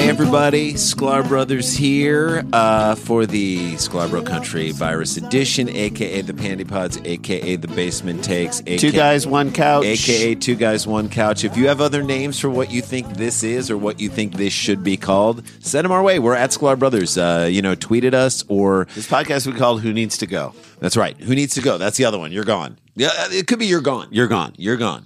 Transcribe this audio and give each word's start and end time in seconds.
Hey 0.00 0.08
everybody, 0.08 0.72
Sklar 0.74 1.28
Brothers 1.28 1.74
here 1.74 2.42
uh, 2.54 2.94
for 2.94 3.26
the 3.26 3.74
Sklarbro 3.74 4.24
Country 4.26 4.70
Virus 4.72 5.18
Edition, 5.18 5.68
aka 5.68 6.22
the 6.22 6.32
Pandy 6.32 6.64
Pods, 6.64 6.98
aka 7.04 7.56
the 7.56 7.68
Basement 7.68 8.24
Takes, 8.24 8.60
aka, 8.62 8.78
Two 8.78 8.92
guys, 8.92 9.26
one 9.26 9.52
couch. 9.52 9.84
aka 9.84 10.34
Two 10.34 10.56
Guys 10.56 10.86
One 10.86 11.10
Couch. 11.10 11.44
If 11.44 11.56
you 11.56 11.68
have 11.68 11.82
other 11.82 12.02
names 12.02 12.40
for 12.40 12.48
what 12.48 12.70
you 12.72 12.80
think 12.80 13.08
this 13.18 13.42
is 13.42 13.70
or 13.70 13.76
what 13.76 14.00
you 14.00 14.08
think 14.08 14.34
this 14.34 14.54
should 14.54 14.82
be 14.82 14.96
called, 14.96 15.46
send 15.60 15.84
them 15.84 15.92
our 15.92 16.02
way. 16.02 16.18
We're 16.18 16.34
at 16.34 16.50
Sklar 16.50 16.78
Brothers. 16.78 17.18
Uh, 17.18 17.46
you 17.50 17.60
know, 17.60 17.74
tweet 17.74 18.04
at 18.04 18.14
us 18.14 18.42
or 18.48 18.86
This 18.94 19.06
podcast 19.06 19.46
we 19.46 19.52
called 19.52 19.82
Who 19.82 19.92
Needs 19.92 20.16
to 20.18 20.26
Go. 20.26 20.54
that's 20.80 20.96
right. 20.96 21.16
Who 21.20 21.34
needs 21.34 21.54
to 21.54 21.60
go? 21.60 21.76
That's 21.78 21.98
the 21.98 22.06
other 22.06 22.18
one. 22.18 22.32
You're 22.32 22.44
gone. 22.44 22.78
Yeah, 22.96 23.08
uh, 23.16 23.28
it 23.30 23.46
could 23.46 23.58
be 23.58 23.66
you're 23.66 23.82
gone. 23.82 24.08
You're 24.10 24.28
gone. 24.28 24.54
You're 24.56 24.78
gone. 24.78 25.04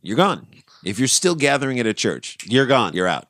You're 0.00 0.16
gone. 0.16 0.46
If 0.84 0.98
you're 1.00 1.08
still 1.08 1.34
gathering 1.34 1.80
at 1.80 1.86
a 1.86 1.92
church, 1.94 2.38
You're 2.46 2.66
gone. 2.66 2.94
you're 2.94 3.08
out. 3.08 3.27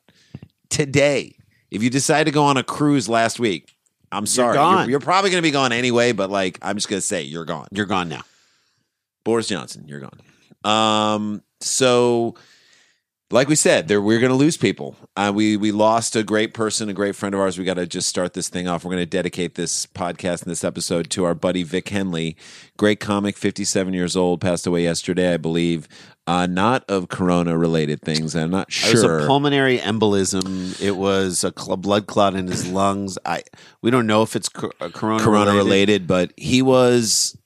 Today, 0.71 1.35
if 1.71 1.83
you 1.83 1.91
decide 1.91 2.25
to 2.25 2.31
go 2.31 2.45
on 2.45 2.57
a 2.57 2.63
cruise 2.63 3.09
last 3.09 3.39
week, 3.41 3.75
I'm 4.11 4.27
sorry. 4.27 4.55
gone. 4.55 4.89
You're, 4.89 5.01
probably 5.01 5.31
going 5.31 5.43
to 5.43 5.47
be 5.47 5.51
gone 5.51 5.73
anyway, 5.73 6.13
but 6.13 6.31
like, 6.31 6.59
I'm 6.63 6.77
just 6.77 6.89
going 6.89 7.01
to 7.01 7.07
say 7.07 7.23
you're 7.23 7.45
gone. 7.45 7.69
You're 7.73 7.87
gone 7.87 8.09
now. 8.09 8.23
Boris 9.25 9.49
Johnson, 9.49 9.87
you're 9.87 10.01
gone. 10.01 10.21
Um, 10.65 11.43
so, 11.61 12.35
like 13.31 13.47
we 13.49 13.55
said, 13.57 13.89
there 13.89 14.01
we're 14.01 14.21
going 14.21 14.31
to 14.31 14.37
lose 14.37 14.57
people. 14.57 14.97
Uh, 15.17 15.31
we 15.35 15.57
we 15.57 15.71
lost 15.71 16.17
a 16.17 16.23
great 16.23 16.55
person, 16.55 16.89
a 16.89 16.95
great 16.95 17.15
friend 17.15 17.35
of 17.35 17.41
ours. 17.41 17.59
We 17.59 17.65
got 17.65 17.75
to 17.75 17.87
just 17.87 18.09
start 18.09 18.33
this 18.33 18.49
thing 18.49 18.67
off. 18.67 18.85
We're 18.85 18.93
going 18.93 19.03
to 19.03 19.07
dedicate 19.07 19.55
this 19.55 19.87
podcast 19.87 20.43
and 20.43 20.51
this 20.51 20.65
episode 20.65 21.11
to 21.11 21.25
our 21.25 21.35
buddy 21.35 21.63
Vic 21.63 21.89
Henley, 21.91 22.37
great 22.79 23.01
comic, 23.01 23.37
57 23.37 23.93
years 23.93 24.17
old, 24.17 24.41
passed 24.41 24.67
away 24.67 24.83
yesterday, 24.85 25.35
I 25.35 25.37
believe. 25.37 25.89
Uh, 26.27 26.47
not 26.47 26.85
of 26.91 27.09
corona 27.09 27.57
related 27.57 28.03
things. 28.03 28.37
I'm 28.37 28.51
not 28.51 28.69
It 28.69 28.93
was 28.93 29.03
sure. 29.03 29.21
a 29.21 29.27
pulmonary 29.27 29.79
embolism. 29.79 30.79
It 30.81 30.97
was 30.97 31.43
a 31.43 31.53
cl- 31.59 31.79
blood 31.79 32.07
clot 32.07 32.35
in 32.35 32.47
his 32.49 32.69
lungs. 32.71 33.19
I 33.25 33.43
we 33.83 33.91
don't 33.91 34.07
know 34.07 34.23
if 34.23 34.37
it's 34.37 34.49
co- 34.51 34.73
uh, 34.81 34.89
corona 34.91 35.23
corona 35.25 35.53
related. 35.53 35.65
related, 35.65 36.07
but 36.07 36.33
he 36.37 36.61
was 36.63 37.37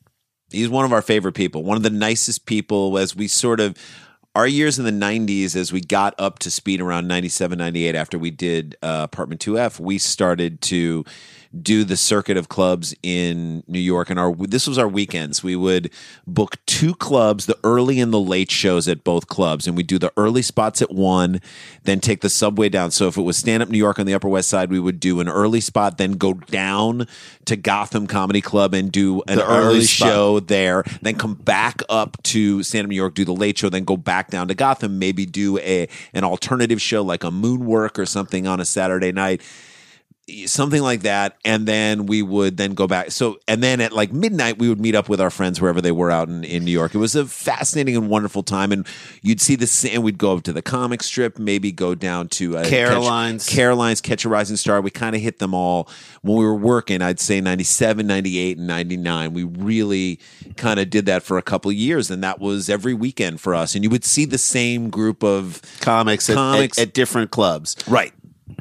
he's 0.51 0.69
one 0.69 0.85
of 0.85 0.93
our 0.93 1.03
favorite 1.03 1.35
people, 1.35 1.63
one 1.63 1.77
of 1.77 1.85
the 1.85 1.91
nicest 1.91 2.45
people 2.47 2.99
as 2.99 3.15
we 3.15 3.29
sort 3.29 3.61
of 3.61 3.77
our 4.35 4.47
years 4.47 4.79
in 4.79 4.85
the 4.85 4.91
90s 4.91 5.55
as 5.55 5.73
we 5.73 5.81
got 5.81 6.15
up 6.19 6.39
to 6.41 6.51
speed 6.51 6.81
around 6.81 7.07
97 7.07 7.59
98 7.59 7.95
after 7.95 8.19
we 8.19 8.31
did 8.31 8.77
uh, 8.83 9.01
apartment 9.05 9.41
2f 9.41 9.79
we 9.79 9.99
started 9.99 10.61
to 10.63 11.05
do 11.61 11.85
the 11.85 11.97
circuit 11.97 12.37
of 12.37 12.49
clubs 12.49 12.95
in 13.03 13.63
New 13.67 13.81
York 13.81 14.09
and 14.09 14.19
our 14.19 14.35
this 14.35 14.67
was 14.67 14.79
our 14.79 14.89
weekends. 14.89 15.43
We 15.43 15.57
would 15.57 15.91
book 16.27 16.57
two 16.67 16.95
clubs 16.95 17.47
the 17.47 17.59
early 17.65 18.01
and 18.01 18.13
the 18.13 18.21
late 18.21 18.51
shows 18.51 18.89
at 18.89 19.05
both 19.05 19.27
clubs. 19.27 19.67
And 19.67 19.77
we'd 19.77 19.87
do 19.87 19.99
the 19.99 20.13
early 20.17 20.43
spots 20.43 20.81
at 20.81 20.91
one 20.91 21.41
then 21.85 22.01
take 22.01 22.21
the 22.21 22.31
subway 22.31 22.69
down. 22.69 22.91
So 22.91 23.09
if 23.09 23.17
it 23.17 23.23
was 23.23 23.37
stand 23.37 23.63
up 23.63 23.69
New 23.69 23.79
York 23.79 23.99
on 23.99 24.07
the 24.07 24.15
upper 24.15 24.29
west 24.29 24.49
side 24.49 24.71
we 24.71 24.81
would 24.81 25.01
do 25.01 25.21
an 25.21 25.29
early 25.29 25.61
spot 25.61 25.99
then 25.99 26.13
go 26.13 26.35
down 26.35 27.07
to 27.45 27.57
Gotham 27.57 28.07
Comedy 28.07 28.41
Club 28.41 28.75
and 28.75 28.91
do 28.91 29.23
an 29.29 29.39
The 29.39 29.47
early 29.47 29.63
early 29.63 29.85
show 29.85 30.41
there, 30.41 30.85
then 31.01 31.17
come 31.17 31.35
back 31.35 31.83
up 31.89 32.23
to 32.25 32.63
Stand 32.63 32.85
Up 32.85 32.91
New 32.91 32.97
York, 32.97 33.15
do 33.15 33.25
the 33.25 33.35
late 33.35 33.59
show, 33.59 33.69
then 33.69 33.85
go 33.85 33.97
back 33.97 34.31
down 34.31 34.49
to 34.49 34.55
Gotham, 34.55 34.99
maybe 34.99 35.27
do 35.27 35.59
a 35.59 35.89
an 36.13 36.25
alternative 36.25 36.81
show 36.81 37.03
like 37.03 37.25
a 37.25 37.31
Moonwork 37.31 37.99
or 37.99 38.07
something 38.07 38.47
on 38.47 38.61
a 38.61 38.65
Saturday 38.65 39.13
night. 39.13 39.43
Something 40.47 40.83
like 40.83 41.03
that, 41.03 41.37
and 41.45 41.67
then 41.67 42.07
we 42.07 42.23
would 42.23 42.57
then 42.57 42.75
go 42.75 42.87
back. 42.87 43.11
So, 43.11 43.39
and 43.49 43.61
then 43.61 43.81
at 43.81 43.93
like 43.93 44.13
midnight, 44.13 44.57
we 44.57 44.69
would 44.69 44.81
meet 44.81 44.95
up 44.95 45.09
with 45.09 45.21
our 45.21 45.31
friends 45.31 45.61
wherever 45.61 45.81
they 45.81 45.91
were 45.91 46.13
out 46.13 46.29
in, 46.29 46.45
in 46.45 46.65
New 46.65 46.71
York. 46.71 46.95
It 46.95 46.99
was 46.99 47.17
a 47.17 47.27
fascinating 47.27 47.97
and 47.97 48.09
wonderful 48.09 48.45
time, 48.45 48.71
and 48.71 48.87
you'd 49.21 49.41
see 49.41 49.57
the 49.57 49.91
and 49.93 50.05
we'd 50.05 50.19
go 50.19 50.37
up 50.37 50.45
to 50.45 50.53
the 50.53 50.63
comic 50.63 51.03
strip, 51.03 51.41
maybe 51.41 51.73
go 51.73 51.97
down 51.97 52.29
to 52.29 52.59
uh, 52.59 52.65
Caroline's. 52.65 53.47
Catch, 53.47 53.55
Caroline's, 53.55 54.01
Catch 54.01 54.25
a 54.25 54.29
Rising 54.29 54.57
Star. 54.57 54.81
We 54.81 54.91
kind 54.91 55.17
of 55.17 55.23
hit 55.23 55.41
them 55.41 55.55
all 55.55 55.89
when 56.23 56.39
we 56.39 56.45
were 56.45 56.55
working. 56.55 57.03
I'd 57.03 57.19
say 57.19 57.41
97, 57.41 58.07
98, 58.07 58.59
and 58.59 58.67
99. 58.69 59.33
We 59.33 59.43
really 59.43 60.21
kind 60.57 60.79
of 60.79 60.89
did 60.89 61.07
that 61.07 61.25
for 61.25 61.37
a 61.37 61.43
couple 61.43 61.71
of 61.71 61.77
years, 61.77 62.13
and 62.13 62.23
that 62.23 62.39
was 62.39 62.71
every 62.71 62.95
weekend 62.95 63.41
for 63.41 63.57
us. 63.57 63.75
And 63.75 63.83
you 63.83 63.91
would 63.91 64.05
see 64.05 64.25
the 64.25 64.39
same 64.39 64.89
group 64.89 65.25
of 65.25 65.61
comics 65.81 66.31
at, 66.31 66.37
at, 66.37 66.79
at 66.79 66.95
different 66.95 67.33
clubs. 67.33 67.77
right. 67.89 68.13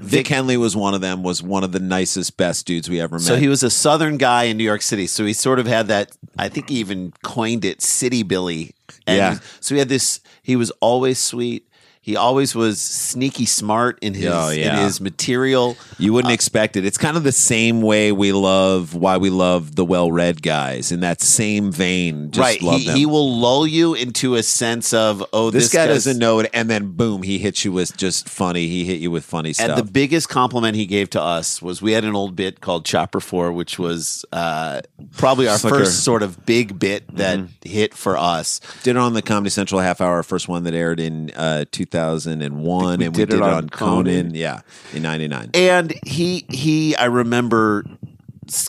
Vic 0.02 0.28
Henley 0.28 0.58
was 0.58 0.76
one 0.76 0.94
of 0.94 1.02
them. 1.02 1.24
Was 1.24 1.42
one 1.44 1.64
of 1.64 1.72
the 1.72 1.80
nicest, 1.80 2.38
best 2.38 2.66
dudes 2.66 2.90
we 2.90 3.00
ever 3.00 3.16
met. 3.16 3.24
So 3.24 3.36
he 3.36 3.48
was 3.48 3.64
a 3.64 3.70
southern 3.70 4.18
guy 4.18 4.44
in 4.44 4.58
New 4.58 4.64
York 4.64 4.82
City. 4.82 5.08
So 5.08 5.26
he 5.26 5.34
sort 5.34 5.60
of 5.60 5.68
had 5.68 5.88
that. 5.88 6.12
I 6.38 6.50
think 6.50 6.70
he 6.70 6.76
even 6.76 7.14
coined 7.24 7.64
it 7.66 7.82
"City 7.82 8.24
Billy." 8.24 8.74
And 9.08 9.18
Yeah. 9.18 9.40
So 9.60 9.76
he 9.76 9.80
had 9.80 9.90
this. 9.90 10.20
He 10.42 10.56
was 10.56 10.72
always 10.82 11.20
sweet. 11.20 11.68
He 12.04 12.16
always 12.16 12.56
was 12.56 12.82
sneaky 12.82 13.46
smart 13.46 14.00
in 14.02 14.16
his 14.16 14.26
Oh, 14.26 14.50
yeah. 14.50 14.78
in 14.80 14.84
his 14.86 15.00
material. 15.00 15.78
You 16.00 16.14
wouldn't 16.14 16.34
expect 16.34 16.76
it. 16.76 16.84
It's 16.84 16.98
kind 16.98 17.16
of 17.16 17.24
the 17.24 17.32
same 17.32 17.84
way 17.84 18.12
we 18.12 18.32
love 18.32 18.96
why 18.96 19.18
we 19.18 19.30
love 19.30 19.76
the 19.76 19.86
well-read 19.86 20.42
guys 20.42 20.92
in 20.92 21.02
that 21.02 21.22
same 21.22 21.72
vein. 21.72 22.32
Just 22.32 22.40
right. 22.44 22.62
love 22.64 22.80
He, 22.80 22.88
them. 22.88 22.96
he 22.98 23.06
will 23.06 23.32
lull 23.38 23.68
you 23.68 23.94
into 23.94 24.34
a 24.34 24.42
sense 24.42 24.94
of 24.94 25.24
oh 25.32 25.52
this, 25.52 25.66
this, 25.66 25.74
guy 25.74 25.86
guy's- 25.86 25.98
doesn't 26.06 26.18
know 26.18 26.40
it, 26.40 26.50
and 26.56 26.72
then 26.72 26.94
boom, 26.94 27.22
he 27.22 27.38
hits 27.38 27.64
you 27.64 27.72
with 27.72 27.96
just 27.96 28.28
funny. 28.28 28.68
He 28.68 28.84
hit 28.84 29.00
you 29.00 29.12
with 29.12 29.24
funny 29.24 29.54
stuff. 29.54 29.70
And 29.70 29.78
the 29.78 29.92
biggest 29.92 30.28
compliment 30.28 30.76
he 30.76 30.88
gave 30.88 31.12
to 31.12 31.22
us 31.22 31.62
was 31.62 31.84
we 31.84 31.92
had 31.92 32.04
an 32.04 32.16
old 32.16 32.36
bit 32.36 32.62
called 32.62 32.84
Chopper 32.84 33.20
Four, 33.20 33.52
which 33.52 33.78
was 33.78 34.26
uh, 34.34 34.82
probably 35.18 35.48
our 35.48 35.54
like 35.64 35.72
first 35.72 36.04
sort 36.04 36.24
of 36.24 36.48
big 36.48 36.80
bit 36.80 37.16
that 37.16 37.38
Mm-hmm. 37.38 37.70
hit 37.70 37.94
for 37.94 38.18
us. 38.18 38.60
did 38.82 38.96
it 38.96 39.00
on 39.00 39.14
the 39.14 39.22
Comedy 39.22 39.52
Central 39.52 39.80
half 39.82 40.02
hour, 40.02 40.24
first 40.24 40.48
one 40.48 40.64
that 40.64 40.74
aired 40.74 41.00
in 41.00 41.30
uh, 41.36 41.66
2001, 41.92 43.00
we 43.00 43.06
and 43.06 43.14
did 43.14 43.20
we 43.20 43.26
did 43.26 43.34
it 43.36 43.42
on 43.42 43.54
on 43.54 43.70
Conan, 43.70 44.06
Conan. 44.06 44.36
yeah, 44.36 44.62
in 44.94 45.04
'99. 45.04 45.52
And 45.54 45.94
he 46.06 46.46
he 46.50 46.96
I 46.96 47.06
remember 47.06 47.86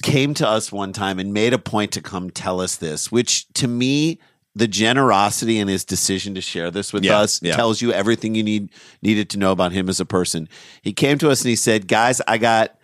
came 0.02 0.34
to 0.34 0.46
us 0.48 0.70
one 0.70 0.92
time 0.92 1.18
and 1.18 1.32
made 1.32 1.52
a 1.52 1.58
point 1.58 1.92
to 1.92 2.00
come 2.00 2.30
tell 2.30 2.60
us 2.60 2.76
this, 2.76 3.10
which 3.10 3.52
to 3.54 3.66
me 3.68 4.18
the 4.54 4.68
generosity 4.68 5.58
in 5.58 5.66
his 5.66 5.82
decision 5.84 6.34
to 6.34 6.40
share 6.42 6.70
this 6.70 6.92
with 6.92 7.04
Yeah, 7.04 7.20
us 7.20 7.40
yeah. 7.42 7.56
tells 7.56 7.80
you 7.80 7.90
everything 7.92 8.34
you 8.34 8.42
need 8.42 8.68
needed 9.00 9.30
to 9.30 9.38
know 9.38 9.50
about 9.50 9.72
him 9.72 9.88
as 9.88 9.98
a 9.98 10.04
person. 10.04 10.46
He 10.82 10.92
came 10.92 11.16
to 11.18 11.30
us 11.30 11.40
and 11.40 11.48
he 11.48 11.56
said, 11.56 11.88
"Guys, 11.88 12.20
I 12.28 12.38
got 12.38 12.76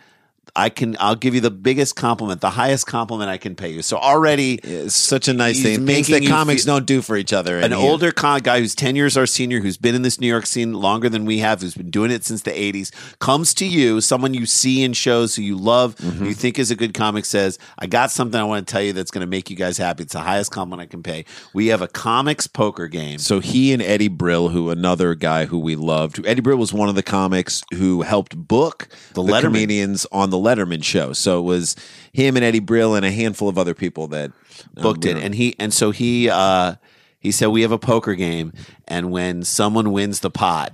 I 0.56 0.68
can 0.70 0.96
I'll 1.00 1.14
give 1.14 1.34
you 1.34 1.40
the 1.40 1.50
biggest 1.50 1.96
compliment, 1.96 2.40
the 2.40 2.50
highest 2.50 2.86
compliment 2.86 3.30
I 3.30 3.36
can 3.38 3.54
pay 3.54 3.70
you." 3.70 3.82
So 3.82 3.96
already 3.96 4.54
It's 4.62 4.94
such 4.94 5.28
a 5.28 5.32
nice 5.34 5.62
thing. 5.62 5.86
Things 5.86 6.08
that 6.08 6.26
comics 6.26 6.64
don't 6.64 6.86
do 6.86 7.02
for 7.02 7.16
each 7.16 7.32
other. 7.32 7.58
an 7.58 7.72
older 7.72 8.12
con- 8.12 8.40
guy 8.40 8.60
who's 8.60 8.74
10 8.74 8.96
years 8.96 9.16
our 9.16 9.26
senior, 9.26 9.60
who's 9.60 9.76
been 9.76 9.94
in 9.94 10.02
this 10.02 10.20
New 10.20 10.26
York 10.26 10.46
scene 10.46 10.72
longer 10.74 11.08
than 11.08 11.24
we 11.24 11.38
have, 11.38 11.60
who's 11.60 11.74
been 11.74 11.90
doing 11.90 12.10
it 12.10 12.24
since 12.24 12.42
the 12.42 12.50
80s, 12.50 12.90
comes 13.18 13.54
to 13.54 13.66
you, 13.66 14.00
someone 14.00 14.34
you 14.34 14.46
see 14.46 14.82
in 14.82 14.92
shows 14.92 15.34
who 15.36 15.42
you 15.42 15.56
love, 15.56 15.96
Mm-hmm. 15.96 16.18
who 16.18 16.24
you 16.26 16.34
think 16.34 16.58
is 16.58 16.70
a 16.70 16.76
good 16.76 16.94
comic, 16.94 17.24
says, 17.24 17.58
I 17.78 17.86
got 17.86 18.10
something 18.10 18.38
I 18.40 18.44
want 18.44 18.66
to 18.66 18.70
tell 18.72 18.82
you 18.82 18.92
that's 18.92 19.10
going 19.10 19.22
to 19.22 19.26
make 19.26 19.50
you 19.50 19.56
guys 19.56 19.78
happy. 19.78 20.02
It's 20.04 20.12
the 20.12 20.20
highest 20.20 20.50
compliment 20.50 20.82
I 20.82 20.90
can 20.90 21.02
pay. 21.02 21.24
We 21.54 21.68
have 21.68 21.82
a 21.82 21.88
comics 21.88 22.46
poker 22.46 22.86
game. 22.88 23.18
So 23.18 23.40
he 23.40 23.72
and 23.72 23.82
Eddie 23.82 24.08
Brill, 24.08 24.48
who 24.50 24.70
another 24.70 25.14
guy 25.14 25.46
who 25.46 25.58
we 25.58 25.74
loved, 25.76 26.24
Eddie 26.26 26.40
Brill 26.40 26.56
was 26.58 26.72
one 26.72 26.88
of 26.88 26.94
the 26.94 27.02
comics 27.02 27.62
who 27.74 28.02
helped 28.02 28.36
book 28.36 28.88
the, 29.14 29.22
The 29.22 29.32
Letterman. 29.32 29.42
comedians 29.42 30.06
on 30.12 30.30
the 30.30 30.37
Letterman 30.42 30.82
show. 30.82 31.12
So 31.12 31.38
it 31.38 31.42
was 31.42 31.76
him 32.12 32.36
and 32.36 32.44
Eddie 32.44 32.60
Brill 32.60 32.94
and 32.94 33.04
a 33.04 33.10
handful 33.10 33.48
of 33.48 33.58
other 33.58 33.74
people 33.74 34.08
that 34.08 34.30
um, 34.76 34.82
booked 34.82 35.04
it 35.04 35.16
and 35.16 35.34
he 35.34 35.54
and 35.58 35.72
so 35.72 35.90
he 35.90 36.28
uh 36.28 36.74
he 37.20 37.30
said 37.30 37.46
we 37.48 37.62
have 37.62 37.72
a 37.72 37.78
poker 37.78 38.14
game 38.14 38.52
and 38.86 39.10
when 39.10 39.42
someone 39.42 39.92
wins 39.92 40.20
the 40.20 40.30
pot 40.30 40.72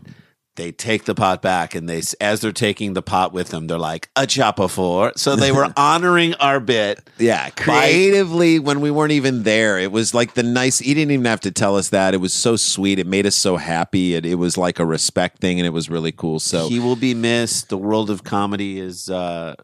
they 0.56 0.70
take 0.72 1.04
the 1.04 1.14
pot 1.14 1.42
back 1.42 1.74
and 1.74 1.88
they 1.88 2.02
as 2.20 2.40
they're 2.40 2.52
taking 2.52 2.94
the 2.94 3.02
pot 3.02 3.32
with 3.32 3.48
them 3.48 3.66
they're 3.66 3.78
like 3.78 4.08
a 4.16 4.26
chopper 4.26 4.68
four 4.68 5.12
so 5.16 5.34
they 5.36 5.52
were 5.52 5.72
honoring 5.76 6.34
our 6.34 6.60
bit 6.60 7.00
Yeah, 7.18 7.50
creatively 7.50 8.58
when 8.58 8.80
we 8.80 8.90
weren't 8.90 9.12
even 9.12 9.42
there, 9.42 9.78
it 9.78 9.90
was 9.92 10.14
like 10.14 10.34
the 10.34 10.42
nice. 10.42 10.78
He 10.78 10.94
didn't 10.94 11.12
even 11.12 11.24
have 11.26 11.40
to 11.40 11.50
tell 11.50 11.76
us 11.76 11.90
that. 11.90 12.14
It 12.14 12.18
was 12.18 12.32
so 12.32 12.56
sweet. 12.56 12.98
It 12.98 13.06
made 13.06 13.26
us 13.26 13.34
so 13.36 13.56
happy. 13.56 14.14
It, 14.14 14.26
it 14.26 14.36
was 14.36 14.56
like 14.58 14.78
a 14.78 14.84
respect 14.84 15.38
thing, 15.38 15.58
and 15.60 15.66
it 15.66 15.70
was 15.70 15.88
really 15.90 16.12
cool. 16.12 16.40
So 16.40 16.68
he 16.68 16.78
will 16.80 16.96
be 16.96 17.14
missed 17.14 17.68
the 17.68 17.78
world 17.78 18.10
of 18.10 18.24
comedy 18.24 18.78
is 18.80 19.10
uh 19.10 19.54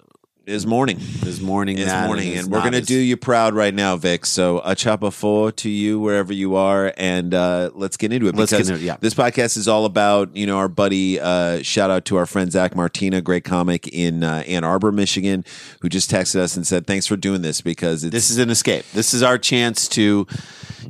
is 0.51 0.67
mourning. 0.67 0.99
is 0.99 1.41
mourning. 1.41 1.79
Is 1.79 1.93
mourning, 1.93 2.33
is 2.33 2.45
and 2.45 2.53
we're 2.53 2.63
gonna 2.63 2.79
as- 2.79 2.87
do 2.87 2.99
you 2.99 3.17
proud 3.17 3.55
right 3.55 3.73
now, 3.73 3.97
Vic. 3.97 4.27
So 4.27 4.61
a 4.65 4.75
chopper 4.75 5.11
four 5.11 5.53
to 5.53 5.71
you 5.71 6.01
wherever 6.01 6.33
you 6.33 6.57
are, 6.57 6.93
and 6.97 7.33
uh, 7.33 7.71
let's 7.75 7.97
get 7.97 8.13
into 8.13 8.27
it. 8.27 8.35
Let's 8.35 8.51
get 8.51 8.59
because 8.59 8.71
into 8.71 8.83
it, 8.83 8.87
yeah. 8.87 8.97
This 9.01 9.15
podcast 9.15 9.57
is 9.57 9.69
all 9.69 9.85
about 9.85 10.37
you 10.37 10.47
know 10.47 10.59
our 10.59 10.69
buddy. 10.69 11.21
Uh, 11.21 11.63
shout 11.63 11.91
out 11.91 12.05
to 12.07 12.17
our 12.17 12.27
friend 12.27 12.51
Zach 12.51 12.75
Martina, 12.75 13.21
great 13.21 13.45
comic 13.45 13.89
in 13.89 14.25
uh, 14.25 14.43
Ann 14.47 14.65
Arbor, 14.65 14.93
Michigan, 14.93 15.45
who 15.81 15.89
just 15.89 16.11
texted 16.11 16.37
us 16.37 16.57
and 16.57 16.67
said 16.67 16.87
thanks 16.87 17.07
for 17.07 17.17
doing 17.17 17.43
this 17.43 17.61
because 17.61 18.05
it's 18.05 18.13
this 18.13 18.31
is 18.31 18.39
an 18.39 18.51
escape. 18.51 18.85
This 18.93 19.15
is 19.15 19.23
our 19.23 19.39
chance 19.39 19.89
to 19.91 20.27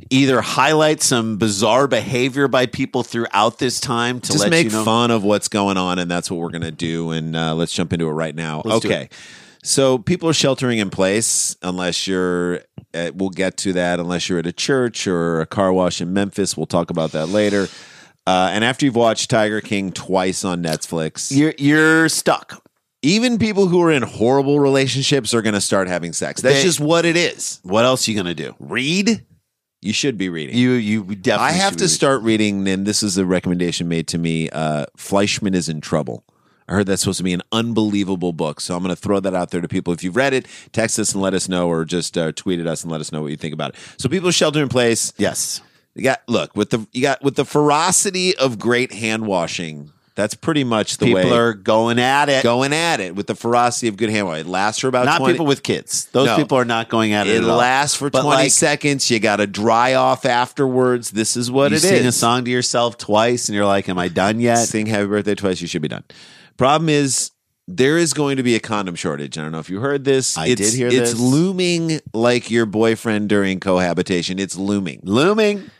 either 0.09 0.41
highlight 0.41 1.01
some 1.01 1.37
bizarre 1.37 1.87
behavior 1.87 2.47
by 2.47 2.65
people 2.65 3.03
throughout 3.03 3.59
this 3.59 3.79
time 3.79 4.19
to 4.19 4.31
just 4.31 4.39
let 4.39 4.49
make 4.51 4.65
you 4.65 4.71
know 4.71 4.83
fun 4.83 5.11
of 5.11 5.23
what's 5.23 5.47
going 5.47 5.77
on, 5.77 5.99
and 5.99 6.09
that's 6.09 6.29
what 6.29 6.39
we're 6.39 6.49
going 6.49 6.61
to 6.61 6.71
do. 6.71 7.11
And 7.11 7.35
uh, 7.35 7.55
let's 7.55 7.73
jump 7.73 7.93
into 7.93 8.07
it 8.07 8.11
right 8.11 8.35
now. 8.35 8.61
Let's 8.63 8.85
okay. 8.85 9.09
So 9.63 9.97
people 9.99 10.27
are 10.29 10.33
sheltering 10.33 10.79
in 10.79 10.89
place 10.89 11.55
unless 11.61 12.07
you're. 12.07 12.61
Uh, 12.93 13.11
we'll 13.15 13.29
get 13.29 13.55
to 13.57 13.73
that 13.73 13.99
unless 13.99 14.27
you're 14.27 14.39
at 14.39 14.45
a 14.47 14.51
church 14.51 15.07
or 15.07 15.39
a 15.39 15.45
car 15.45 15.71
wash 15.71 16.01
in 16.01 16.11
Memphis. 16.13 16.57
We'll 16.57 16.65
talk 16.65 16.89
about 16.89 17.11
that 17.13 17.27
later. 17.27 17.67
Uh, 18.27 18.49
and 18.51 18.63
after 18.65 18.85
you've 18.85 18.95
watched 18.95 19.29
Tiger 19.29 19.61
King 19.61 19.91
twice 19.91 20.43
on 20.43 20.61
Netflix, 20.63 21.35
you're 21.35 21.53
you're 21.57 22.09
stuck. 22.09 22.61
even 23.01 23.37
people 23.39 23.67
who 23.67 23.81
are 23.81 23.91
in 23.91 24.03
horrible 24.03 24.59
relationships 24.59 25.33
are 25.33 25.41
going 25.41 25.55
to 25.55 25.61
start 25.61 25.87
having 25.87 26.11
sex. 26.13 26.41
That's 26.41 26.57
They- 26.57 26.63
just 26.63 26.79
what 26.79 27.05
it 27.05 27.15
is. 27.15 27.59
What 27.63 27.85
else 27.85 28.07
are 28.07 28.11
you 28.11 28.17
gonna 28.17 28.33
do? 28.35 28.55
Read. 28.59 29.25
You 29.81 29.93
should 29.93 30.17
be 30.17 30.29
reading. 30.29 30.55
You 30.55 30.71
you 30.73 31.03
definitely. 31.03 31.47
I 31.47 31.51
have 31.53 31.77
to 31.77 31.87
start 31.89 32.21
reading, 32.23 32.67
and 32.67 32.85
this 32.85 33.01
is 33.01 33.17
a 33.17 33.25
recommendation 33.25 33.87
made 33.87 34.07
to 34.09 34.17
me. 34.17 34.49
Uh, 34.49 34.85
Fleishman 34.97 35.53
is 35.55 35.69
in 35.69 35.81
trouble. 35.81 36.23
I 36.71 36.75
heard 36.75 36.85
that's 36.87 37.01
supposed 37.01 37.17
to 37.17 37.23
be 37.25 37.33
an 37.33 37.41
unbelievable 37.51 38.31
book, 38.31 38.61
so 38.61 38.77
I'm 38.77 38.81
going 38.81 38.95
to 38.95 39.01
throw 39.01 39.19
that 39.19 39.35
out 39.35 39.51
there 39.51 39.59
to 39.59 39.67
people. 39.67 39.91
If 39.91 40.05
you've 40.05 40.15
read 40.15 40.33
it, 40.33 40.47
text 40.71 40.97
us 40.99 41.11
and 41.11 41.21
let 41.21 41.33
us 41.33 41.49
know, 41.49 41.67
or 41.67 41.83
just 41.83 42.17
uh, 42.17 42.31
tweet 42.31 42.61
at 42.61 42.67
us 42.67 42.83
and 42.83 42.91
let 42.91 43.01
us 43.01 43.11
know 43.11 43.21
what 43.21 43.31
you 43.31 43.35
think 43.35 43.53
about 43.53 43.71
it. 43.71 43.75
So 43.97 44.07
people 44.07 44.31
shelter 44.31 44.61
in 44.63 44.69
place. 44.69 45.11
Yes. 45.17 45.61
You 45.95 46.03
got 46.03 46.21
look 46.29 46.55
with 46.55 46.69
the 46.69 46.87
you 46.93 47.01
got 47.01 47.21
with 47.21 47.35
the 47.35 47.43
ferocity 47.43 48.37
of 48.37 48.57
great 48.57 48.93
hand 48.93 49.27
washing. 49.27 49.91
That's 50.15 50.33
pretty 50.33 50.63
much 50.63 50.97
the 50.97 51.07
People 51.07 51.15
way 51.15 51.23
people 51.23 51.37
are 51.37 51.53
going 51.53 51.99
at 51.99 52.29
it. 52.29 52.43
going 52.43 52.71
at 52.73 53.01
it 53.01 53.15
with 53.15 53.27
the 53.27 53.35
ferocity 53.35 53.89
of 53.89 53.97
good 53.97 54.09
hand 54.09 54.27
washing. 54.27 54.45
It 54.45 54.49
lasts 54.49 54.79
for 54.79 54.87
about 54.87 55.05
not 55.05 55.17
20, 55.19 55.33
people 55.33 55.45
with 55.45 55.63
kids. 55.63 56.05
Those 56.13 56.27
No. 56.27 56.37
people 56.37 56.57
are 56.57 56.65
not 56.65 56.87
going 56.89 57.11
at 57.11 57.27
it. 57.27 57.35
It 57.35 57.43
at 57.43 57.49
all. 57.49 57.57
lasts 57.57 57.97
for 57.97 58.09
But 58.09 58.21
20 58.21 58.43
like, 58.43 58.51
seconds. 58.51 59.09
You 59.11 59.19
got 59.19 59.37
to 59.37 59.47
dry 59.47 59.95
off 59.95 60.25
afterwards. 60.25 61.11
This 61.11 61.35
is 61.35 61.51
what 61.51 61.71
you 61.71 61.77
it 61.77 61.83
is. 61.83 61.89
sing 61.89 62.05
a 62.05 62.11
song 62.13 62.45
to 62.45 62.51
yourself 62.51 62.97
twice, 62.97 63.49
and 63.49 63.55
you're 63.57 63.65
like, 63.65 63.89
"Am 63.89 63.97
I 63.97 64.07
done 64.07 64.39
yet?" 64.39 64.57
Sing 64.67 64.85
happy 64.85 65.07
birthday 65.07 65.35
twice, 65.35 65.59
you 65.59 65.67
should 65.67 65.81
be 65.81 65.87
done. 65.89 66.03
Problem 66.61 66.89
is, 66.89 67.31
there 67.67 67.97
is 67.97 68.13
going 68.13 68.37
to 68.37 68.43
be 68.43 68.53
a 68.53 68.59
condom 68.59 68.93
shortage. 68.93 69.35
I 69.35 69.41
don't 69.41 69.51
know 69.51 69.57
if 69.57 69.67
you 69.67 69.79
heard 69.79 70.03
this. 70.03 70.37
I 70.37 70.45
it's, 70.45 70.61
did 70.61 70.77
hear 70.77 70.89
It's 70.89 71.13
this. 71.13 71.19
looming 71.19 72.01
like 72.13 72.51
your 72.51 72.67
boyfriend 72.67 73.29
during 73.29 73.59
cohabitation. 73.59 74.37
It's 74.37 74.55
looming. 74.55 74.99
Looming. 75.01 75.71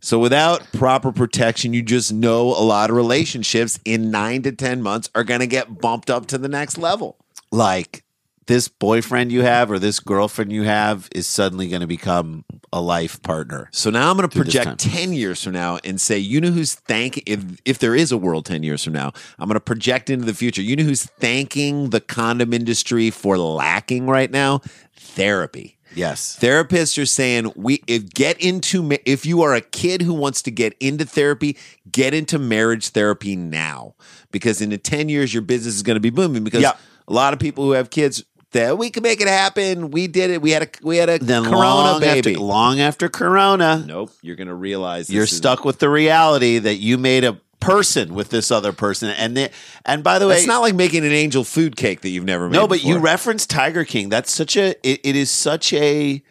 So 0.00 0.20
without 0.20 0.62
proper 0.74 1.10
protection, 1.10 1.72
you 1.72 1.82
just 1.82 2.12
know 2.12 2.50
a 2.50 2.62
lot 2.62 2.88
of 2.88 2.94
relationships 2.94 3.80
in 3.84 4.12
nine 4.12 4.42
to 4.42 4.52
10 4.52 4.80
months 4.80 5.10
are 5.12 5.24
going 5.24 5.40
to 5.40 5.48
get 5.48 5.80
bumped 5.80 6.08
up 6.08 6.26
to 6.26 6.38
the 6.38 6.48
next 6.48 6.78
level. 6.78 7.16
Like 7.50 8.04
this 8.46 8.66
boyfriend 8.68 9.30
you 9.30 9.42
have 9.42 9.70
or 9.70 9.78
this 9.78 10.00
girlfriend 10.00 10.52
you 10.52 10.64
have 10.64 11.08
is 11.14 11.26
suddenly 11.26 11.68
going 11.68 11.80
to 11.80 11.86
become 11.86 12.44
a 12.72 12.80
life 12.80 13.22
partner. 13.22 13.68
So 13.72 13.88
now 13.90 14.10
I'm 14.10 14.16
going 14.16 14.28
to 14.28 14.36
project 14.36 14.80
10 14.80 15.12
years 15.12 15.42
from 15.44 15.52
now 15.52 15.78
and 15.84 16.00
say, 16.00 16.18
you 16.18 16.40
know 16.40 16.50
who's 16.50 16.74
thanking, 16.74 17.22
if, 17.26 17.40
if 17.64 17.78
there 17.78 17.94
is 17.94 18.10
a 18.10 18.18
world 18.18 18.44
10 18.46 18.62
years 18.62 18.82
from 18.84 18.94
now, 18.94 19.12
I'm 19.38 19.48
going 19.48 19.54
to 19.54 19.60
project 19.60 20.10
into 20.10 20.24
the 20.24 20.34
future. 20.34 20.62
You 20.62 20.74
know 20.76 20.82
who's 20.84 21.04
thanking 21.04 21.90
the 21.90 22.00
condom 22.00 22.52
industry 22.52 23.10
for 23.10 23.38
lacking 23.38 24.06
right 24.06 24.30
now? 24.30 24.60
Therapy. 24.96 25.78
Yes. 25.94 26.38
Therapists 26.40 27.00
are 27.00 27.06
saying 27.06 27.52
we 27.54 27.82
if 27.86 28.08
get 28.14 28.40
into 28.40 28.96
if 29.04 29.26
you 29.26 29.42
are 29.42 29.54
a 29.54 29.60
kid 29.60 30.00
who 30.00 30.14
wants 30.14 30.40
to 30.42 30.50
get 30.50 30.74
into 30.80 31.04
therapy, 31.04 31.56
get 31.90 32.14
into 32.14 32.38
marriage 32.38 32.88
therapy 32.88 33.36
now 33.36 33.94
because 34.30 34.62
in 34.62 34.70
the 34.70 34.78
10 34.78 35.10
years 35.10 35.34
your 35.34 35.42
business 35.42 35.74
is 35.74 35.82
going 35.82 35.96
to 35.96 36.00
be 36.00 36.08
booming 36.08 36.44
because 36.44 36.62
Yeah. 36.62 36.72
a 37.08 37.12
lot 37.12 37.34
of 37.34 37.38
people 37.40 37.64
who 37.64 37.72
have 37.72 37.90
kids 37.90 38.24
that 38.52 38.78
we 38.78 38.90
could 38.90 39.02
make 39.02 39.20
it 39.20 39.28
happen. 39.28 39.90
We 39.90 40.06
did 40.06 40.30
it. 40.30 40.40
We 40.42 40.50
had 40.52 40.62
a 40.62 40.68
we 40.82 40.96
had 40.98 41.08
a 41.08 41.18
Then 41.18 41.44
corona 41.44 41.60
long 41.64 42.00
baby. 42.00 42.30
after 42.34 42.40
long 42.42 42.80
after 42.80 43.08
Corona, 43.08 43.84
nope, 43.86 44.12
you're 44.22 44.36
going 44.36 44.48
to 44.48 44.54
realize 44.54 45.06
this 45.08 45.14
you're 45.14 45.24
is- 45.24 45.36
stuck 45.36 45.64
with 45.64 45.78
the 45.78 45.88
reality 45.90 46.58
that 46.58 46.76
you 46.76 46.98
made 46.98 47.24
a 47.24 47.38
person 47.60 48.12
with 48.14 48.28
this 48.30 48.50
other 48.50 48.72
person, 48.72 49.08
and 49.10 49.36
they, 49.36 49.48
and 49.86 50.02
by 50.02 50.18
the 50.18 50.26
way, 50.26 50.36
It's 50.36 50.46
not 50.48 50.62
like 50.62 50.74
making 50.74 51.04
an 51.04 51.12
angel 51.12 51.44
food 51.44 51.76
cake 51.76 52.00
that 52.00 52.08
you've 52.08 52.24
never 52.24 52.48
made. 52.48 52.56
No, 52.56 52.66
but 52.66 52.82
you 52.82 52.94
before. 52.94 53.04
referenced 53.04 53.50
Tiger 53.50 53.84
King. 53.84 54.08
That's 54.08 54.32
such 54.32 54.56
a 54.56 54.70
it, 54.82 55.00
it 55.04 55.14
is 55.16 55.30
such 55.30 55.72
a 55.72 56.22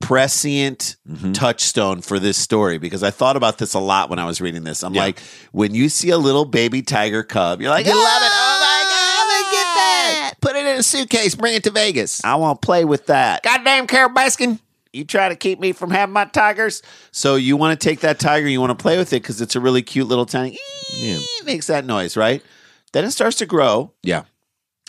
prescient 0.00 0.96
Mm-hmm. 1.08 1.32
touchstone 1.32 2.00
for 2.00 2.18
this 2.18 2.36
story 2.38 2.78
because 2.78 3.02
I 3.02 3.10
thought 3.10 3.36
about 3.36 3.58
this 3.58 3.74
a 3.74 3.78
lot 3.78 4.08
when 4.08 4.18
I 4.18 4.24
was 4.24 4.40
reading 4.40 4.64
this. 4.64 4.82
I'm 4.82 4.94
Yeah. 4.94 5.02
like, 5.02 5.20
when 5.52 5.74
you 5.74 5.88
see 5.88 6.10
a 6.10 6.16
little 6.18 6.44
baby 6.44 6.80
tiger 6.82 7.22
cub, 7.22 7.60
you're 7.60 7.70
like, 7.70 7.86
You 7.86 7.92
"Ah, 7.92 7.96
love 7.96 8.22
it. 8.22 8.32
Oh 8.32 8.58
my 8.60 8.82
god, 8.88 9.14
I'm 9.20 9.28
gonna 9.28 9.50
get 9.52 9.66
that. 9.74 10.32
Put 10.40 10.56
it 10.72 10.74
in 10.74 10.80
a 10.80 10.82
suitcase. 10.84 11.34
Bring 11.34 11.54
it 11.54 11.64
to 11.64 11.70
Vegas. 11.70 12.24
I 12.24 12.34
want 12.36 12.60
to 12.60 12.66
play 12.66 12.84
with 12.84 13.06
that. 13.06 13.42
Goddamn, 13.42 13.86
Carole 13.86 14.10
Baskin. 14.10 14.58
You 14.92 15.04
try 15.04 15.28
to 15.30 15.36
keep 15.36 15.58
me 15.58 15.72
from 15.72 15.90
having 15.90 16.12
my 16.12 16.26
tigers. 16.26 16.82
So 17.12 17.36
you 17.36 17.56
want 17.56 17.78
to 17.80 17.88
take 17.88 18.00
that 18.00 18.18
tiger, 18.18 18.46
you 18.46 18.60
want 18.60 18.76
to 18.76 18.82
play 18.82 18.98
with 18.98 19.12
it 19.14 19.22
because 19.22 19.40
it's 19.40 19.56
a 19.56 19.60
really 19.60 19.80
cute 19.82 20.06
little 20.06 20.26
tiny. 20.26 20.58
Yeah. 20.96 21.18
Makes 21.44 21.68
that 21.68 21.86
noise, 21.86 22.14
right? 22.16 22.42
Then 22.92 23.04
it 23.06 23.12
starts 23.12 23.38
to 23.38 23.46
grow, 23.46 23.92
Yeah. 24.02 24.24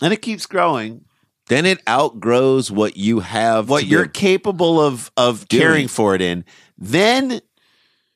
and 0.02 0.12
it 0.12 0.20
keeps 0.20 0.44
growing. 0.44 1.06
Then 1.46 1.64
it 1.64 1.80
outgrows 1.88 2.70
what 2.70 2.96
you 2.98 3.20
have. 3.20 3.68
what 3.70 3.86
you're 3.86 4.06
capable 4.06 4.78
of 4.80 5.10
of 5.16 5.48
Doing. 5.48 5.60
caring 5.62 5.88
for 5.88 6.14
it 6.14 6.20
in, 6.20 6.44
then 6.76 7.40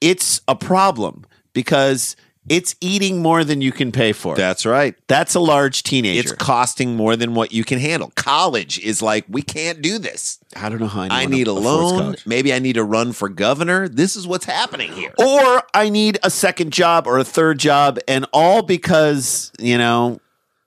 it's 0.02 0.40
a 0.46 0.54
problem 0.54 1.25
because 1.54 2.16
it's 2.48 2.74
eating 2.80 3.22
more 3.22 3.44
than 3.44 3.60
you 3.60 3.72
can 3.72 3.92
pay 3.92 4.12
for. 4.12 4.34
That's 4.36 4.64
right. 4.66 4.94
That's 5.06 5.34
a 5.34 5.40
large 5.40 5.82
teenager. 5.82 6.20
It's 6.20 6.32
costing 6.32 6.96
more 6.96 7.16
than 7.16 7.34
what 7.34 7.52
you 7.52 7.64
can 7.64 7.78
handle. 7.78 8.12
College 8.16 8.78
is 8.78 9.02
like, 9.02 9.24
we 9.28 9.42
can't 9.42 9.80
do 9.82 9.98
this. 9.98 10.38
I 10.56 10.68
don't 10.68 10.80
know 10.80 10.86
how 10.86 11.02
I 11.02 11.06
anyone 11.22 11.30
need 11.30 11.48
a 11.48 11.52
affords 11.52 11.64
loan. 11.64 12.16
Maybe 12.26 12.52
I 12.52 12.58
need 12.58 12.74
to 12.74 12.84
run 12.84 13.12
for 13.12 13.28
governor. 13.28 13.88
This 13.88 14.16
is 14.16 14.26
what's 14.26 14.44
happening 14.46 14.92
here. 14.92 15.12
or 15.18 15.62
I 15.74 15.88
need 15.90 16.18
a 16.22 16.30
second 16.30 16.72
job 16.72 17.06
or 17.06 17.18
a 17.18 17.24
third 17.24 17.58
job, 17.58 17.98
and 18.08 18.26
all 18.32 18.62
because 18.62 19.52
you 19.58 19.76
know 19.78 20.20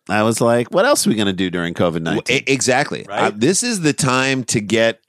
I 0.10 0.24
was 0.24 0.42
like, 0.42 0.72
what 0.72 0.86
else 0.86 1.06
are 1.06 1.10
we 1.10 1.16
going 1.16 1.26
to 1.28 1.34
do 1.34 1.50
during 1.50 1.74
COVID 1.74 2.04
Well, 2.06 2.16
nineteen? 2.16 2.38
e- 2.38 2.44
exactly. 2.48 3.06
Right? 3.08 3.24
Uh, 3.24 3.32
this 3.34 3.64
is 3.64 3.82
the 3.82 3.94
time 3.94 4.44
to 4.46 4.60
get 4.62 5.00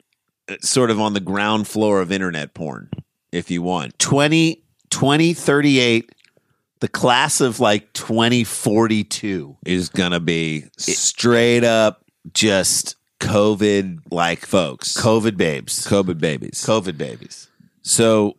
uh, 0.49 0.55
sort 0.61 0.89
of 0.91 0.99
on 0.99 1.13
the 1.13 1.19
ground 1.19 1.67
floor 1.67 2.01
of 2.01 2.11
internet 2.11 2.53
porn, 2.53 2.89
if 3.31 3.49
you 3.51 3.61
want. 3.61 3.97
20, 3.99 4.63
2038, 4.89 6.11
the 6.83 6.89
class 6.89 7.39
of 7.39 7.61
like 7.61 7.93
twenty 7.93 8.43
forty 8.43 9.05
two, 9.05 9.55
Is 9.65 9.87
gonna 9.87 10.19
be 10.19 10.65
straight 10.77 11.63
up 11.63 12.03
just 12.33 12.97
COVID 13.21 13.99
like 14.11 14.45
folks, 14.45 14.97
COVID 14.97 15.37
babes, 15.37 15.87
COVID 15.87 16.19
babies. 16.19 16.61
COVID 16.67 16.97
babies. 16.97 17.47
So 17.83 18.35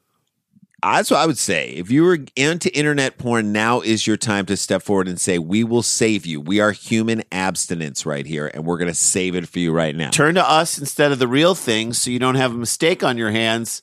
that's 0.82 1.10
what 1.10 1.20
I 1.20 1.26
would 1.26 1.38
say. 1.38 1.70
If 1.70 1.90
you 1.90 2.04
were 2.04 2.18
into 2.36 2.70
internet 2.76 3.16
porn, 3.16 3.50
now 3.50 3.80
is 3.80 4.06
your 4.06 4.18
time 4.18 4.44
to 4.44 4.58
step 4.58 4.82
forward 4.82 5.08
and 5.08 5.18
say, 5.18 5.38
"We 5.38 5.64
will 5.64 5.82
save 5.82 6.26
you. 6.26 6.38
We 6.38 6.60
are 6.60 6.72
human 6.72 7.22
abstinence 7.32 8.04
right 8.04 8.26
here, 8.26 8.50
and 8.52 8.66
we're 8.66 8.76
going 8.76 8.88
to 8.88 8.94
save 8.94 9.34
it 9.34 9.48
for 9.48 9.58
you 9.58 9.72
right 9.72 9.96
now." 9.96 10.10
Turn 10.10 10.34
to 10.34 10.46
us 10.46 10.78
instead 10.78 11.12
of 11.12 11.18
the 11.18 11.28
real 11.28 11.54
thing, 11.54 11.94
so 11.94 12.10
you 12.10 12.18
don't 12.18 12.34
have 12.34 12.52
a 12.52 12.58
mistake 12.58 13.02
on 13.02 13.16
your 13.16 13.30
hands. 13.30 13.80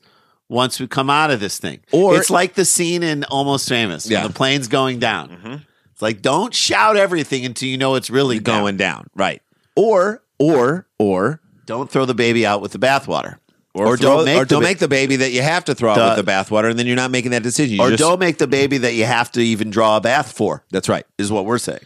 Once 0.51 0.81
we 0.81 0.85
come 0.87 1.09
out 1.09 1.31
of 1.31 1.39
this 1.39 1.57
thing, 1.57 1.79
Or- 1.93 2.15
it's 2.17 2.29
like 2.29 2.55
the 2.55 2.65
scene 2.65 3.03
in 3.03 3.23
Almost 3.23 3.69
Famous 3.69 4.09
Yeah. 4.09 4.27
the 4.27 4.33
plane's 4.33 4.67
going 4.67 4.99
down. 4.99 5.29
Mm-hmm. 5.29 5.53
It's 5.93 6.01
like 6.01 6.21
don't 6.21 6.53
shout 6.53 6.97
everything 6.97 7.45
until 7.45 7.69
you 7.69 7.77
know 7.77 7.95
it's 7.95 8.09
really 8.09 8.39
down. 8.39 8.59
Going 8.61 8.75
down, 8.77 9.07
right? 9.15 9.41
Or, 9.77 10.21
or, 10.39 10.87
or, 10.99 11.39
Don't 11.65 11.89
throw 11.89 12.03
the 12.03 12.13
baby 12.13 12.45
out 12.45 12.61
with 12.61 12.73
the 12.73 12.79
bathwater, 12.79 13.37
or, 13.73 13.95
throw- 13.95 14.17
don't 14.17 14.25
make, 14.25 14.37
or 14.37 14.39
the 14.43 14.49
don't 14.49 14.59
ba- 14.61 14.67
make 14.67 14.79
the 14.79 14.89
baby 14.89 15.15
that 15.15 15.31
you 15.31 15.41
have 15.41 15.63
to 15.65 15.73
throw 15.73 15.95
The- 15.95 16.01
out 16.01 16.17
with 16.17 16.25
the 16.25 16.29
bathwater, 16.31 16.69
and 16.69 16.77
then 16.77 16.85
you're 16.85 16.97
not 16.97 17.11
making 17.11 17.31
that 17.31 17.43
decision. 17.43 17.77
You 17.77 17.83
or 17.83 17.89
just- 17.91 17.99
don't 18.01 18.19
make 18.19 18.37
the 18.37 18.47
baby 18.47 18.77
that 18.79 18.93
you 18.93 19.05
have 19.05 19.31
to 19.31 19.41
even 19.41 19.69
draw 19.69 19.95
a 19.97 20.01
bath 20.01 20.33
for. 20.33 20.65
That's 20.71 20.89
right. 20.89 21.05
Is 21.17 21.31
what 21.31 21.45
we're 21.45 21.59
saying. 21.59 21.79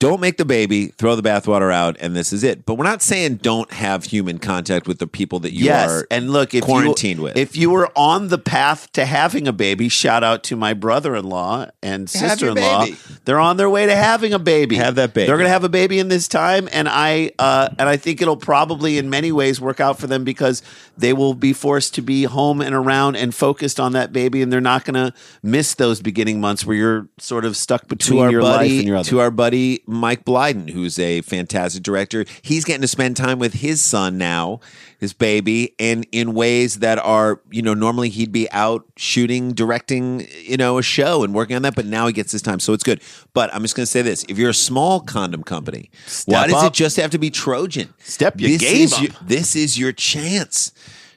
Don't 0.00 0.20
make 0.20 0.36
the 0.36 0.44
baby, 0.44 0.86
throw 0.86 1.16
the 1.16 1.28
bathwater 1.28 1.72
out, 1.72 1.96
and 1.98 2.14
this 2.14 2.32
is 2.32 2.44
it. 2.44 2.64
But 2.64 2.74
we're 2.74 2.84
not 2.84 3.02
saying 3.02 3.38
don't 3.38 3.72
have 3.72 4.04
human 4.04 4.38
contact 4.38 4.86
with 4.86 5.00
the 5.00 5.08
people 5.08 5.40
that 5.40 5.52
you 5.52 5.64
yes, 5.64 5.90
are 5.90 6.06
and 6.08 6.30
look, 6.30 6.54
if 6.54 6.62
quarantined 6.62 7.18
you, 7.18 7.24
with. 7.24 7.36
if 7.36 7.56
you 7.56 7.70
were 7.70 7.90
on 7.96 8.28
the 8.28 8.38
path 8.38 8.92
to 8.92 9.04
having 9.04 9.48
a 9.48 9.52
baby, 9.52 9.88
shout 9.88 10.22
out 10.22 10.44
to 10.44 10.56
my 10.56 10.72
brother-in-law 10.72 11.66
and 11.82 12.08
sister-in-law. 12.08 12.86
They're 13.24 13.40
on 13.40 13.56
their 13.56 13.68
way 13.68 13.86
to 13.86 13.96
having 13.96 14.32
a 14.32 14.38
baby. 14.38 14.76
Have 14.76 14.94
that 14.94 15.14
baby. 15.14 15.26
They're 15.26 15.36
going 15.36 15.46
to 15.46 15.52
have 15.52 15.64
a 15.64 15.68
baby 15.68 15.98
in 15.98 16.06
this 16.06 16.28
time, 16.28 16.68
and 16.70 16.88
I 16.88 17.32
uh, 17.40 17.70
and 17.76 17.88
I 17.88 17.96
think 17.96 18.22
it'll 18.22 18.36
probably, 18.36 18.98
in 18.98 19.10
many 19.10 19.32
ways, 19.32 19.60
work 19.60 19.80
out 19.80 19.98
for 19.98 20.06
them 20.06 20.22
because 20.22 20.62
they 20.96 21.12
will 21.12 21.34
be 21.34 21.52
forced 21.52 21.96
to 21.96 22.02
be 22.02 22.22
home 22.22 22.60
and 22.60 22.72
around 22.72 23.16
and 23.16 23.34
focused 23.34 23.80
on 23.80 23.94
that 23.94 24.12
baby, 24.12 24.42
and 24.42 24.52
they're 24.52 24.60
not 24.60 24.84
going 24.84 24.94
to 24.94 25.12
miss 25.42 25.74
those 25.74 26.00
beginning 26.00 26.40
months 26.40 26.64
where 26.64 26.76
you're 26.76 27.08
sort 27.18 27.44
of 27.44 27.56
stuck 27.56 27.88
between 27.88 28.20
to 28.20 28.24
our 28.24 28.30
your 28.30 28.42
life 28.44 28.58
buddy, 28.58 28.78
and 28.78 28.86
your 28.86 28.96
other. 28.98 29.08
to 29.08 29.18
our 29.18 29.32
buddy 29.32 29.82
Mike 29.90 30.24
Blieden, 30.26 30.68
who's 30.68 30.98
a 30.98 31.22
fantastic 31.22 31.82
director. 31.82 32.26
He's 32.42 32.64
getting 32.66 32.82
to 32.82 32.88
spend 32.88 33.16
time 33.16 33.38
with 33.38 33.54
his 33.54 33.80
son 33.80 34.18
now, 34.18 34.60
his 34.98 35.14
baby, 35.14 35.74
and 35.78 36.06
in 36.12 36.34
ways 36.34 36.80
that 36.80 36.98
are, 36.98 37.40
you 37.50 37.62
know, 37.62 37.72
normally 37.72 38.10
he'd 38.10 38.30
be 38.30 38.50
out 38.52 38.84
shooting, 38.96 39.52
directing, 39.54 40.28
you 40.42 40.58
know, 40.58 40.76
a 40.76 40.82
show 40.82 41.24
and 41.24 41.32
working 41.34 41.56
on 41.56 41.62
that, 41.62 41.74
but 41.74 41.86
now 41.86 42.06
he 42.06 42.12
gets 42.12 42.32
his 42.32 42.42
time, 42.42 42.60
so 42.60 42.74
it's 42.74 42.84
good. 42.84 43.00
But 43.32 43.52
I'm 43.54 43.62
just 43.62 43.74
going 43.74 43.84
to 43.86 43.90
say 43.90 44.02
this: 44.02 44.26
if 44.28 44.36
you're 44.36 44.50
a 44.50 44.54
small 44.54 45.00
condom 45.00 45.42
company, 45.42 45.88
why 46.26 46.42
Step 46.42 46.50
does 46.50 46.62
up. 46.64 46.72
it 46.72 46.76
just 46.76 46.96
have 46.98 47.10
to 47.12 47.18
be 47.18 47.30
Trojan? 47.30 47.94
Step 48.00 48.38
your 48.38 48.50
this 48.50 48.60
game 48.60 48.82
is 48.84 48.92
up. 48.92 49.02
Your, 49.02 49.12
this 49.22 49.56
is 49.56 49.78
your 49.78 49.92
chance. 49.92 50.70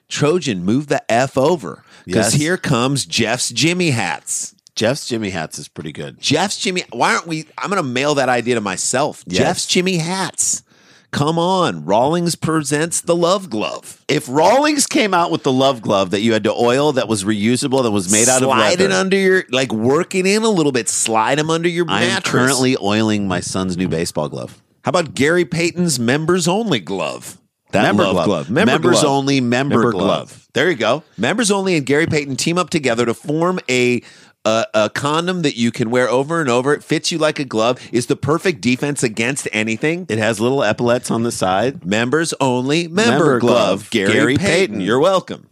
Trojan, 0.08 0.64
move 0.64 0.88
the 0.88 1.04
f 1.12 1.38
over 1.38 1.84
because 2.06 2.34
Yes. 2.34 2.42
here 2.42 2.58
comes 2.58 3.06
Jeff's 3.06 3.50
Jimmy 3.50 3.92
hats. 3.92 4.56
Jeff's 4.76 5.08
Jimmy 5.08 5.30
hats 5.30 5.60
is 5.60 5.68
pretty 5.68 5.92
good. 5.92 6.20
Jeff's 6.20 6.58
Jimmy. 6.58 6.84
Why 6.92 7.14
aren't 7.14 7.28
we? 7.28 7.46
I'm 7.58 7.70
going 7.70 7.82
to 7.82 7.88
mail 7.88 8.16
that 8.16 8.30
idea 8.30 8.56
to 8.56 8.62
myself. 8.62 9.24
Yes. 9.28 9.38
Jeff's 9.38 9.66
Jimmy 9.68 9.98
hats. 9.98 10.64
Come 11.12 11.38
on, 11.38 11.84
Rawlings 11.84 12.36
presents 12.36 13.02
the 13.02 13.16
Love 13.18 13.50
Glove. 13.50 14.02
If 14.08 14.30
Rawlings 14.30 14.88
came 14.88 15.14
out 15.14 15.30
with 15.30 15.44
the 15.44 15.52
love 15.52 15.82
glove 15.82 16.12
that 16.12 16.22
you 16.22 16.32
had 16.32 16.46
to 16.46 16.54
oil 16.54 16.94
that 16.94 17.10
was 17.10 17.26
reusable 17.26 17.84
that 17.84 17.92
was 17.92 18.10
made 18.10 18.30
out 18.30 18.42
of 18.42 18.48
slide 18.48 18.80
it 18.80 18.94
under 18.94 19.18
your, 19.18 19.44
like 19.52 19.74
work 19.74 20.16
it 20.16 20.26
in 20.26 20.44
a 20.44 20.50
little 20.50 20.72
bit. 20.72 20.88
Slide 20.88 21.38
them 21.38 21.50
under 21.50 21.68
your 21.68 21.84
mattress. 21.84 22.14
I 22.14 22.16
am 22.16 22.22
currently 22.22 22.78
oiling 22.82 23.28
my 23.28 23.42
son's 23.42 23.76
new 23.76 23.90
baseball 23.90 24.30
glove. 24.30 24.62
How 24.86 24.90
about 24.90 25.14
Gary 25.14 25.44
Payton's 25.44 26.00
members 26.00 26.48
only 26.48 26.80
glove? 26.80 27.38
That 27.72 27.84
member 27.84 28.04
love 28.04 28.14
glove, 28.14 28.26
glove. 28.26 28.50
Member 28.50 28.72
members 28.72 29.02
glove. 29.02 29.06
only 29.14 29.42
member, 29.42 29.76
Member 29.76 29.92
glove. 29.92 30.30
glove. 30.30 30.48
There 30.54 30.70
you 30.70 30.78
go. 30.78 31.04
Members 31.18 31.52
only 31.52 31.76
and 31.76 31.86
Gary 31.86 32.08
Payton 32.08 32.38
team 32.38 32.58
up 32.58 32.70
together 32.70 33.06
to 33.06 33.14
form 33.14 33.60
a, 33.70 34.02
a 34.46 34.66
a 34.74 34.90
condom 34.90 35.44
that 35.44 35.56
you 35.56 35.72
can 35.72 35.90
wear 35.92 36.10
over 36.10 36.42
and 36.42 36.50
over. 36.50 36.74
It 36.74 36.84
fits 36.84 37.12
you 37.12 37.18
like 37.18 37.40
a 37.40 37.46
glove. 37.46 37.80
Is 37.92 38.08
the 38.08 38.16
perfect 38.16 38.62
defense 38.62 39.04
against 39.04 39.48
anything. 39.52 40.06
It 40.10 40.18
has 40.18 40.40
little 40.40 40.64
epaulets 40.64 41.12
on 41.12 41.24
the 41.24 41.32
side. 41.32 41.86
Members 41.86 42.34
only 42.42 42.88
member, 42.88 43.12
Member 43.12 43.40
glove. 43.40 43.90
glove. 43.90 43.90
Gary, 43.92 44.14
Gary 44.14 44.38
Payton. 44.38 44.48
Payton. 44.76 44.82
You're 44.82 45.00
welcome. 45.00 45.48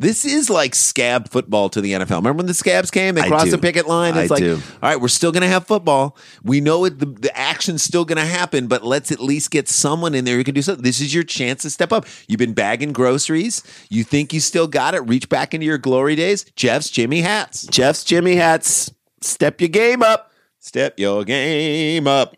This 0.00 0.24
is 0.24 0.48
like 0.48 0.76
scab 0.76 1.28
football 1.28 1.68
to 1.70 1.80
the 1.80 1.92
NFL. 1.92 2.10
Remember 2.18 2.34
when 2.34 2.46
the 2.46 2.54
scabs 2.54 2.88
came? 2.88 3.16
They 3.16 3.22
I 3.22 3.28
crossed 3.28 3.46
do. 3.46 3.50
the 3.50 3.58
picket 3.58 3.88
line. 3.88 4.16
It's 4.16 4.30
I 4.30 4.34
like, 4.34 4.42
do. 4.44 4.54
all 4.54 4.88
right, 4.88 5.00
we're 5.00 5.08
still 5.08 5.32
going 5.32 5.42
to 5.42 5.48
have 5.48 5.66
football. 5.66 6.16
We 6.44 6.60
know 6.60 6.84
it. 6.84 7.00
The, 7.00 7.06
the 7.06 7.36
action's 7.36 7.82
still 7.82 8.04
going 8.04 8.18
to 8.18 8.24
happen, 8.24 8.68
but 8.68 8.84
let's 8.84 9.10
at 9.10 9.18
least 9.18 9.50
get 9.50 9.68
someone 9.68 10.14
in 10.14 10.24
there 10.24 10.36
who 10.36 10.44
can 10.44 10.54
do 10.54 10.62
something. 10.62 10.84
This 10.84 11.00
is 11.00 11.12
your 11.12 11.24
chance 11.24 11.62
to 11.62 11.70
step 11.70 11.92
up. 11.92 12.06
You've 12.28 12.38
been 12.38 12.52
bagging 12.54 12.92
groceries. 12.92 13.64
You 13.90 14.04
think 14.04 14.32
you 14.32 14.38
still 14.38 14.68
got 14.68 14.94
it? 14.94 15.00
Reach 15.00 15.28
back 15.28 15.52
into 15.52 15.66
your 15.66 15.78
glory 15.78 16.14
days. 16.14 16.44
Jeff's 16.54 16.90
Jimmy 16.90 17.20
hats. 17.22 17.66
Jeff's 17.66 18.04
Jimmy 18.04 18.36
hats. 18.36 18.92
Step 19.20 19.60
your 19.60 19.68
game 19.68 20.04
up. 20.04 20.30
Step 20.60 21.00
your 21.00 21.24
game 21.24 22.06
up. 22.06 22.36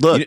Look, 0.00 0.20
You, 0.20 0.26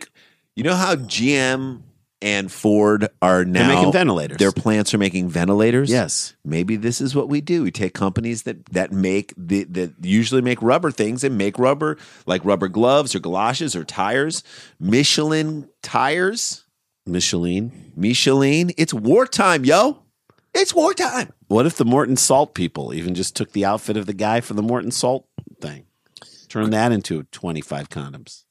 you 0.56 0.62
know 0.62 0.76
how 0.76 0.94
GM 0.94 1.82
and 2.22 2.50
Ford 2.50 3.08
are 3.20 3.44
now 3.44 3.66
They're 3.66 3.76
making 3.76 3.92
ventilators. 3.92 4.38
Their 4.38 4.52
plants 4.52 4.94
are 4.94 4.98
making 4.98 5.28
ventilators. 5.28 5.90
Yes. 5.90 6.34
maybe 6.44 6.76
this 6.76 7.00
is 7.00 7.14
what 7.14 7.28
we 7.28 7.40
do. 7.40 7.64
We 7.64 7.70
take 7.70 7.92
companies 7.92 8.44
that 8.44 8.64
that 8.66 8.92
make 8.92 9.34
the, 9.36 9.64
that 9.64 9.92
usually 10.00 10.40
make 10.40 10.62
rubber 10.62 10.90
things 10.90 11.24
and 11.24 11.36
make 11.36 11.58
rubber 11.58 11.98
like 12.24 12.44
rubber 12.44 12.68
gloves 12.68 13.14
or 13.14 13.18
galoshes 13.18 13.76
or 13.76 13.84
tires. 13.84 14.42
Michelin 14.78 15.68
tires, 15.82 16.64
Michelin. 17.04 17.92
Michelin. 17.96 18.70
It's 18.78 18.94
wartime, 18.94 19.64
yo. 19.64 19.98
It's 20.54 20.74
wartime. 20.74 21.32
What 21.48 21.66
if 21.66 21.76
the 21.76 21.84
Morton 21.84 22.16
Salt 22.16 22.54
people 22.54 22.94
even 22.94 23.14
just 23.14 23.34
took 23.34 23.52
the 23.52 23.64
outfit 23.64 23.96
of 23.96 24.06
the 24.06 24.12
guy 24.12 24.40
for 24.40 24.54
the 24.54 24.62
Morton 24.62 24.90
Salt 24.90 25.26
thing? 25.60 25.86
Turn 26.48 26.70
that 26.70 26.92
into 26.92 27.22
25 27.24 27.88
condoms. 27.88 28.44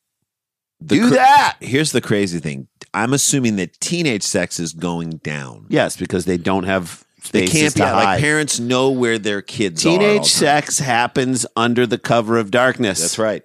The 0.79 0.95
Do 0.95 1.09
that. 1.11 1.57
Here's 1.61 1.91
the 1.91 2.01
crazy 2.01 2.39
thing. 2.39 2.67
I'm 2.93 3.13
assuming 3.13 3.55
that 3.57 3.79
teenage 3.79 4.23
sex 4.23 4.59
is 4.59 4.73
going 4.73 5.17
down. 5.17 5.65
Yes, 5.69 5.95
because 5.97 6.25
they 6.25 6.37
don't 6.37 6.63
have 6.63 7.05
They 7.31 7.47
can't 7.47 7.73
be 7.73 7.81
to 7.81 7.93
like 7.93 8.19
parents 8.19 8.59
know 8.59 8.91
where 8.91 9.17
their 9.17 9.41
kids 9.41 9.85
are. 9.85 9.89
Teenage 9.89 10.25
sex 10.25 10.79
happens 10.79 11.45
under 11.55 11.85
the 11.87 11.97
cover 11.97 12.37
of 12.37 12.51
darkness. 12.51 12.99
That's 12.99 13.19
right. 13.19 13.43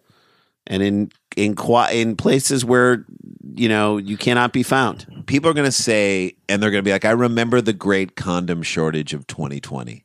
and 0.66 0.82
in 0.82 1.12
in 1.36 1.54
in 1.92 2.16
places 2.16 2.64
where 2.64 3.04
you 3.54 3.68
know 3.68 3.98
you 3.98 4.16
cannot 4.16 4.52
be 4.52 4.62
found. 4.62 5.24
people 5.26 5.50
are 5.50 5.54
going 5.54 5.66
to 5.66 5.72
say, 5.72 6.36
and 6.48 6.62
they're 6.62 6.70
going 6.70 6.82
to 6.82 6.88
be 6.88 6.92
like, 6.92 7.04
I 7.04 7.10
remember 7.10 7.60
the 7.60 7.72
great 7.72 8.16
condom 8.16 8.62
shortage 8.62 9.14
of 9.14 9.26
2020. 9.26 10.04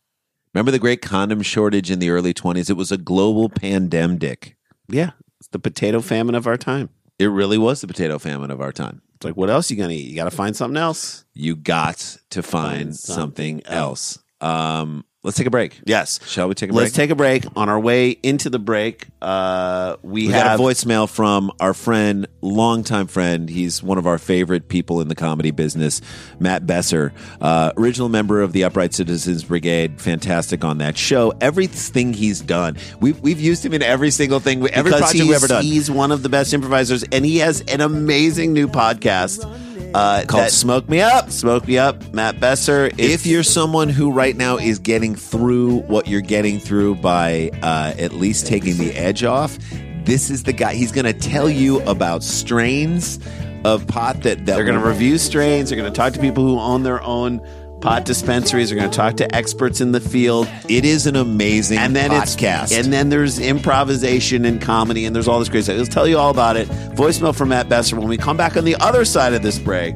Remember 0.54 0.72
the 0.72 0.80
great 0.80 1.02
condom 1.02 1.42
shortage 1.42 1.90
in 1.90 2.00
the 2.00 2.10
early 2.10 2.34
20s? 2.34 2.70
It 2.70 2.74
was 2.74 2.92
a 2.92 2.98
global 2.98 3.48
pandemic. 3.50 4.58
Yeah, 4.90 5.12
it's 5.40 5.48
the 5.48 5.60
potato 5.60 6.02
famine 6.02 6.36
of 6.36 6.46
our 6.46 6.58
time. 6.58 6.90
It 7.18 7.28
really 7.28 7.58
was 7.58 7.82
the 7.82 7.88
potato 7.88 8.20
famine 8.20 8.52
of 8.52 8.60
our 8.60 8.74
time. 8.74 9.02
It's 9.22 9.26
like, 9.26 9.38
what 9.38 9.52
else 9.52 9.70
you 9.70 9.78
gonna 9.78 9.94
eat? 9.94 10.10
You 10.10 10.16
got 10.16 10.24
to 10.24 10.36
find 10.36 10.56
something 10.56 10.82
else. 10.82 11.26
You 11.36 11.56
got 11.56 12.18
to 12.32 12.42
find 12.42 12.86
Find 12.86 12.96
something, 12.96 13.62
something 13.62 13.66
else. 13.68 14.18
Um, 14.42 15.06
let's 15.24 15.38
take 15.38 15.48
a 15.48 15.52
break. 15.52 15.80
Yes. 15.86 16.20
Shall 16.28 16.48
we 16.48 16.56
take 16.56 16.70
a 16.70 16.74
break? 16.74 16.84
Let's 16.84 16.96
take 16.96 17.10
a 17.10 17.16
break. 17.16 17.46
On 17.56 17.70
our 17.70 17.80
way 17.80 18.12
into 18.12 18.50
the 18.50 18.60
break, 18.60 19.08
uh, 19.22 19.98
we, 20.02 20.28
We 20.28 20.34
have 20.34 20.58
got 20.58 20.60
a 20.60 20.64
voicemail 20.64 21.10
from 21.10 21.52
our 21.60 21.74
friend, 21.74 22.28
longtime 22.42 23.08
friend. 23.08 23.50
He's 23.50 23.84
one 23.84 23.98
of 23.98 24.08
our 24.08 24.18
favorite 24.18 24.68
people 24.68 25.02
in 25.02 25.08
the 25.08 25.16
comedy 25.16 25.52
business, 25.52 26.02
Matt 26.40 26.66
Besser, 26.66 27.14
uh, 27.40 27.72
original 27.78 28.10
member 28.10 28.42
of 28.42 28.54
the 28.54 28.64
Upright 28.64 28.94
Citizens 28.94 29.44
Brigade. 29.44 30.02
Fantastic 30.02 30.64
on 30.64 30.80
that 30.80 30.98
show. 30.98 31.34
Everything 31.42 32.14
he's 32.14 32.42
done, 32.42 32.78
we've 33.00 33.20
we've 33.22 33.40
used 33.40 33.66
him 33.66 33.74
in 33.74 33.84
every 33.84 34.12
single 34.12 34.40
thing, 34.40 34.68
every 34.70 34.92
because 34.92 35.02
project 35.02 35.24
we've 35.24 35.36
ever 35.36 35.48
done. 35.48 35.64
He's 35.64 35.92
one 35.92 36.12
of 36.12 36.24
the 36.24 36.30
best 36.30 36.54
improvisers, 36.54 37.04
and 37.04 37.26
he 37.26 37.38
has 37.40 37.62
an 37.62 37.82
amazing 37.82 38.54
new 38.54 38.68
podcast 38.68 39.46
uh, 39.94 40.24
Called 40.28 40.46
that- 40.46 40.52
Smoke 40.52 40.90
Me 40.90 41.02
Up. 41.02 41.30
Smoke 41.32 41.68
Me 41.68 41.78
Up, 41.78 42.14
Matt 42.14 42.40
Besser. 42.40 42.90
If 42.98 43.26
you're 43.26 43.44
someone 43.44 43.90
who 43.90 44.12
right 44.12 44.36
now 44.36 44.58
is 44.58 44.80
getting 44.80 45.16
through 45.16 45.80
what 45.84 46.08
you're 46.08 46.22
getting 46.22 46.60
through 46.60 46.96
by 46.96 47.52
uh, 47.62 47.94
at 47.98 48.14
least 48.14 48.48
taking 48.48 48.78
the 48.78 48.94
edge 48.94 49.24
off, 49.24 49.58
this 50.06 50.30
is 50.30 50.44
the 50.44 50.54
guy. 50.54 50.74
He's 50.74 50.92
going 50.92 51.06
to 51.06 51.14
tell 51.14 51.50
you 51.50 51.82
about 51.82 52.24
strains 52.24 53.20
of 53.64 53.86
pot 53.88 54.24
that, 54.24 54.40
that 54.40 54.46
they're 54.56 54.66
going 54.66 54.80
to 54.80 54.86
review 54.86 55.18
strains, 55.20 55.70
they're 55.70 55.78
going 55.78 55.92
to 55.92 55.96
talk 55.96 56.14
to 56.14 56.20
people 56.20 56.44
who 56.44 56.58
own 56.60 56.82
their 56.84 57.02
own 57.04 57.40
pot 57.82 58.06
dispensaries, 58.06 58.70
they're 58.70 58.80
going 58.80 58.90
to 58.90 58.96
talk 58.96 59.18
to 59.18 59.36
experts 59.36 59.82
in 59.82 59.92
the 59.92 60.00
field. 60.00 60.48
It 60.70 60.86
is 60.86 61.08
an 61.08 61.16
amazing 61.16 61.80
and 61.80 61.96
then 61.96 62.12
podcast. 62.12 62.64
it's 62.64 62.74
and 62.74 62.94
then 62.94 63.10
there's 63.10 63.40
improvisation 63.40 64.46
and 64.46 64.62
comedy 64.62 65.06
and 65.06 65.16
there's 65.16 65.28
all 65.28 65.40
this 65.40 65.50
great 65.50 65.66
stuff. 65.66 65.76
He'll 65.76 65.86
tell 65.86 66.08
you 66.08 66.18
all 66.18 66.30
about 66.30 66.58
it. 66.58 66.68
Voicemail 66.96 67.36
from 67.36 67.50
Matt 67.50 67.68
Besser. 67.68 67.98
When 68.00 68.08
we 68.08 68.18
come 68.18 68.38
back 68.38 68.56
on 68.56 68.64
the 68.64 68.76
other 68.76 69.04
side 69.04 69.34
of 69.34 69.42
this 69.42 69.60
break, 69.60 69.96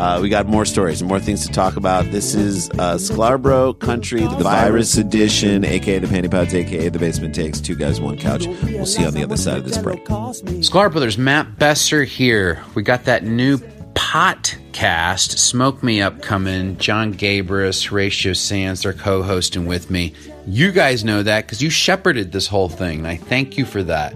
uh, 0.00 0.18
we 0.20 0.30
got 0.30 0.46
more 0.46 0.64
stories 0.64 1.02
and 1.02 1.08
more 1.08 1.20
things 1.20 1.46
to 1.46 1.52
talk 1.52 1.76
about. 1.76 2.06
This 2.06 2.34
is 2.34 2.70
uh, 2.70 2.94
Sklarbro 2.94 3.78
Country, 3.78 4.22
the, 4.22 4.28
the 4.36 4.44
virus 4.44 4.96
edition, 4.96 5.62
aka 5.64 5.98
the 5.98 6.08
Pandy 6.08 6.28
Pods, 6.28 6.54
aka 6.54 6.88
the 6.88 6.98
Basement 6.98 7.34
Takes. 7.34 7.60
Two 7.60 7.74
guys, 7.74 8.00
one 8.00 8.16
couch. 8.16 8.46
We'll 8.46 8.86
see 8.86 9.02
you 9.02 9.08
on 9.08 9.14
the 9.14 9.22
other 9.22 9.36
side 9.36 9.58
of 9.58 9.64
this 9.66 9.76
break. 9.76 10.02
Sklar 10.06 10.90
Brothers, 10.90 11.18
Matt 11.18 11.58
Besser 11.58 12.04
here. 12.04 12.64
We 12.74 12.82
got 12.82 13.04
that 13.04 13.24
new 13.24 13.58
podcast, 13.94 15.38
Smoke 15.38 15.82
Me 15.82 16.00
Up, 16.00 16.22
coming. 16.22 16.76
John 16.78 17.14
Gabrus, 17.14 17.86
Horatio 17.86 18.32
Sanz, 18.32 18.82
they're 18.82 18.92
co 18.92 19.22
hosting 19.22 19.66
with 19.66 19.90
me. 19.90 20.14
You 20.46 20.72
guys 20.72 21.04
know 21.04 21.22
that 21.22 21.46
because 21.46 21.62
you 21.62 21.70
shepherded 21.70 22.32
this 22.32 22.46
whole 22.46 22.68
thing, 22.68 22.98
and 22.98 23.08
I 23.08 23.16
thank 23.16 23.58
you 23.58 23.64
for 23.64 23.82
that. 23.84 24.14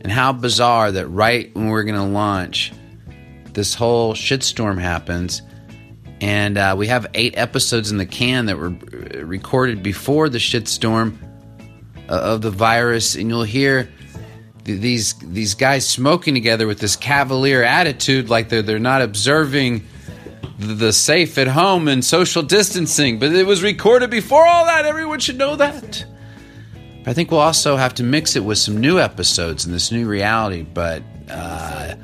And 0.00 0.10
how 0.12 0.32
bizarre 0.32 0.92
that 0.92 1.06
right 1.08 1.54
when 1.54 1.68
we're 1.68 1.84
going 1.84 1.96
to 1.96 2.04
launch, 2.04 2.72
this 3.52 3.74
whole 3.74 4.14
shitstorm 4.14 4.80
happens. 4.80 5.42
And 6.20 6.58
uh, 6.58 6.74
we 6.76 6.86
have 6.88 7.06
eight 7.14 7.36
episodes 7.36 7.90
in 7.90 7.98
the 7.98 8.06
can 8.06 8.46
that 8.46 8.56
were 8.56 8.68
uh, 8.72 9.24
recorded 9.24 9.82
before 9.82 10.28
the 10.28 10.38
shitstorm 10.38 11.16
uh, 12.08 12.12
of 12.12 12.42
the 12.42 12.50
virus, 12.50 13.14
and 13.14 13.28
you'll 13.28 13.42
hear 13.44 13.88
these 14.76 15.14
these 15.14 15.54
guys 15.54 15.88
smoking 15.88 16.34
together 16.34 16.66
with 16.66 16.78
this 16.78 16.96
cavalier 16.96 17.62
attitude, 17.62 18.28
like 18.28 18.48
they're 18.48 18.62
they're 18.62 18.78
not 18.78 19.02
observing 19.02 19.86
the, 20.58 20.92
safe 20.92 21.38
at 21.38 21.46
home 21.46 21.88
and 21.88 22.04
social 22.04 22.42
distancing. 22.42 23.18
But 23.18 23.32
it 23.32 23.46
was 23.46 23.62
recorded 23.62 24.10
before 24.10 24.46
all 24.46 24.66
that. 24.66 24.84
Everyone 24.84 25.20
should 25.20 25.38
know 25.38 25.56
that. 25.56 26.04
I 27.06 27.12
think 27.14 27.30
we'll 27.30 27.40
also 27.40 27.76
have 27.76 27.94
to 27.94 28.02
mix 28.02 28.36
it 28.36 28.44
with 28.44 28.58
some 28.58 28.76
new 28.76 28.98
episodes 28.98 29.64
in 29.64 29.72
this 29.72 29.90
new 29.90 30.06
reality. 30.06 30.62
But 30.62 31.02
uh, 31.30 31.94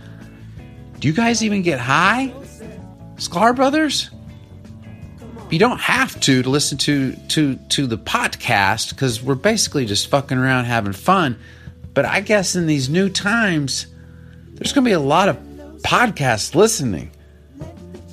do 0.98 1.08
you 1.08 1.14
guys 1.14 1.42
even 1.44 1.62
get 1.62 1.78
high, 1.78 2.32
Sklar 3.16 3.54
Brothers? 3.54 4.10
You 5.50 5.58
don't 5.58 5.80
have 5.80 6.18
to 6.20 6.42
to 6.42 6.48
listen 6.48 6.78
to 6.78 7.14
to 7.28 7.56
to 7.56 7.86
the 7.86 7.98
podcast 7.98 8.90
because 8.90 9.22
we're 9.22 9.34
basically 9.34 9.84
just 9.84 10.08
fucking 10.08 10.38
around 10.38 10.64
having 10.64 10.92
fun. 10.92 11.38
But 11.94 12.04
I 12.04 12.20
guess 12.20 12.56
in 12.56 12.66
these 12.66 12.88
new 12.88 13.08
times, 13.08 13.86
there's 14.54 14.72
going 14.72 14.84
to 14.84 14.88
be 14.88 14.92
a 14.92 15.00
lot 15.00 15.28
of 15.28 15.36
podcast 15.82 16.54
listening. 16.54 17.10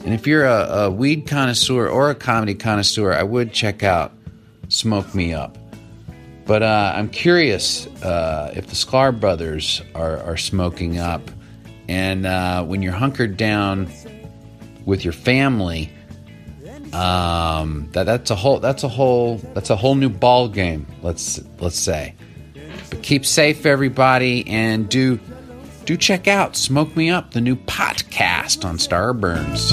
And 0.06 0.14
if 0.14 0.26
you're 0.26 0.46
a, 0.46 0.84
a 0.84 0.92
weed 0.92 1.28
connoisseur 1.28 1.88
or 1.88 2.10
a 2.10 2.16
comedy 2.16 2.56
connoisseur, 2.56 3.14
I 3.14 3.24
would 3.24 3.54
check 3.54 3.84
out 3.84 4.14
Smoke 4.70 5.14
Me 5.14 5.34
Up. 5.34 5.58
But 6.46 6.64
uh, 6.64 6.94
I'm 6.96 7.10
curious 7.10 7.88
uh, 8.04 8.52
if 8.56 8.68
the 8.68 8.76
Sklar 8.76 9.18
brothers 9.18 9.82
are, 9.94 10.18
are 10.18 10.38
smoking 10.38 10.98
up. 10.98 11.30
And 11.88 12.26
uh, 12.26 12.64
when 12.64 12.82
you're 12.82 12.94
hunkered 12.94 13.38
down 13.38 13.92
with 14.86 15.04
your 15.04 15.14
family, 15.14 15.92
um, 16.94 17.88
that 17.92 18.06
that's 18.06 18.32
a 18.32 18.36
whole 18.36 18.60
that's 18.60 18.84
a 18.84 18.88
whole 18.90 19.38
that's 19.54 19.70
a 19.70 19.76
whole 19.76 19.96
new 19.96 20.10
ball 20.10 20.48
game. 20.48 20.88
Let's 21.02 21.40
let's 21.60 21.78
say. 21.78 22.16
Keep 23.02 23.26
safe, 23.26 23.66
everybody, 23.66 24.48
and 24.48 24.88
do 24.88 25.20
do 25.86 25.98
check 25.98 26.28
out 26.28 26.56
"Smoke 26.56 26.96
Me 26.96 27.10
Up," 27.10 27.32
the 27.32 27.42
new 27.42 27.56
podcast 27.56 28.64
on 28.64 28.78
Starburns. 28.78 29.72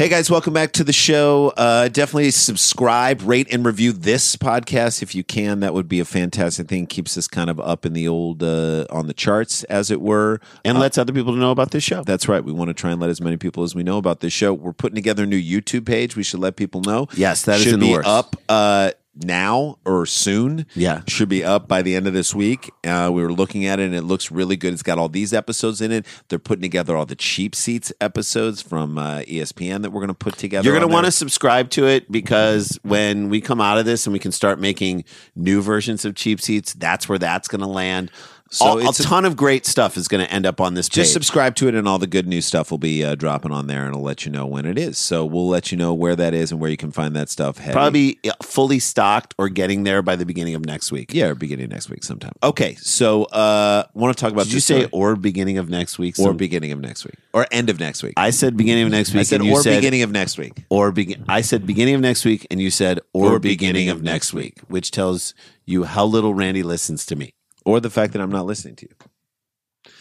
Hey 0.00 0.08
guys, 0.08 0.30
welcome 0.30 0.54
back 0.54 0.72
to 0.72 0.82
the 0.82 0.94
show. 0.94 1.52
Uh, 1.58 1.88
definitely 1.88 2.30
subscribe, 2.30 3.20
rate, 3.20 3.48
and 3.52 3.66
review 3.66 3.92
this 3.92 4.34
podcast 4.34 5.02
if 5.02 5.14
you 5.14 5.22
can. 5.22 5.60
That 5.60 5.74
would 5.74 5.88
be 5.88 6.00
a 6.00 6.06
fantastic 6.06 6.68
thing. 6.68 6.86
Keeps 6.86 7.18
us 7.18 7.28
kind 7.28 7.50
of 7.50 7.60
up 7.60 7.84
in 7.84 7.92
the 7.92 8.08
old 8.08 8.42
uh, 8.42 8.86
on 8.88 9.08
the 9.08 9.12
charts, 9.12 9.62
as 9.64 9.90
it 9.90 10.00
were, 10.00 10.40
and 10.64 10.78
Uh, 10.78 10.80
lets 10.80 10.96
other 10.96 11.12
people 11.12 11.34
know 11.34 11.50
about 11.50 11.72
this 11.72 11.84
show. 11.84 12.02
That's 12.02 12.28
right. 12.28 12.42
We 12.42 12.50
want 12.50 12.68
to 12.68 12.72
try 12.72 12.92
and 12.92 12.98
let 12.98 13.10
as 13.10 13.20
many 13.20 13.36
people 13.36 13.62
as 13.62 13.74
we 13.74 13.82
know 13.82 13.98
about 13.98 14.20
this 14.20 14.32
show. 14.32 14.54
We're 14.54 14.72
putting 14.72 14.94
together 14.94 15.24
a 15.24 15.26
new 15.26 15.38
YouTube 15.38 15.84
page. 15.84 16.16
We 16.16 16.22
should 16.22 16.40
let 16.40 16.56
people 16.56 16.80
know. 16.80 17.06
Yes, 17.14 17.42
that 17.42 17.58
is 17.58 17.64
should 17.64 17.74
in 17.74 17.80
the 17.80 17.86
be 17.88 17.92
works. 17.92 18.08
up 18.08 18.36
uh, 18.48 18.92
now 19.14 19.78
or 19.84 20.06
soon. 20.06 20.66
Yeah. 20.74 21.02
should 21.06 21.28
be 21.28 21.44
up 21.44 21.68
by 21.68 21.82
the 21.82 21.96
end 21.96 22.06
of 22.06 22.12
this 22.12 22.34
week. 22.34 22.70
Uh, 22.86 23.10
we 23.12 23.22
were 23.22 23.32
looking 23.32 23.66
at 23.66 23.80
it 23.80 23.84
and 23.84 23.94
it 23.94 24.02
looks 24.02 24.30
really 24.30 24.56
good. 24.56 24.72
It's 24.72 24.82
got 24.82 24.98
all 24.98 25.08
these 25.08 25.32
episodes 25.32 25.80
in 25.80 25.92
it. 25.92 26.06
They're 26.28 26.38
putting 26.38 26.62
together 26.62 26.96
all 26.96 27.06
the 27.06 27.16
cheap 27.16 27.54
seats 27.54 27.92
episodes 28.00 28.62
from 28.62 28.98
uh, 28.98 29.20
ESPN 29.20 29.82
that 29.82 29.90
we're 29.90 30.00
going 30.00 30.08
to 30.08 30.14
put 30.14 30.36
together. 30.36 30.64
You're 30.64 30.76
going 30.78 30.88
to 30.88 30.92
want 30.92 31.06
to 31.06 31.12
subscribe 31.12 31.70
to 31.70 31.86
it 31.86 32.10
because 32.10 32.78
when 32.82 33.28
we 33.28 33.40
come 33.40 33.60
out 33.60 33.78
of 33.78 33.84
this 33.84 34.06
and 34.06 34.12
we 34.12 34.18
can 34.18 34.32
start 34.32 34.58
making 34.60 35.04
new 35.34 35.60
versions 35.62 36.04
of 36.04 36.14
cheap 36.14 36.40
seats, 36.40 36.72
that's 36.74 37.08
where 37.08 37.18
that's 37.18 37.48
going 37.48 37.62
to 37.62 37.66
land. 37.68 38.10
So 38.52 38.80
a, 38.80 38.88
a- 38.88 38.92
ton 38.92 39.24
of 39.24 39.36
great 39.36 39.64
stuff 39.64 39.96
is 39.96 40.08
going 40.08 40.24
to 40.26 40.32
end 40.32 40.44
up 40.44 40.60
on 40.60 40.74
this 40.74 40.88
Just 40.88 41.08
page. 41.10 41.12
subscribe 41.12 41.54
to 41.56 41.68
it, 41.68 41.74
and 41.76 41.86
all 41.86 41.98
the 42.00 42.08
good 42.08 42.26
new 42.26 42.40
stuff 42.40 42.70
will 42.72 42.78
be 42.78 43.04
uh, 43.04 43.14
dropping 43.14 43.52
on 43.52 43.68
there, 43.68 43.86
and 43.86 43.94
I'll 43.94 44.02
let 44.02 44.26
you 44.26 44.32
know 44.32 44.44
when 44.44 44.66
it 44.66 44.76
is. 44.76 44.98
So 44.98 45.24
we'll 45.24 45.48
let 45.48 45.70
you 45.70 45.78
know 45.78 45.94
where 45.94 46.16
that 46.16 46.34
is 46.34 46.50
and 46.50 46.60
where 46.60 46.68
you 46.70 46.76
can 46.76 46.90
find 46.90 47.14
that 47.14 47.28
stuff. 47.28 47.58
Heavy. 47.58 47.72
Probably 47.72 48.20
fully 48.42 48.80
stocked 48.80 49.34
or 49.38 49.48
getting 49.48 49.84
there 49.84 50.02
by 50.02 50.16
the 50.16 50.26
beginning 50.26 50.56
of 50.56 50.64
next 50.64 50.90
week. 50.90 51.14
yeah, 51.14 51.26
or 51.28 51.34
beginning 51.36 51.66
of 51.66 51.70
next 51.70 51.88
week 51.90 52.02
sometime. 52.02 52.32
Okay, 52.42 52.74
so 52.74 53.24
uh, 53.24 53.84
want 53.94 54.16
to 54.16 54.20
talk 54.20 54.32
about 54.32 54.44
Did 54.46 54.54
you 54.54 54.60
say 54.60 54.80
story. 54.86 54.90
or 54.92 55.14
beginning 55.16 55.58
of 55.58 55.68
next 55.70 55.98
week? 55.98 56.18
or 56.18 56.32
beginning 56.34 56.72
of 56.72 56.80
next 56.80 57.04
week 57.04 57.14
or 57.32 57.46
end 57.52 57.70
of 57.70 57.78
next 57.78 58.02
week? 58.02 58.14
I 58.16 58.30
said 58.30 58.56
beginning 58.56 58.84
of 58.84 58.90
next 58.90 59.12
week. 59.12 59.20
I 59.20 59.22
said 59.22 59.40
and 59.42 59.48
you 59.48 59.54
or 59.54 59.62
said 59.62 59.76
beginning 59.76 60.02
of 60.02 60.10
next 60.10 60.36
week. 60.38 60.64
or 60.70 60.90
begin. 60.90 61.24
I 61.28 61.42
said 61.42 61.66
beginning 61.66 61.94
of 61.94 62.00
next 62.00 62.24
week, 62.24 62.46
and 62.50 62.60
you 62.60 62.70
said 62.72 62.98
or, 63.12 63.34
Or 63.34 63.38
beginning, 63.38 63.88
of 63.90 64.02
next 64.02 64.32
week, 64.34 64.58
which 64.66 64.90
tells 64.90 65.34
you 65.66 65.84
how 65.84 66.04
little 66.04 66.34
Randy 66.34 66.64
listens 66.64 67.06
to 67.06 67.14
me. 67.16 67.32
Or 67.64 67.80
the 67.80 67.90
fact 67.90 68.12
that 68.12 68.22
I'm 68.22 68.30
not 68.30 68.46
listening 68.46 68.76
to 68.76 68.86
you. 68.88 69.92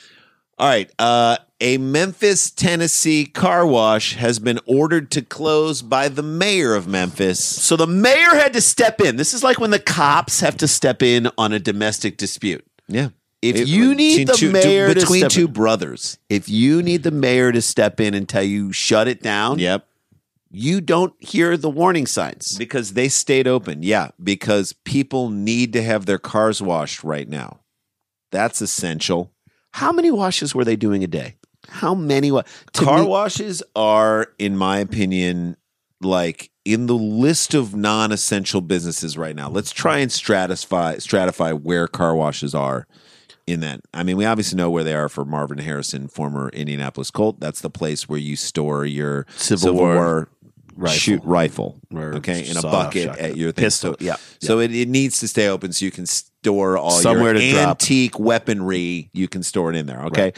All 0.57 0.67
right. 0.67 0.91
Uh, 0.99 1.37
a 1.61 1.77
Memphis, 1.77 2.51
Tennessee 2.51 3.25
car 3.25 3.65
wash 3.65 4.15
has 4.15 4.39
been 4.39 4.59
ordered 4.65 5.09
to 5.11 5.21
close 5.21 5.81
by 5.81 6.09
the 6.09 6.23
mayor 6.23 6.75
of 6.75 6.85
Memphis. 6.87 7.39
So 7.43 7.75
the 7.77 7.87
mayor 7.87 8.29
had 8.35 8.53
to 8.53 8.61
step 8.61 8.99
in. 8.99 9.15
This 9.15 9.33
is 9.33 9.43
like 9.43 9.59
when 9.59 9.71
the 9.71 9.79
cops 9.79 10.41
have 10.41 10.57
to 10.57 10.67
step 10.67 11.01
in 11.01 11.29
on 11.37 11.53
a 11.53 11.59
domestic 11.59 12.17
dispute. 12.17 12.65
Yeah. 12.89 13.09
If 13.41 13.55
It- 13.55 13.67
you 13.69 13.95
need 13.95 14.27
the 14.27 14.33
two- 14.33 14.51
mayor 14.51 14.93
between 14.93 15.29
two 15.29 15.45
in- 15.45 15.53
brothers. 15.53 16.17
If 16.29 16.49
you 16.49 16.81
need 16.83 17.03
the 17.03 17.11
mayor 17.11 17.53
to 17.53 17.61
step 17.61 18.01
in 18.01 18.13
and 18.13 18.27
tell 18.27 18.43
you 18.43 18.73
shut 18.73 19.07
it 19.07 19.21
down, 19.21 19.59
Yep. 19.59 19.87
You 20.49 20.81
don't 20.81 21.13
hear 21.19 21.57
the 21.57 21.69
warning 21.69 22.05
signs. 22.05 22.57
Because 22.57 22.93
they 22.93 23.09
stayed 23.09 23.47
open. 23.47 23.83
Yeah. 23.83 24.09
Because 24.21 24.73
people 24.73 25.29
need 25.29 25.73
to 25.73 25.81
have 25.81 26.05
their 26.05 26.17
cars 26.19 26.61
washed 26.61 27.03
right 27.03 27.27
now. 27.27 27.59
That's 28.31 28.61
essential. 28.61 29.31
How 29.73 29.91
many 29.91 30.11
washes 30.11 30.55
were 30.55 30.65
they 30.65 30.75
doing 30.75 31.03
a 31.03 31.07
day? 31.07 31.35
How 31.67 31.93
many 31.93 32.31
wa- 32.31 32.43
car 32.73 33.01
me- 33.01 33.07
washes 33.07 33.61
are, 33.75 34.27
in 34.39 34.57
my 34.57 34.79
opinion, 34.79 35.57
like 36.01 36.49
in 36.65 36.85
the 36.85 36.95
list 36.95 37.53
of 37.53 37.75
non-essential 37.75 38.61
businesses 38.61 39.17
right 39.17 39.35
now. 39.35 39.49
Let's 39.49 39.71
try 39.71 39.97
and 39.99 40.11
stratify 40.11 40.97
stratify 40.97 41.59
where 41.59 41.87
car 41.87 42.15
washes 42.15 42.53
are 42.53 42.87
in 43.47 43.61
that. 43.61 43.81
I 43.93 44.03
mean, 44.03 44.17
we 44.17 44.25
obviously 44.25 44.57
know 44.57 44.69
where 44.69 44.83
they 44.83 44.93
are 44.93 45.09
for 45.09 45.25
Marvin 45.25 45.57
Harrison, 45.57 46.07
former 46.07 46.49
Indianapolis 46.49 47.09
Colt. 47.09 47.39
That's 47.39 47.61
the 47.61 47.69
place 47.69 48.07
where 48.07 48.19
you 48.19 48.35
store 48.35 48.85
your 48.85 49.25
Civil 49.35 49.73
War 49.73 50.29
rifle. 50.79 50.97
shoot 50.97 51.21
rifle. 51.23 51.79
Or 51.93 52.15
Okay, 52.15 52.39
in 52.45 52.51
a 52.51 52.61
sawed-off 52.61 52.71
bucket 52.71 53.03
shotgun. 53.09 53.25
at 53.25 53.37
your 53.37 53.51
thing. 53.51 53.63
Pistol, 53.65 53.95
So- 53.99 54.05
yeah, 54.05 54.15
So 54.41 54.59
it, 54.59 54.73
it 54.73 54.87
needs 54.89 55.19
to 55.19 55.27
stay 55.27 55.47
open 55.47 55.73
so 55.73 55.85
you 55.85 55.91
can 55.91 56.05
store 56.05 56.77
all 56.77 56.91
Somewhere 56.91 57.33
your 57.33 57.41
to 57.41 57.51
drop. 57.51 57.67
antique 57.81 58.19
weaponry. 58.19 59.09
You 59.13 59.27
can 59.27 59.43
store 59.43 59.69
it 59.71 59.75
in 59.75 59.85
there. 59.85 60.03
Okay. 60.05 60.33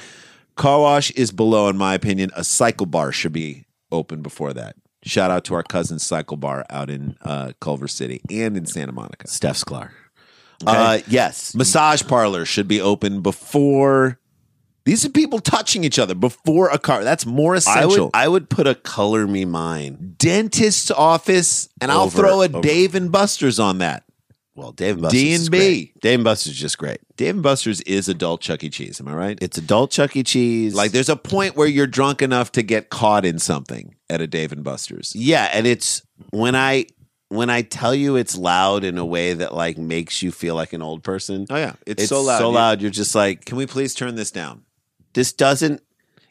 Car 0.56 0.82
wash 0.82 1.12
is 1.12 1.32
below, 1.32 1.70
in 1.70 1.78
my 1.78 1.94
opinion. 1.94 2.32
A 2.36 2.44
cycle 2.44 2.86
bar 2.86 3.12
should 3.12 3.34
be 3.34 3.66
open 3.92 4.22
before 4.22 4.54
that. 4.54 4.76
Shout 5.04 5.32
out 5.32 5.44
to 5.46 5.56
our 5.56 5.64
cousin 5.64 5.98
Cycle 5.98 6.38
Bar 6.38 6.64
out 6.70 6.90
in 6.92 7.18
uh, 7.24 7.54
Culver 7.60 7.88
City 7.88 8.22
and 8.30 8.56
in 8.56 8.68
Santa 8.68 8.92
Monica. 8.92 9.28
Steph 9.28 9.58
Sklar. 9.58 9.90
Uh, 10.68 11.00
yes. 11.08 11.56
Massage 11.56 12.04
parlor 12.04 12.46
should 12.46 12.68
be 12.68 12.80
open 12.80 13.22
before. 13.22 14.20
These 14.86 15.06
are 15.06 15.10
people 15.10 15.40
touching 15.40 15.84
each 15.84 16.00
other 16.00 16.16
before 16.16 16.70
a 16.70 16.80
car. 16.80 17.04
That's 17.04 17.26
more 17.26 17.54
I 17.54 17.58
essential. 17.58 18.06
would 18.06 18.12
I 18.16 18.28
would 18.28 18.50
put 18.50 18.66
a 18.68 18.76
color 18.76 19.28
me 19.28 19.46
mine. 19.46 20.16
Dentist's 20.18 20.90
office, 20.92 21.70
and 21.80 21.92
I'll 21.92 22.04
Over- 22.04 22.18
throw 22.18 22.42
a 22.42 22.46
over. 22.46 22.62
Dave 22.62 22.96
and 22.96 23.12
Buster's 23.12 23.60
on 23.60 23.78
that. 23.80 24.04
Well, 24.56 24.72
Dave 24.74 24.96
and 24.96 25.02
Buster's 25.04 25.22
D 25.22 25.34
and 25.34 25.50
B. 25.52 25.94
Dave 26.02 26.16
and 26.16 26.24
Buster's 26.24 26.56
just 26.58 26.78
great. 26.78 27.00
Dave 27.16 27.36
and 27.36 27.44
Buster's 27.44 27.80
is 27.82 28.10
adult 28.10 28.42
Chuck 28.42 28.64
E. 28.64 28.70
Cheese. 28.70 29.00
Am 29.00 29.08
I 29.08 29.14
right? 29.14 29.38
It's 29.42 29.58
adult 29.58 29.92
Chuck 29.92 30.16
E. 30.16 30.24
Cheese. 30.24 30.76
like 30.76 30.92
there's 30.92 31.10
a 31.10 31.16
point 31.16 31.56
where 31.56 31.68
you're 31.68 31.88
drunk 31.88 32.22
enough 32.22 32.52
to 32.54 32.62
get 32.64 32.90
caught 32.90 33.24
in 33.26 33.40
something 33.40 33.96
at 34.10 34.20
a 34.20 34.28
Dave 34.28 34.52
and 34.52 34.64
Buster's. 34.64 35.14
yeah, 35.16 35.50
and 35.54 35.66
it's 35.68 36.02
when 36.32 36.56
I 36.56 36.88
when 37.30 37.50
I 37.50 37.62
tell 37.62 37.96
you 37.96 38.18
it's 38.18 38.36
loud 38.38 38.84
in 38.84 38.98
a 38.98 39.06
way 39.06 39.34
that 39.34 39.54
like 39.54 39.78
makes 39.78 40.22
you 40.22 40.32
feel 40.32 40.56
like 40.56 40.74
an 40.74 40.82
old 40.82 41.02
person. 41.04 41.46
Oh 41.50 41.56
yeah, 41.56 41.74
it's, 41.86 42.04
It's 42.04 42.10
so 42.10 42.22
loud. 42.22 42.40
So 42.40 42.50
loud. 42.50 42.82
You're 42.82 42.92
just 42.92 43.16
like, 43.16 43.46
Can 43.46 43.58
we 43.58 43.66
please 43.66 43.94
turn 43.94 44.16
this 44.16 44.32
down? 44.32 44.64
This 45.14 45.34
doesn't. 45.34 45.82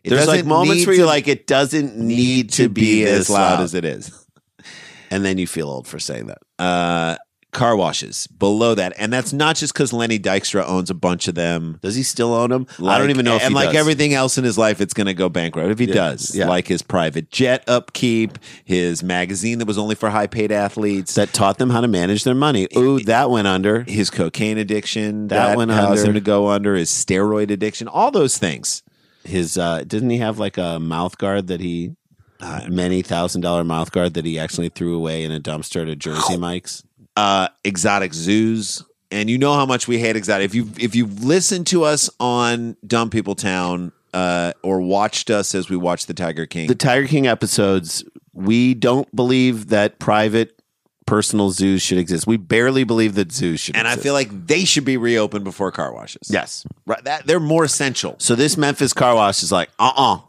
It 0.02 0.10
there's 0.10 0.26
like 0.26 0.38
doesn't 0.38 0.48
moments 0.48 0.86
where 0.86 0.96
you're 0.96 1.06
like, 1.06 1.28
it 1.28 1.46
doesn't 1.46 1.96
need 1.96 2.50
to 2.52 2.68
be 2.68 3.04
as 3.04 3.28
loud 3.28 3.60
as 3.60 3.74
it 3.74 3.84
is. 3.84 4.26
and 5.10 5.24
then 5.24 5.36
you 5.36 5.46
feel 5.46 5.68
old 5.68 5.86
for 5.86 5.98
saying 5.98 6.28
that. 6.28 6.38
Uh, 6.58 7.16
car 7.52 7.74
washes 7.76 8.26
below 8.28 8.74
that, 8.74 8.92
and 8.96 9.12
that's 9.12 9.32
not 9.32 9.56
just 9.56 9.72
because 9.72 9.92
Lenny 9.92 10.18
Dykstra 10.18 10.64
owns 10.66 10.88
a 10.90 10.94
bunch 10.94 11.26
of 11.28 11.34
them. 11.34 11.78
Does 11.82 11.94
he 11.96 12.02
still 12.02 12.32
own 12.34 12.50
them? 12.50 12.66
I 12.86 12.98
don't 12.98 13.10
even 13.10 13.24
know 13.24 13.36
if 13.36 13.42
and 13.42 13.54
like 13.54 13.70
does. 13.70 13.76
everything 13.76 14.14
else 14.14 14.38
in 14.38 14.44
his 14.44 14.56
life, 14.56 14.80
it's 14.80 14.94
going 14.94 15.06
to 15.08 15.14
go 15.14 15.28
bankrupt 15.28 15.68
if 15.70 15.78
he 15.78 15.86
Yeah, 15.86 15.94
does. 15.94 16.34
yeah. 16.34 16.48
Like 16.48 16.68
his 16.68 16.82
private 16.82 17.30
jet 17.30 17.64
upkeep, 17.68 18.38
his 18.64 19.02
magazine 19.02 19.58
that 19.58 19.66
was 19.66 19.78
only 19.78 19.94
for 19.94 20.10
high 20.10 20.26
paid 20.28 20.52
athletes, 20.52 21.14
that 21.16 21.32
taught 21.32 21.58
them 21.58 21.70
how 21.70 21.80
to 21.80 21.88
manage 21.88 22.24
their 22.24 22.34
money. 22.34 22.68
Ooh, 22.76 23.00
that 23.00 23.30
went 23.30 23.48
under. 23.48 23.82
his 23.82 24.10
cocaine 24.10 24.58
addiction 24.58 25.28
That 25.28 25.48
that, 25.48 25.56
went 25.56 25.70
caused 25.70 26.00
under. 26.00 26.10
him 26.10 26.14
to 26.14 26.20
go 26.20 26.48
under, 26.48 26.74
his 26.76 26.90
steroid 26.90 27.50
addiction, 27.50 27.88
all 27.88 28.10
those 28.10 28.38
things. 28.38 28.82
His 29.24 29.58
uh 29.58 29.84
didn't 29.86 30.10
he 30.10 30.18
have 30.18 30.38
like 30.38 30.56
a 30.56 30.78
mouth 30.80 31.18
guard 31.18 31.48
that 31.48 31.60
he 31.60 31.92
uh, 32.40 32.62
many 32.70 33.02
thousand 33.02 33.42
dollar 33.42 33.62
mouth 33.64 33.92
guard 33.92 34.14
that 34.14 34.24
he 34.24 34.38
actually 34.38 34.70
threw 34.70 34.96
away 34.96 35.24
in 35.24 35.30
a 35.30 35.38
dumpster 35.38 35.90
at 35.90 35.98
Jersey 35.98 36.38
Mike's? 36.38 36.82
Uh, 37.20 37.48
exotic 37.64 38.14
zoos, 38.14 38.82
and 39.10 39.28
you 39.28 39.36
know 39.36 39.52
how 39.52 39.66
much 39.66 39.86
we 39.86 39.98
hate 39.98 40.16
exotic. 40.16 40.46
If 40.46 40.54
you 40.54 40.70
if 40.78 40.94
you've 40.94 41.22
listened 41.22 41.66
to 41.68 41.84
us 41.84 42.08
on 42.18 42.78
Dumb 42.86 43.10
People 43.10 43.34
Town 43.34 43.92
uh, 44.14 44.54
or 44.62 44.80
watched 44.80 45.28
us 45.28 45.54
as 45.54 45.68
we 45.68 45.76
watched 45.76 46.06
the 46.06 46.14
Tiger 46.14 46.46
King, 46.46 46.68
The 46.68 46.74
Tiger 46.74 47.06
King 47.06 47.26
episodes, 47.26 48.04
we 48.32 48.72
don't 48.72 49.14
believe 49.14 49.68
that 49.68 49.98
private 49.98 50.62
personal 51.06 51.50
zoos 51.50 51.82
should 51.82 51.98
exist. 51.98 52.26
We 52.26 52.38
barely 52.38 52.84
believe 52.84 53.16
that 53.16 53.32
zoos 53.32 53.60
should 53.60 53.76
and 53.76 53.86
I 53.86 53.96
feel 53.96 54.14
like 54.14 54.46
they 54.46 54.64
should 54.64 54.86
be 54.86 54.96
reopened 54.96 55.44
before 55.44 55.70
car 55.72 55.92
washes. 55.92 56.30
Yes. 56.30 56.64
right. 56.86 57.04
That 57.04 57.26
they're 57.26 57.40
more 57.40 57.64
essential. 57.64 58.14
So 58.18 58.34
this 58.34 58.56
Memphis 58.56 58.94
car 58.94 59.14
wash 59.14 59.42
is 59.42 59.52
like, 59.52 59.68
uh-uh. 59.78 60.20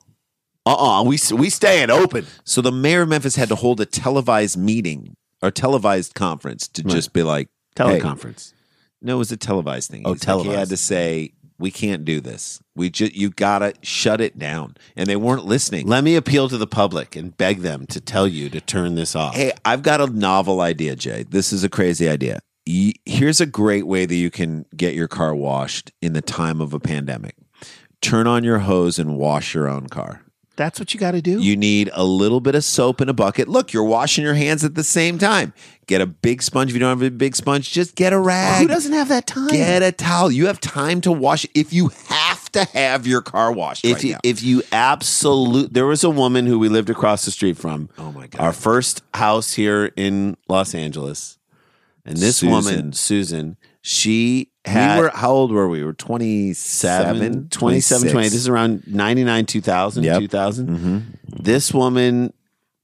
Uh-uh. 0.65 1.03
We 1.03 1.17
we 1.33 1.49
staying 1.49 1.89
open. 1.89 2.25
So 2.43 2.61
the 2.61 2.71
mayor 2.71 3.03
of 3.03 3.09
Memphis 3.09 3.35
had 3.35 3.49
to 3.49 3.55
hold 3.55 3.79
a 3.79 3.85
televised 3.85 4.57
meeting 4.57 5.15
or 5.41 5.51
televised 5.51 6.13
conference 6.13 6.67
to 6.69 6.83
just 6.83 7.13
be 7.13 7.23
like 7.23 7.49
hey, 7.77 7.99
Teleconference. 7.99 8.53
No, 9.01 9.15
it 9.15 9.19
was 9.19 9.31
a 9.31 9.37
televised 9.37 9.89
thing. 9.89 10.03
Oh, 10.05 10.13
He's 10.13 10.27
like, 10.27 10.45
he 10.45 10.51
had 10.51 10.69
to 10.69 10.77
say, 10.77 11.33
"We 11.57 11.71
can't 11.71 12.05
do 12.05 12.21
this. 12.21 12.61
We 12.75 12.89
just 12.89 13.15
you 13.15 13.29
gotta 13.31 13.73
shut 13.81 14.21
it 14.21 14.37
down." 14.37 14.75
And 14.95 15.07
they 15.07 15.15
weren't 15.15 15.45
listening. 15.45 15.87
Let 15.87 16.03
me 16.03 16.15
appeal 16.15 16.49
to 16.49 16.57
the 16.57 16.67
public 16.67 17.15
and 17.15 17.35
beg 17.35 17.61
them 17.61 17.87
to 17.87 17.99
tell 17.99 18.27
you 18.27 18.49
to 18.49 18.61
turn 18.61 18.95
this 18.95 19.15
off. 19.15 19.35
Hey, 19.35 19.53
I've 19.65 19.81
got 19.81 20.01
a 20.01 20.07
novel 20.07 20.61
idea, 20.61 20.95
Jay. 20.95 21.23
This 21.23 21.51
is 21.51 21.63
a 21.63 21.69
crazy 21.69 22.07
idea. 22.07 22.39
Here's 23.05 23.41
a 23.41 23.47
great 23.47 23.87
way 23.87 24.05
that 24.05 24.15
you 24.15 24.29
can 24.29 24.65
get 24.75 24.93
your 24.93 25.07
car 25.07 25.33
washed 25.33 25.91
in 26.01 26.13
the 26.13 26.21
time 26.21 26.61
of 26.61 26.73
a 26.73 26.79
pandemic. 26.79 27.35
Turn 28.01 28.27
on 28.27 28.43
your 28.43 28.59
hose 28.59 28.99
and 28.99 29.17
wash 29.17 29.53
your 29.53 29.67
own 29.67 29.87
car. 29.87 30.21
That's 30.57 30.79
what 30.79 30.93
you 30.93 30.99
got 30.99 31.11
to 31.11 31.21
do. 31.21 31.39
You 31.39 31.55
need 31.55 31.89
a 31.93 32.03
little 32.03 32.39
bit 32.39 32.55
of 32.55 32.63
soap 32.63 33.01
in 33.01 33.09
a 33.09 33.13
bucket. 33.13 33.47
Look, 33.47 33.73
you're 33.73 33.83
washing 33.83 34.23
your 34.23 34.33
hands 34.33 34.63
at 34.63 34.75
the 34.75 34.83
same 34.83 35.17
time. 35.17 35.53
Get 35.87 36.01
a 36.01 36.05
big 36.05 36.41
sponge. 36.41 36.69
If 36.69 36.75
you 36.75 36.79
don't 36.79 36.89
have 36.89 37.01
a 37.01 37.09
big 37.09 37.35
sponge, 37.35 37.71
just 37.71 37.95
get 37.95 38.13
a 38.13 38.19
rag. 38.19 38.61
Who 38.61 38.67
doesn't 38.67 38.93
have 38.93 39.07
that 39.09 39.27
time? 39.27 39.47
Get 39.47 39.81
a 39.81 39.91
towel. 39.91 40.31
You 40.31 40.47
have 40.47 40.59
time 40.59 41.01
to 41.01 41.11
wash. 41.11 41.45
If 41.55 41.73
you 41.73 41.89
have 42.07 42.51
to 42.51 42.65
have 42.65 43.07
your 43.07 43.21
car 43.21 43.51
washed 43.51 43.85
if 43.85 43.95
right 43.95 44.03
you 44.03 44.11
now. 44.13 44.19
if 44.23 44.43
you 44.43 44.61
absolute 44.71 45.73
there 45.73 45.85
was 45.85 46.03
a 46.03 46.09
woman 46.09 46.45
who 46.45 46.59
we 46.59 46.69
lived 46.69 46.89
across 46.89 47.25
the 47.25 47.31
street 47.31 47.57
from. 47.57 47.89
Oh 47.97 48.11
my 48.11 48.27
God. 48.27 48.41
Our 48.41 48.53
first 48.53 49.03
house 49.13 49.53
here 49.53 49.91
in 49.95 50.37
Los 50.47 50.75
Angeles. 50.75 51.37
And 52.05 52.17
this 52.17 52.37
Susan. 52.37 52.49
woman, 52.49 52.93
Susan, 52.93 53.57
she 53.81 54.51
had 54.63 54.97
we 54.97 55.03
were, 55.03 55.09
how 55.09 55.31
old 55.31 55.51
were 55.51 55.67
we? 55.67 55.79
We 55.79 55.85
were 55.85 55.93
27, 55.93 57.49
27, 57.49 57.49
27 57.49 58.11
20. 58.11 58.27
This 58.29 58.35
is 58.35 58.47
around 58.47 58.83
99, 58.87 59.45
2000, 59.45 60.03
Yep. 60.03 60.19
2000. 60.19 60.69
Mm-hmm. 60.69 60.99
This 61.41 61.73
woman 61.73 62.33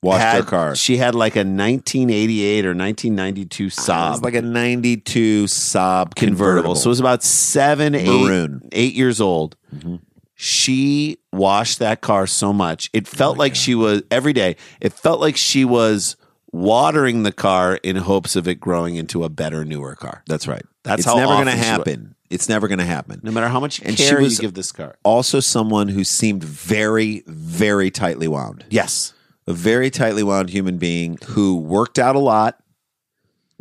Washed 0.02 0.22
had, 0.22 0.44
her 0.44 0.50
car. 0.50 0.76
She 0.76 0.98
had 0.98 1.16
like 1.16 1.36
a 1.36 1.40
1988 1.40 2.66
or 2.66 2.70
1992 2.76 3.64
ah, 3.64 3.66
It 3.66 3.66
was 3.66 4.20
Saab 4.20 4.24
like 4.24 4.34
a 4.34 4.42
92 4.42 5.46
Saab 5.46 6.16
convertible. 6.16 6.76
So 6.76 6.88
it 6.88 6.90
was 6.90 7.00
about 7.00 7.24
seven, 7.24 7.94
Maroon. 7.94 8.68
eight 8.72 8.94
years 8.94 9.22
old. 9.22 9.56
Mm-hmm. 9.76 9.98
She 10.34 11.18
washed 11.34 11.80
that 11.80 12.02
car 12.02 12.28
so 12.28 12.54
much. 12.54 12.90
It 12.94 13.08
felt 13.08 13.38
oh 13.38 13.40
like 13.40 13.56
she 13.56 13.74
was 13.74 14.04
every 14.12 14.34
day. 14.34 14.56
It 14.80 14.94
felt 14.94 15.20
like 15.20 15.36
she 15.36 15.66
was 15.66 16.16
watering 16.52 17.24
the 17.24 17.32
car 17.32 17.76
in 17.78 17.96
hopes 17.96 18.36
of 18.36 18.48
it 18.48 18.60
growing 18.60 18.96
into 18.96 19.24
a 19.24 19.30
better, 19.30 19.66
newer 19.66 19.96
car. 19.96 20.24
That's 20.28 20.48
right. 20.48 20.64
That's 20.88 21.00
it's 21.02 21.06
how 21.06 21.16
never 21.18 21.34
going 21.34 21.46
to 21.48 21.52
she 21.52 21.58
happen. 21.60 22.16
It's 22.30 22.50
never 22.50 22.68
going 22.68 22.80
to 22.80 22.86
happen. 22.86 23.20
No 23.24 23.32
matter 23.32 23.48
how 23.48 23.60
much 23.60 23.80
And 23.82 23.98
she 23.98 24.08
care 24.08 24.20
was- 24.22 24.38
you 24.38 24.42
give 24.42 24.54
this 24.54 24.72
car. 24.72 24.96
Also, 25.04 25.40
someone 25.40 25.88
who 25.90 26.04
seemed 26.04 26.44
very, 26.44 27.24
very 27.28 27.90
tightly 27.92 28.28
wound. 28.28 28.66
Yes. 28.70 29.14
A 29.48 29.54
very 29.54 29.90
tightly 29.90 30.24
wound 30.24 30.50
human 30.50 30.78
being 30.78 31.18
who 31.28 31.58
worked 31.58 31.98
out 32.00 32.16
a 32.16 32.20
lot. 32.20 32.60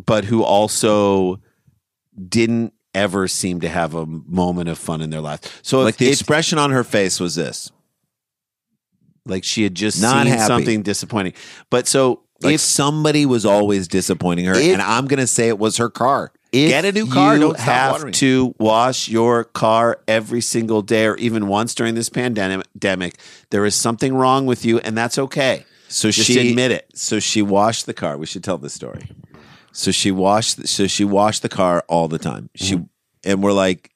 But 0.04 0.24
who 0.26 0.42
also 0.42 1.40
didn't 2.28 2.72
ever 2.94 3.28
seem 3.28 3.60
to 3.60 3.68
have 3.68 3.94
a 3.94 4.04
moment 4.06 4.68
of 4.68 4.78
fun 4.78 5.00
in 5.00 5.10
their 5.10 5.20
life. 5.20 5.60
So 5.62 5.82
Like 5.82 5.94
if, 5.94 5.98
the 5.98 6.08
expression 6.08 6.58
on 6.58 6.70
her 6.70 6.84
face 6.84 7.18
was 7.20 7.34
this. 7.34 7.70
like 9.26 9.44
she 9.44 9.62
had 9.62 9.74
just 9.74 10.00
Not 10.00 10.24
seen 10.24 10.32
happy. 10.32 10.46
something 10.46 10.82
disappointing. 10.82 11.32
But 11.70 11.86
so 11.88 12.22
Like 12.42 12.54
if 12.54 12.60
somebody 12.60 13.26
was 13.26 13.44
always 13.46 13.88
disappointing 13.88 14.44
her, 14.46 14.54
If- 14.54 14.72
and 14.72 14.82
I'm 14.82 15.06
going 15.06 15.20
to 15.20 15.26
say 15.26 15.48
it 15.48 15.58
was 15.58 15.76
her 15.78 15.88
car. 15.90 16.32
If 16.56 16.70
Get 16.70 16.84
a 16.84 16.92
new 16.92 17.06
car. 17.06 17.36
You 17.36 17.52
have 17.52 18.10
to 18.12 18.54
wash 18.58 19.08
your 19.08 19.44
car 19.44 20.00
every 20.08 20.40
single 20.40 20.82
day, 20.82 21.06
or 21.06 21.16
even 21.16 21.48
once 21.48 21.74
during 21.74 21.94
this 21.94 22.08
pandemic. 22.08 23.16
There 23.50 23.64
is 23.64 23.74
something 23.74 24.14
wrong 24.14 24.46
with 24.46 24.64
you, 24.64 24.78
and 24.78 24.96
that's 24.96 25.18
okay. 25.18 25.64
So 25.88 26.10
Just 26.10 26.26
she 26.26 26.50
admit 26.50 26.70
it. 26.70 26.90
So 26.94 27.20
she 27.20 27.42
washed 27.42 27.86
the 27.86 27.94
car. 27.94 28.16
We 28.16 28.26
should 28.26 28.42
tell 28.42 28.58
this 28.58 28.72
story. 28.72 29.10
So 29.72 29.90
she 29.90 30.10
washed. 30.10 30.66
So 30.66 30.86
she 30.86 31.04
washed 31.04 31.42
the 31.42 31.48
car 31.48 31.84
all 31.88 32.08
the 32.08 32.18
time. 32.18 32.48
She 32.54 32.76
mm-hmm. 32.76 32.84
and 33.24 33.42
we're 33.42 33.52
like, 33.52 33.92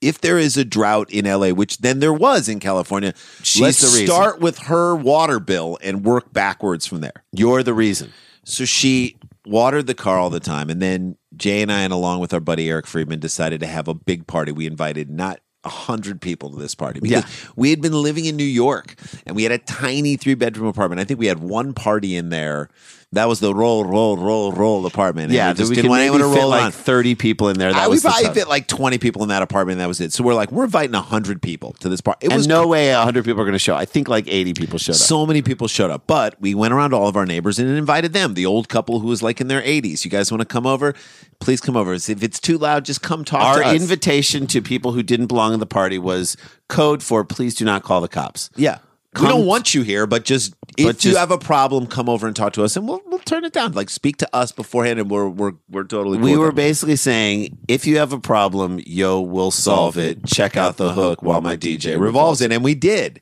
if 0.00 0.20
there 0.20 0.38
is 0.38 0.56
a 0.56 0.64
drought 0.64 1.10
in 1.10 1.24
LA, 1.24 1.50
which 1.50 1.78
then 1.78 2.00
there 2.00 2.12
was 2.12 2.48
in 2.48 2.60
California, 2.60 3.14
She's 3.42 3.62
let's 3.62 3.80
the 3.80 3.88
reason. 3.88 4.06
start 4.06 4.40
with 4.40 4.58
her 4.60 4.94
water 4.96 5.40
bill 5.40 5.78
and 5.82 6.04
work 6.04 6.32
backwards 6.32 6.86
from 6.86 7.00
there. 7.00 7.24
You're 7.32 7.62
the 7.62 7.74
reason. 7.74 8.12
So 8.44 8.64
she 8.64 9.18
watered 9.44 9.86
the 9.86 9.94
car 9.94 10.18
all 10.18 10.30
the 10.30 10.40
time. 10.40 10.70
And 10.70 10.80
then 10.80 11.16
Jay 11.38 11.62
and 11.62 11.72
I, 11.72 11.80
and 11.82 11.92
along 11.92 12.20
with 12.20 12.34
our 12.34 12.40
buddy 12.40 12.68
Eric 12.68 12.86
Friedman, 12.86 13.20
decided 13.20 13.60
to 13.60 13.66
have 13.66 13.88
a 13.88 13.94
big 13.94 14.26
party. 14.26 14.52
We 14.52 14.66
invited 14.66 15.08
not 15.10 15.40
a 15.64 15.68
hundred 15.68 16.20
people 16.20 16.50
to 16.50 16.56
this 16.56 16.74
party 16.74 17.00
because 17.00 17.24
Yeah. 17.24 17.50
we 17.56 17.70
had 17.70 17.80
been 17.80 17.92
living 17.92 18.26
in 18.26 18.36
New 18.36 18.44
York 18.44 18.94
and 19.26 19.34
we 19.34 19.42
had 19.42 19.50
a 19.52 19.58
tiny 19.58 20.16
three 20.16 20.34
bedroom 20.34 20.68
apartment. 20.68 21.00
I 21.00 21.04
think 21.04 21.18
we 21.18 21.26
had 21.26 21.40
one 21.40 21.74
party 21.74 22.14
in 22.16 22.28
there. 22.30 22.68
That 23.12 23.26
was 23.26 23.40
the 23.40 23.54
roll, 23.54 23.86
roll, 23.86 24.18
roll, 24.18 24.52
roll 24.52 24.84
apartment. 24.84 25.26
And 25.28 25.32
Yeah, 25.34 25.48
we 25.52 25.54
just 25.56 25.70
we 25.70 25.76
didn't 25.76 25.88
want 25.90 26.02
anyone 26.02 26.20
to 26.20 26.28
fit 26.30 26.40
roll 26.40 26.50
like 26.50 26.64
on. 26.64 26.72
thirty 26.72 27.14
people 27.14 27.48
in 27.48 27.58
there. 27.58 27.72
That 27.72 27.84
I, 27.84 27.86
we 27.86 27.92
was 27.92 28.02
the 28.02 28.10
probably 28.10 28.24
tough- 28.26 28.34
fit 28.34 28.48
like 28.48 28.66
20 28.68 28.98
people 28.98 29.22
in 29.22 29.30
that 29.30 29.40
apartment. 29.40 29.78
That 29.78 29.88
was 29.88 29.98
it. 30.02 30.12
So 30.12 30.22
we're 30.22 30.34
like, 30.34 30.52
we're 30.52 30.64
inviting 30.64 30.92
100 30.92 31.40
people 31.40 31.72
to 31.80 31.88
this 31.88 32.02
party. 32.02 32.26
It 32.26 32.32
and 32.32 32.36
was 32.36 32.46
no 32.46 32.66
way 32.68 32.90
hundred 32.92 33.24
people 33.24 33.40
are 33.40 33.44
going 33.46 33.54
to 33.54 33.58
show. 33.58 33.74
I 33.74 33.86
think 33.86 34.08
like 34.08 34.28
eighty 34.28 34.52
people 34.52 34.78
showed 34.78 34.92
up. 34.92 34.98
so 34.98 35.24
many 35.24 35.40
people 35.40 35.68
showed 35.68 35.90
up, 35.90 36.06
but 36.06 36.38
we 36.38 36.54
went 36.54 36.74
around 36.74 36.90
to 36.90 36.96
all 36.96 37.08
of 37.08 37.16
our 37.16 37.24
neighbors 37.24 37.58
and 37.58 37.66
invited 37.78 38.12
them. 38.12 38.34
The 38.34 38.44
old 38.44 38.68
couple 38.68 39.00
who 39.00 39.06
was 39.06 39.22
like 39.22 39.40
in 39.40 39.48
their 39.48 39.62
80s. 39.62 40.04
You 40.04 40.10
guys 40.10 40.30
want 40.30 40.42
to 40.42 40.46
come 40.46 40.66
over? 40.66 40.92
Please 41.40 41.62
come 41.62 41.78
over. 41.78 41.94
If 41.94 42.22
it's 42.22 42.38
too 42.38 42.58
loud, 42.58 42.84
just 42.84 43.00
come 43.00 43.24
talk 43.24 43.40
Our 43.42 43.60
to 43.62 43.68
us. 43.68 43.80
invitation 43.80 44.46
to 44.48 44.60
people 44.60 44.92
who 44.92 45.02
didn't 45.02 45.28
belong 45.28 45.54
in 45.54 45.60
the 45.60 45.66
party 45.66 45.98
was 45.98 46.36
code 46.68 47.02
for 47.02 47.24
"Please 47.24 47.54
do 47.54 47.64
not 47.64 47.84
call 47.84 48.02
the 48.02 48.08
cops." 48.08 48.50
yeah. 48.54 48.78
We 49.20 49.28
don't 49.28 49.46
want 49.46 49.74
you 49.74 49.82
here, 49.82 50.06
but 50.06 50.24
just 50.24 50.54
if 50.76 50.86
But 50.86 51.04
you 51.04 51.10
just- 51.10 51.18
have 51.18 51.30
a 51.30 51.38
problem, 51.38 51.86
come 51.86 52.08
over 52.08 52.26
and 52.26 52.34
talk 52.36 52.52
to 52.54 52.64
us, 52.64 52.76
and 52.76 52.86
we'll 52.88 53.02
we'll 53.06 53.18
turn 53.20 53.44
it 53.44 53.52
down. 53.52 53.72
Like 53.72 53.90
speak 53.90 54.16
to 54.18 54.28
us 54.36 54.52
beforehand, 54.52 54.98
and 55.00 55.10
we're 55.10 55.28
we're 55.28 55.52
we're 55.70 55.84
totally. 55.84 56.18
We 56.18 56.36
were 56.36 56.52
basically 56.52 56.96
saying, 56.96 57.58
if 57.68 57.86
you 57.86 57.98
have 57.98 58.12
a 58.12 58.20
problem, 58.20 58.80
yo, 58.86 59.20
we'll 59.20 59.50
solve 59.50 59.98
it. 59.98 60.24
Check 60.26 60.56
out 60.56 60.76
the 60.76 60.92
hook 60.92 61.22
while 61.22 61.40
my 61.40 61.56
DJ 61.56 61.98
revolves 61.98 62.40
it, 62.40 62.52
and 62.52 62.62
we 62.62 62.74
did. 62.74 63.20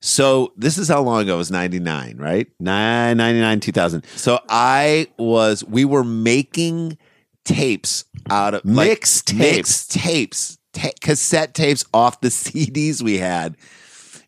So 0.00 0.52
this 0.56 0.78
is 0.78 0.88
how 0.88 1.02
long 1.02 1.22
ago 1.22 1.34
it 1.34 1.38
was 1.38 1.50
ninety 1.50 1.80
nine, 1.80 2.16
right? 2.18 2.46
Nine 2.60 3.16
ninety 3.16 3.40
nine 3.40 3.60
two 3.60 3.72
thousand. 3.72 4.04
So 4.16 4.38
I 4.48 5.08
was, 5.18 5.64
we 5.64 5.84
were 5.84 6.04
making 6.04 6.98
tapes 7.44 8.04
out 8.30 8.54
of 8.54 8.64
like, 8.64 8.88
Mix 8.88 9.22
tapes. 9.22 9.38
mix 9.38 9.86
tapes, 9.86 10.58
ta- 10.72 10.90
cassette 11.00 11.54
tapes 11.54 11.84
off 11.94 12.20
the 12.20 12.28
CDs 12.30 13.02
we 13.02 13.18
had, 13.18 13.56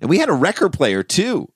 and 0.01 0.09
we 0.11 0.19
had 0.19 0.29
a 0.29 0.33
record 0.35 0.73
player 0.73 1.03
too. 1.03 1.51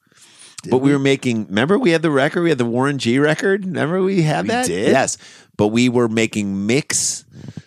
but 0.70 0.78
we 0.78 0.92
were 0.92 0.98
making. 0.98 1.46
Remember, 1.48 1.76
we 1.78 1.90
had 1.90 2.02
the 2.02 2.11
record. 2.11 2.42
We 2.42 2.48
had 2.50 2.59
the 2.59 2.64
Warren 2.64 2.98
G 2.98 3.18
record. 3.18 3.64
Remember, 3.66 4.00
we 4.02 4.22
had 4.22 4.44
We 4.44 4.48
that. 4.50 4.66
did? 4.66 4.90
Yes, 4.92 5.18
but 5.57 5.68
we 5.68 5.88
were 5.88 6.09
making 6.09 6.66
mix 6.68 7.24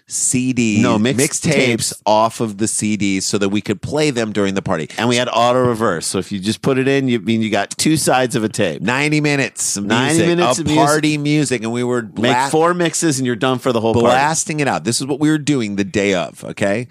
CDs, 0.07 0.81
No, 0.81 0.97
mix 0.97 1.17
mix 1.17 1.39
tapes 1.41 1.89
tapes. 1.89 1.93
off 2.05 2.39
of 2.39 2.57
the 2.57 2.65
CDs 2.67 3.23
so 3.23 3.37
that 3.37 3.49
we 3.49 3.59
could 3.59 3.81
play 3.81 4.11
them 4.11 4.31
during 4.31 4.53
the 4.53 4.61
party. 4.61 4.87
and 4.97 5.09
we 5.09 5.15
had 5.17 5.27
auto 5.27 5.67
reverse. 5.67 6.05
So 6.05 6.19
if 6.19 6.31
you 6.31 6.39
just 6.39 6.61
put 6.61 6.77
it 6.77 6.87
in, 6.87 7.07
you 7.09 7.19
mean 7.19 7.41
you 7.41 7.49
got 7.49 7.71
two 7.71 7.97
sides 7.97 8.35
of 8.35 8.43
a 8.43 8.49
tape. 8.49 8.81
90 8.81 9.19
minutes 9.19 9.75
of 9.77 9.85
90 9.85 10.05
music, 10.13 10.27
minutes 10.27 10.59
of 10.59 10.65
of 10.65 10.71
music. 10.71 10.85
party 10.85 11.17
music. 11.17 11.63
and 11.63 11.71
we 11.73 11.83
were 11.83 12.01
Make 12.17 12.49
four 12.51 12.73
mixes 12.73 13.17
and 13.19 13.25
you're 13.25 13.35
done 13.35 13.59
for 13.59 13.71
the 13.73 13.81
whole 13.81 13.93
party. 13.93 14.05
blasting 14.07 14.59
it 14.61 14.67
out. 14.67 14.83
This 14.83 15.01
is 15.01 15.07
what 15.07 15.19
we 15.19 15.29
were 15.29 15.37
doing 15.39 15.75
the 15.75 15.83
day 15.83 16.13
of, 16.13 16.43
okay? 16.45 16.87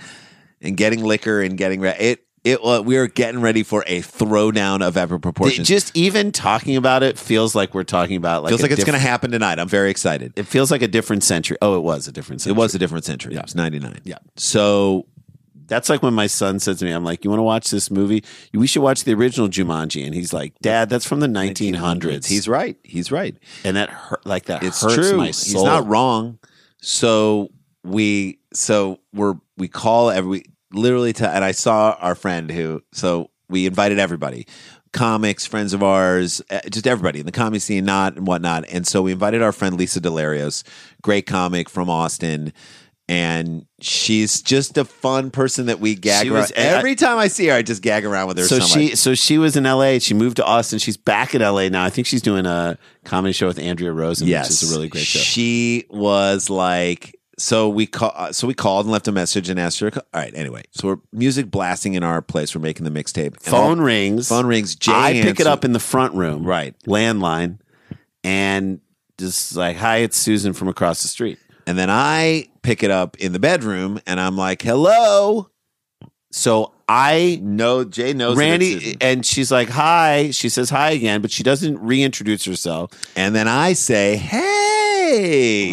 And 0.61 0.77
getting 0.77 1.03
liquor 1.05 1.40
and 1.40 1.57
getting 1.57 1.81
re- 1.81 1.97
it. 1.99 2.27
It 2.44 2.61
uh, 2.62 2.83
we 2.85 2.96
are 2.98 3.07
getting 3.07 3.40
ready 3.40 3.62
for 3.62 3.83
a 3.87 4.00
throwdown 4.02 4.87
of 4.87 4.96
epic 4.98 5.22
proportions. 5.22 5.66
just 5.66 5.96
even 5.96 6.30
talking 6.30 6.76
about 6.76 7.02
it 7.02 7.18
feels 7.18 7.54
like 7.54 7.74
we're 7.74 7.85
talking 7.85 8.16
about 8.16 8.42
like 8.42 8.50
feels 8.50 8.61
like 8.62 8.70
it's 8.70 8.85
going 8.85 8.92
to 8.92 8.98
happen 8.98 9.30
tonight. 9.30 9.59
I'm 9.59 9.68
very 9.68 9.90
excited. 9.90 10.35
It 10.37 10.46
feels 10.46 10.70
like 10.70 10.83
a 10.83 10.88
different 10.88 11.24
century. 11.24 11.57
Oh, 11.62 11.76
it 11.76 11.80
was 11.80 12.07
a 12.07 12.12
different 12.12 12.42
century. 12.42 12.54
It 12.54 12.61
was 12.61 12.74
a 12.74 12.78
different 12.78 13.07
century. 13.07 13.35
It 13.35 13.42
was 13.42 13.54
99. 13.54 14.00
Yeah. 14.04 14.18
So 14.37 15.07
That's 15.66 15.88
like 15.88 16.02
when 16.02 16.12
my 16.12 16.26
son 16.26 16.61
said 16.61 16.76
to 16.78 16.85
me, 16.85 16.90
"I'm 16.90 17.04
like, 17.04 17.24
you 17.24 17.30
want 17.30 17.38
to 17.38 17.44
watch 17.44 17.70
this 17.70 17.90
movie? 17.90 18.22
We 18.52 18.66
should 18.66 18.83
watch 18.83 19.04
the 19.04 19.14
original 19.14 19.48
Jumanji." 19.48 20.04
And 20.04 20.14
he's 20.14 20.35
like, 20.35 20.52
"Dad, 20.61 20.90
that's 20.90 21.07
from 21.07 21.20
the 21.20 21.26
1900s." 21.26 22.26
He's 22.26 22.46
right. 22.46 22.76
He's 22.85 23.11
right. 23.11 23.35
and 23.64 23.74
that 23.78 23.88
hurt, 23.88 24.26
like 24.26 24.44
that 24.46 24.62
It's 24.62 24.83
hurts 24.83 24.94
true. 24.96 25.16
my 25.16 25.28
He's 25.28 25.54
not 25.54 25.87
wrong. 25.87 26.38
So 26.83 27.50
we 27.83 28.38
so 28.52 29.00
we're 29.14 29.37
we 29.57 29.68
call 29.68 30.11
every 30.11 30.44
literally 30.74 31.12
to 31.14 31.28
and 31.28 31.44
I 31.44 31.52
saw 31.52 31.96
our 32.00 32.14
friend 32.14 32.50
who 32.50 32.82
so 32.92 33.30
we 33.48 33.66
invited 33.66 33.98
everybody. 33.98 34.46
Comics, 34.92 35.44
friends 35.44 35.72
of 35.72 35.82
ours, 35.82 36.40
eh, 36.50 36.60
just 36.70 36.87
everybody 36.87 37.18
in 37.18 37.26
the 37.26 37.32
comedy 37.32 37.58
scene, 37.58 37.84
not 37.84 38.16
and 38.16 38.26
whatnot. 38.28 38.64
And 38.70 38.87
so 38.87 39.02
we 39.02 39.10
invited 39.10 39.42
our 39.42 39.50
friend 39.50 39.76
Lisa 39.76 40.00
Delarios, 40.00 40.62
great 41.02 41.26
comic 41.26 41.68
from 41.68 41.90
Austin. 41.90 42.52
And 43.06 43.66
she's 43.82 44.40
just 44.40 44.78
a 44.78 44.84
fun 44.84 45.30
person 45.30 45.66
that 45.66 45.78
we 45.78 45.94
gag 45.94 46.26
around. 46.28 46.40
was- 46.42 46.52
Every 46.56 46.94
time 46.94 47.18
I 47.18 47.28
see 47.28 47.48
her, 47.48 47.54
I 47.54 47.60
just 47.62 47.82
gag 47.82 48.04
around 48.06 48.28
with 48.28 48.38
her. 48.38 48.44
So 48.44 48.60
so, 48.60 48.66
she, 48.66 48.96
so 48.96 49.14
she 49.14 49.37
was 49.37 49.56
in 49.56 49.66
L.A. 49.66 49.98
She 49.98 50.14
moved 50.14 50.37
to 50.37 50.44
Austin. 50.44 50.78
She's 50.78 50.96
back 50.96 51.34
in 51.34 51.42
L.A. 51.42 51.68
now. 51.68 51.84
I 51.84 51.90
think 51.90 52.06
she's 52.06 52.22
doing 52.22 52.46
a 52.46 52.78
comedy 53.04 53.32
show 53.34 53.46
with 53.46 53.58
Andrea 53.58 53.92
Rosen, 53.92 54.26
yes, 54.26 54.48
which 54.48 54.62
is 54.62 54.70
a 54.70 54.74
really 54.74 54.88
great 54.88 55.04
show. 55.04 55.18
She 55.18 55.84
was 55.90 56.48
like, 56.48 57.14
so 57.38 57.68
we 57.68 57.87
call, 57.87 58.12
uh, 58.14 58.33
so 58.33 58.47
we 58.47 58.55
called 58.55 58.87
and 58.87 58.92
left 58.92 59.09
a 59.09 59.12
message 59.12 59.49
and 59.49 59.59
asked 59.59 59.81
her. 59.81 59.90
All 59.94 60.03
right, 60.14 60.33
anyway, 60.35 60.62
so 60.73 60.88
we're 60.88 60.97
music 61.12 61.51
blasting 61.51 61.94
in 61.94 62.03
our 62.03 62.23
place. 62.23 62.55
We're 62.55 62.61
making 62.62 62.85
the 62.85 62.90
mixtape. 62.90 63.35
And 63.35 63.40
Phone 63.42 63.79
all- 63.81 63.85
rings. 63.85 64.29
Phone 64.29 64.47
rings. 64.47 64.75
Jay 64.77 64.92
I 64.92 65.12
pick 65.23 65.40
it 65.40 65.47
up 65.47 65.64
in 65.64 65.73
the 65.73 65.81
front 65.81 66.14
room, 66.14 66.44
Right. 66.44 66.75
landline, 66.87 67.59
and 68.23 68.81
just 69.18 69.55
like, 69.57 69.77
"Hi, 69.77 69.99
it's 69.99 70.16
Susan 70.16 70.53
from 70.53 70.68
across 70.68 71.03
the 71.03 71.09
street." 71.09 71.38
and 71.66 71.79
then 71.79 71.88
I 71.88 72.47
pick 72.62 72.83
it 72.83 72.90
up 72.90 73.16
in 73.18 73.33
the 73.33 73.38
bedroom, 73.38 73.99
and 74.07 74.20
I'm 74.20 74.37
like, 74.37 74.61
"Hello." 74.62 75.49
So 76.31 76.73
I 76.88 77.38
No, 77.42 77.85
Jay 77.85 78.12
knows 78.12 78.37
that 78.37 78.42
it's 78.42 78.51
Randy, 78.51 78.73
Susan. 78.81 78.97
and 79.01 79.25
she's 79.25 79.51
like, 79.51 79.70
"Hi." 79.70 80.31
She 80.33 80.49
says 80.51 80.68
hi 80.70 80.90
again, 80.90 81.23
but 81.23 81.31
she 81.31 81.42
doesn't 81.42 81.79
reintroduce 81.81 82.44
herself. 82.44 82.90
and 83.16 83.35
then 83.35 83.49
I 83.49 83.73
say, 83.73 84.16
"Hey, 84.16 84.84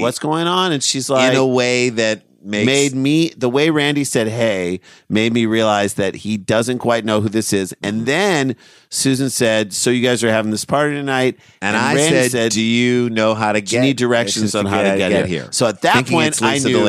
What's 0.01 0.19
going 0.19 0.47
on? 0.47 0.71
And 0.71 0.83
she's 0.83 1.09
like, 1.09 1.31
in 1.31 1.37
a 1.37 1.45
way 1.45 1.89
that 1.89 2.23
makes 2.43 2.65
made 2.65 2.95
me 2.95 3.29
the 3.37 3.49
way 3.49 3.69
Randy 3.69 4.03
said 4.03 4.27
hey 4.27 4.79
made 5.09 5.33
me 5.33 5.45
realize 5.45 5.95
that 5.95 6.15
he 6.15 6.37
doesn't 6.37 6.79
quite 6.79 7.05
know 7.05 7.21
who 7.21 7.29
this 7.29 7.53
is. 7.53 7.73
And 7.83 7.97
mm-hmm. 7.97 8.05
then 8.05 8.55
Susan 8.89 9.29
said, 9.29 9.73
"So 9.73 9.89
you 9.89 10.01
guys 10.01 10.23
are 10.23 10.29
having 10.29 10.51
this 10.51 10.65
party 10.65 10.95
tonight?" 10.95 11.39
And, 11.61 11.75
I 11.75 11.95
Randy 11.95 12.29
said, 12.29 12.51
"Do 12.51 12.61
you 12.61 13.09
know 13.09 13.35
how 13.35 13.51
to 13.51 13.61
"Do 13.61 13.65
get? 13.65 13.77
you 13.77 13.81
need 13.81 13.97
directions 13.97 14.55
on 14.55 14.65
how 14.65 14.81
to 14.81 14.97
get, 14.97 15.27
here. 15.27 15.47
So 15.51 15.67
at 15.67 15.81
that 15.81 15.93
Thinking 15.93 16.13
point, 16.13 16.41
I 16.41 16.57
knew 16.57 16.83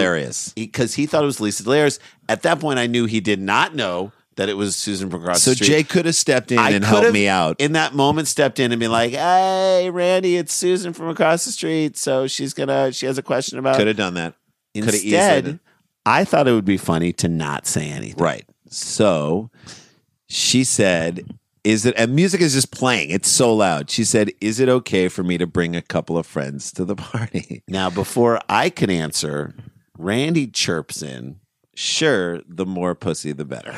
because 0.55 0.95
he 0.95 1.07
thought 1.07 1.23
it 1.23 1.27
was 1.27 1.41
Lisa 1.41 1.63
Delarios. 1.63 1.99
At 2.29 2.43
that 2.43 2.61
point, 2.61 2.79
I 2.79 2.87
knew 2.87 3.07
he 3.07 3.21
did 3.21 3.41
not 3.41 3.75
know 3.75 4.13
that 4.37 4.49
it 4.49 4.57
was 4.57 4.75
Susan 4.77 5.11
from 5.11 5.23
across 5.23 5.43
So 5.43 5.51
the 5.51 5.57
street. 5.57 5.67
Jay 5.69 5.83
could 5.83 6.07
have 6.07 6.15
stepped 6.15 6.51
in 6.53 6.59
I 6.59 6.71
and 6.71 6.85
helped 6.85 7.13
me 7.13 7.29
out. 7.29 7.57
in 7.61 7.73
that 7.73 7.95
moment. 7.95 8.29
Stepped 8.29 8.59
in 8.59 8.73
and 8.73 8.81
been 8.81 8.91
like, 8.91 9.13
"Hey, 9.13 9.91
Randy, 9.91 10.37
it's 10.37 10.53
Susan 10.55 10.93
from 10.93 11.09
across 11.09 11.45
the 11.45 11.53
street. 11.53 11.97
So 11.97 12.27
she's 12.27 12.55
gonna. 12.55 12.93
She 12.93 13.07
has 13.07 13.19
a 13.19 13.23
question 13.23 13.59
about." 13.59 13.77
Could 13.77 13.87
have 13.89 13.97
done 13.97 14.15
that. 14.15 14.35
Could 14.75 14.85
have 14.87 14.95
easily 14.95 15.15
Instead, 15.15 15.45
done- 15.45 15.61
I 16.07 16.25
thought 16.25 16.49
it 16.49 16.53
would 16.53 16.65
be 16.65 16.77
funny 16.79 17.13
to 17.15 17.29
not 17.29 17.67
say 17.67 17.89
anything. 17.89 18.23
Right. 18.23 18.45
So 18.69 19.51
she 20.29 20.65
said, 20.65 21.27
Is 21.63 21.85
it, 21.87 21.95
and 21.99 22.15
music 22.15 22.41
is 22.41 22.55
just 22.55 22.73
playing. 22.73 23.11
It's 23.11 23.29
so 23.29 23.55
loud. 23.55 23.91
She 23.91 24.03
said, 24.03 24.33
Is 24.41 24.59
it 24.61 24.69
okay 24.69 25.09
for 25.09 25.23
me 25.23 25.37
to 25.39 25.47
bring 25.47 25.77
a 25.77 25.83
couple 25.83 26.17
of 26.19 26.27
friends 26.27 26.73
to 26.73 26.85
the 26.87 26.97
party? 27.13 27.63
Now, 27.69 27.91
before 27.91 28.41
I 28.49 28.71
could 28.71 28.91
answer, 28.91 29.55
Randy 29.99 30.47
chirps 30.47 31.03
in. 31.03 31.37
Sure, 31.75 32.41
the 32.47 32.67
more 32.67 32.95
pussy, 32.95 33.33
the 33.33 33.47
better. 33.47 33.75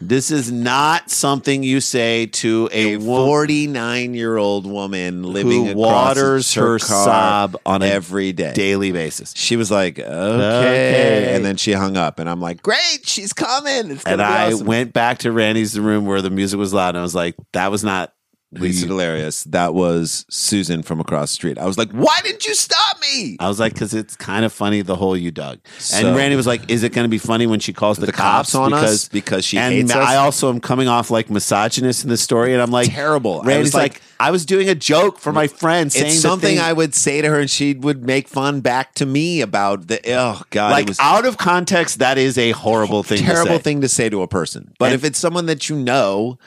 This 0.00 0.30
is 0.32 0.50
not 0.50 1.08
something 1.10 1.62
you 1.62 1.80
say 1.80 2.26
to 2.26 2.68
a, 2.72 2.94
A 2.94 2.98
49 3.00 4.14
year 4.14 4.36
old 4.36 4.66
woman 4.66 5.22
living 5.22 5.66
who 5.66 5.74
waters 5.76 6.52
her 6.54 6.78
car 6.80 7.06
Saab 7.50 7.54
on 7.64 7.82
a 7.82 7.86
every 7.86 8.32
day. 8.32 8.52
daily 8.54 8.90
basis. 8.90 9.32
She 9.36 9.54
was 9.56 9.70
like, 9.70 9.98
okay. 10.00 10.08
Okay. 10.08 11.34
And 11.36 11.44
then 11.44 11.56
she 11.56 11.72
hung 11.72 11.96
up, 11.96 12.18
and 12.18 12.28
I'm 12.28 12.40
like, 12.40 12.60
Great, 12.62 13.00
she's 13.04 13.32
coming. 13.32 13.92
It's 13.92 14.04
And 14.04 14.20
I 14.20 14.52
awesome. 14.52 14.66
went 14.66 14.92
back 14.92 15.18
to 15.18 15.30
Randy's 15.32 15.78
room 15.78 16.06
where 16.06 16.22
the 16.22 16.30
music 16.30 16.58
was 16.58 16.74
loud, 16.74 16.90
and 16.90 16.98
I 16.98 17.02
was 17.02 17.14
like, 17.14 17.36
"That 17.52 17.70
was 17.70 17.84
not 17.84 18.12
Lisa 18.50 18.86
Delarios. 18.86 19.44
That 19.44 19.74
was 19.74 20.24
Susan 20.30 20.82
from 20.82 21.00
across 21.00 21.30
the 21.30 21.34
street. 21.34 21.58
I 21.58 21.66
was 21.66 21.76
like, 21.76 21.90
Why 21.92 22.18
didn't 22.22 22.46
you 22.46 22.54
stop 22.54 22.98
me? 23.00 23.36
I 23.40 23.46
was 23.48 23.60
like, 23.60 23.74
because 23.74 23.92
it's 23.92 24.16
kind 24.16 24.44
of 24.44 24.52
funny 24.54 24.80
the 24.80 24.96
hole 24.96 25.14
you 25.16 25.30
dug. 25.30 25.58
So- 25.78 25.98
and 26.08 26.16
Randy 26.16 26.34
was 26.36 26.46
like, 26.46 26.70
"Is 26.70 26.82
it 26.82 26.92
going 26.94 27.04
to 27.04 27.10
be 27.10 27.18
funny 27.18 27.46
when 27.46 27.60
she 27.60 27.72
calls 27.74 27.98
the, 27.98 28.06
The 28.06 28.12
cops 28.12 28.54
on 28.54 28.72
us 28.72 29.08
because 29.08 29.44
she 29.44 29.58
and 29.58 29.74
hates 29.74 29.90
us? 29.92 29.96
I 29.96 30.16
also 30.16 30.48
am 30.48 30.60
coming 30.60 30.88
off 30.88 31.10
like 31.10 31.28
misogynist 31.28 32.04
in 32.04 32.10
this 32.10 32.22
story, 32.22 32.54
and 32.54 32.62
I'm 32.62 32.70
like 32.70 32.88
Terrible. 32.90 33.42
I 33.42 33.48
Randy's 33.48 33.66
was 33.68 33.74
like, 33.74 33.92
like- 33.94 34.02
I 34.20 34.30
was 34.30 34.46
doing 34.46 34.68
a 34.68 34.74
joke 34.74 35.18
for 35.18 35.32
my 35.32 35.46
friend, 35.46 35.92
saying 35.92 36.06
it's 36.06 36.16
the 36.16 36.20
something 36.22 36.56
thing- 36.56 36.58
I 36.58 36.72
would 36.72 36.94
say 36.94 37.20
to 37.20 37.28
her, 37.28 37.40
and 37.40 37.50
she 37.50 37.74
would 37.74 38.02
make 38.04 38.28
fun 38.28 38.60
back 38.60 38.94
to 38.94 39.06
me 39.06 39.42
about 39.42 39.88
the. 39.88 40.00
Oh 40.12 40.40
God, 40.50 40.70
like 40.72 40.84
it 40.84 40.88
was 40.88 40.98
out 41.00 41.26
of 41.26 41.36
context. 41.36 41.98
That 41.98 42.16
is 42.18 42.38
a 42.38 42.52
horrible 42.52 43.02
thing. 43.02 43.18
terrible 43.18 43.44
to 43.44 43.56
say. 43.56 43.62
thing 43.62 43.80
to 43.82 43.88
say 43.88 44.08
to 44.08 44.22
a 44.22 44.26
person. 44.28 44.72
But 44.78 44.86
And- 44.86 44.94
if 44.94 45.04
it's 45.04 45.18
someone 45.18 45.46
that 45.46 45.68
you 45.68 45.76
know 45.76 46.38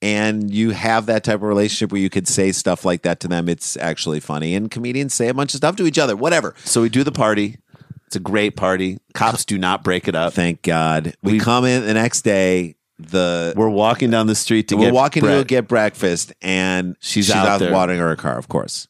and 0.00 0.50
you 0.52 0.70
have 0.70 1.06
that 1.06 1.24
type 1.24 1.36
of 1.36 1.42
relationship 1.42 1.92
where 1.92 2.00
you 2.00 2.10
could 2.10 2.28
say 2.28 2.52
stuff 2.52 2.84
like 2.84 3.02
that 3.02 3.20
to 3.20 3.28
them, 3.28 3.48
it's 3.48 3.76
actually 3.78 4.20
funny. 4.20 4.54
And 4.54 4.70
comedians 4.70 5.14
say 5.14 5.28
a 5.28 5.34
bunch 5.34 5.54
of 5.54 5.58
stuff 5.58 5.76
to 5.76 5.86
each 5.86 5.98
other. 5.98 6.16
Whatever. 6.16 6.54
So 6.64 6.82
we 6.82 6.88
do 6.88 7.02
the 7.04 7.12
party. 7.12 7.58
It's 8.06 8.16
a 8.16 8.20
great 8.20 8.56
party. 8.56 8.98
Cops 9.14 9.44
do 9.44 9.58
not 9.58 9.84
break 9.84 10.08
it 10.08 10.14
up. 10.14 10.32
Thank 10.32 10.62
God. 10.62 11.14
We, 11.22 11.34
We- 11.34 11.40
come 11.40 11.64
in 11.64 11.84
the 11.84 11.94
next 11.94 12.22
day. 12.22 12.76
The 13.00 13.52
We're 13.56 13.68
walking 13.68 14.10
down 14.10 14.26
the 14.26 14.34
street 14.34 14.66
to 14.68 14.76
we're 14.76 14.86
get 14.86 14.92
walking 14.94 15.22
to 15.22 15.28
go 15.28 15.44
get 15.44 15.68
breakfast, 15.68 16.32
and 16.42 16.96
She's 16.98 17.26
she's, 17.26 17.34
out 17.34 17.46
out, 17.46 17.60
there. 17.60 17.72
watering 17.72 18.00
her 18.00 18.16
car, 18.16 18.36
of 18.36 18.48
course. 18.48 18.88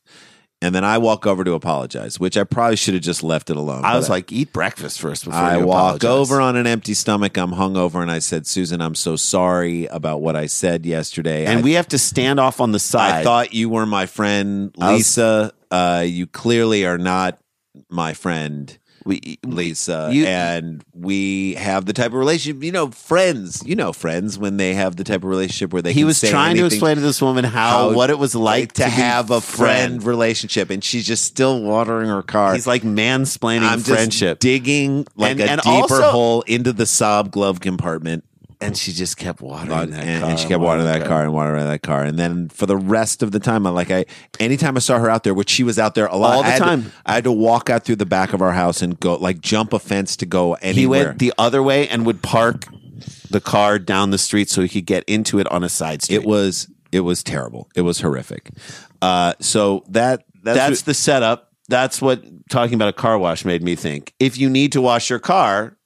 And 0.61 0.75
then 0.75 0.83
I 0.85 0.99
walk 0.99 1.25
over 1.25 1.45
to 1.45 1.53
apologize, 1.53 2.19
which 2.19 2.37
I 2.37 2.43
probably 2.43 2.75
should 2.75 2.95
have 2.95 3.03
just 3.03 3.23
left 3.23 3.49
it 3.49 3.57
alone. 3.57 3.85
I 3.85 3.95
was 3.97 4.09
like, 4.11 4.33
eat 4.33 4.53
breakfast 4.53 5.01
first 5.01 5.25
before 5.25 5.39
I 5.39 5.59
you 5.59 5.67
walk 5.67 5.97
apologize. 6.03 6.11
over 6.11 6.41
on 6.41 6.57
an 6.57 6.67
empty 6.67 6.95
stomach. 6.95 7.37
I'm 7.37 7.53
hungover, 7.53 8.03
and 8.03 8.11
I 8.11 8.19
said, 8.19 8.45
"Susan, 8.45 8.81
I'm 8.81 8.97
so 8.97 9.15
sorry 9.15 9.87
about 9.87 10.21
what 10.21 10.35
I 10.35 10.47
said 10.47 10.85
yesterday." 10.85 11.45
and 11.47 11.61
I, 11.61 11.63
we 11.63 11.73
have 11.75 11.87
to 11.89 11.99
stand 11.99 12.41
off 12.41 12.61
on 12.61 12.73
the 12.73 12.81
side. 12.81 13.21
I 13.21 13.23
thought 13.25 13.55
you 13.55 13.69
were 13.69 13.87
my 13.87 14.07
friend, 14.07 14.75
I 14.81 14.93
was- 14.95 14.99
Lisa. 15.01 15.53
uh, 15.71 16.05
you 16.05 16.27
clearly 16.27 16.85
are 16.87 16.99
not 16.99 17.39
my 17.89 18.13
friend, 18.13 18.77
we 19.05 19.39
Lisa. 19.45 20.11
You- 20.13 20.27
and 20.27 20.85
we 20.95 21.55
have 21.55 21.87
the 21.87 21.93
type 21.93 22.09
of 22.09 22.15
relationship, 22.15 22.63
you 22.63 22.73
know, 22.73 22.91
friends. 22.91 23.63
You 23.65 23.77
know, 23.77 23.93
friends 23.93 24.39
when 24.39 24.57
they 24.57 24.75
have 24.75 24.97
the 24.97 25.05
type 25.05 25.19
of 25.19 25.25
relationship 25.25 25.73
where 25.73 25.83
they 25.83 25.93
he 25.93 26.05
was 26.05 26.21
trying 26.21 26.57
to 26.57 26.67
explain 26.67 26.97
to 26.97 27.01
this 27.03 27.21
woman 27.23 27.45
how, 27.45 27.89
how- 27.91 27.93
what 27.93 28.11
it 28.11 28.19
was 28.19 28.35
like, 28.35 28.73
to, 28.75 28.85
be 28.85 28.91
have 28.91 29.31
a 29.31 29.41
friend 29.41 29.69
friend. 29.95 30.03
relationship, 30.05 30.71
and 30.71 30.83
she's 30.83 31.07
just 31.07 31.25
still 31.25 31.61
watering 31.63 32.09
her 32.09 32.23
car. 32.23 32.55
He's 32.55 32.67
like 32.67 32.83
mansplaining 32.83 33.63
I'm 33.69 33.81
friendship, 33.81 34.39
just 34.39 34.41
digging 34.41 35.07
like 35.17 35.33
And- 35.33 35.41
a 35.41 35.51
and 35.53 35.61
deeper 35.63 35.73
also- 35.95 36.11
hole 36.11 36.43
into 36.43 36.73
the 36.73 36.85
Saab 36.85 37.31
glove 37.31 37.61
compartment. 37.61 38.25
And 38.61 38.77
she 38.77 38.93
just 38.93 39.17
kept 39.17 39.41
watering 39.41 39.71
and, 39.73 39.93
that 39.93 40.05
and 40.05 40.21
car. 40.23 40.31
And 40.31 40.39
she 40.39 40.49
kept 40.49 40.61
watering 40.61 40.87
that 40.87 41.07
car 41.07 41.23
and 41.23 41.33
watering 41.33 41.65
that 41.65 41.83
car. 41.83 42.03
And 42.05 42.19
then 42.19 42.49
for 42.49 42.67
the 42.67 42.77
rest 42.77 43.23
of 43.23 43.31
the 43.33 43.39
time, 43.39 43.67
I'm 43.67 43.75
like, 43.75 43.91
I 43.91 44.05
anytime 44.41 44.77
I 44.77 44.81
saw 44.81 44.99
her 44.99 45.09
out 45.09 45.25
there, 45.25 45.35
which 45.35 45.51
she 45.51 45.63
was 45.63 45.79
out 45.79 45.95
there 45.95 46.07
a 46.07 46.17
lot 46.17 46.35
All 46.37 46.43
the 46.43 46.49
I 46.49 46.51
had 46.53 46.59
to- 46.59 46.65
time. 46.65 46.93
I 47.07 47.15
had 47.15 47.25
to 47.25 47.33
walk 47.33 47.71
out 47.71 47.85
through 47.85 47.97
the 47.97 48.07
back 48.07 48.33
of 48.33 48.43
our 48.43 48.53
house 48.53 48.83
and 48.83 48.99
go 48.99 49.15
like 49.17 49.41
jump 49.41 49.73
a 49.73 49.79
fence 49.79 50.17
to 50.17 50.27
go 50.27 50.55
anywhere. 50.55 51.01
He 51.01 51.07
went 51.07 51.19
the 51.21 51.33
other 51.39 51.63
way 51.63 51.89
and 51.89 52.05
would 52.07 52.23
park 52.23 52.65
the 53.31 53.41
car 53.41 53.79
down 53.79 54.11
the 54.11 54.19
street 54.19 54.49
so 54.51 54.63
he 54.63 54.69
could 54.69 54.87
get 54.87 55.05
into 55.05 55.39
it 55.39 55.47
on 55.53 55.63
a 55.63 55.69
side 55.69 56.03
street. 56.03 56.17
it 56.17 56.25
was 56.25 56.69
it 56.91 57.01
was 57.01 57.23
terrible. 57.23 57.69
It 57.77 57.83
was 57.83 58.01
horrific. 58.01 58.51
Uh, 59.01 59.35
so 59.41 59.85
that 59.89 60.25
that's, 60.43 60.59
that's 60.59 60.83
the 60.83 60.95
setup. 60.95 61.53
That's 61.69 62.01
what 62.03 62.25
talking 62.49 62.75
about 62.75 62.89
a 62.89 62.93
car 62.95 63.19
wash 63.19 63.45
made 63.45 63.63
me 63.63 63.77
think. 63.77 64.15
If 64.19 64.39
you 64.39 64.49
need 64.51 64.73
to 64.73 64.81
wash 64.81 65.11
your 65.11 65.19
car, 65.19 65.77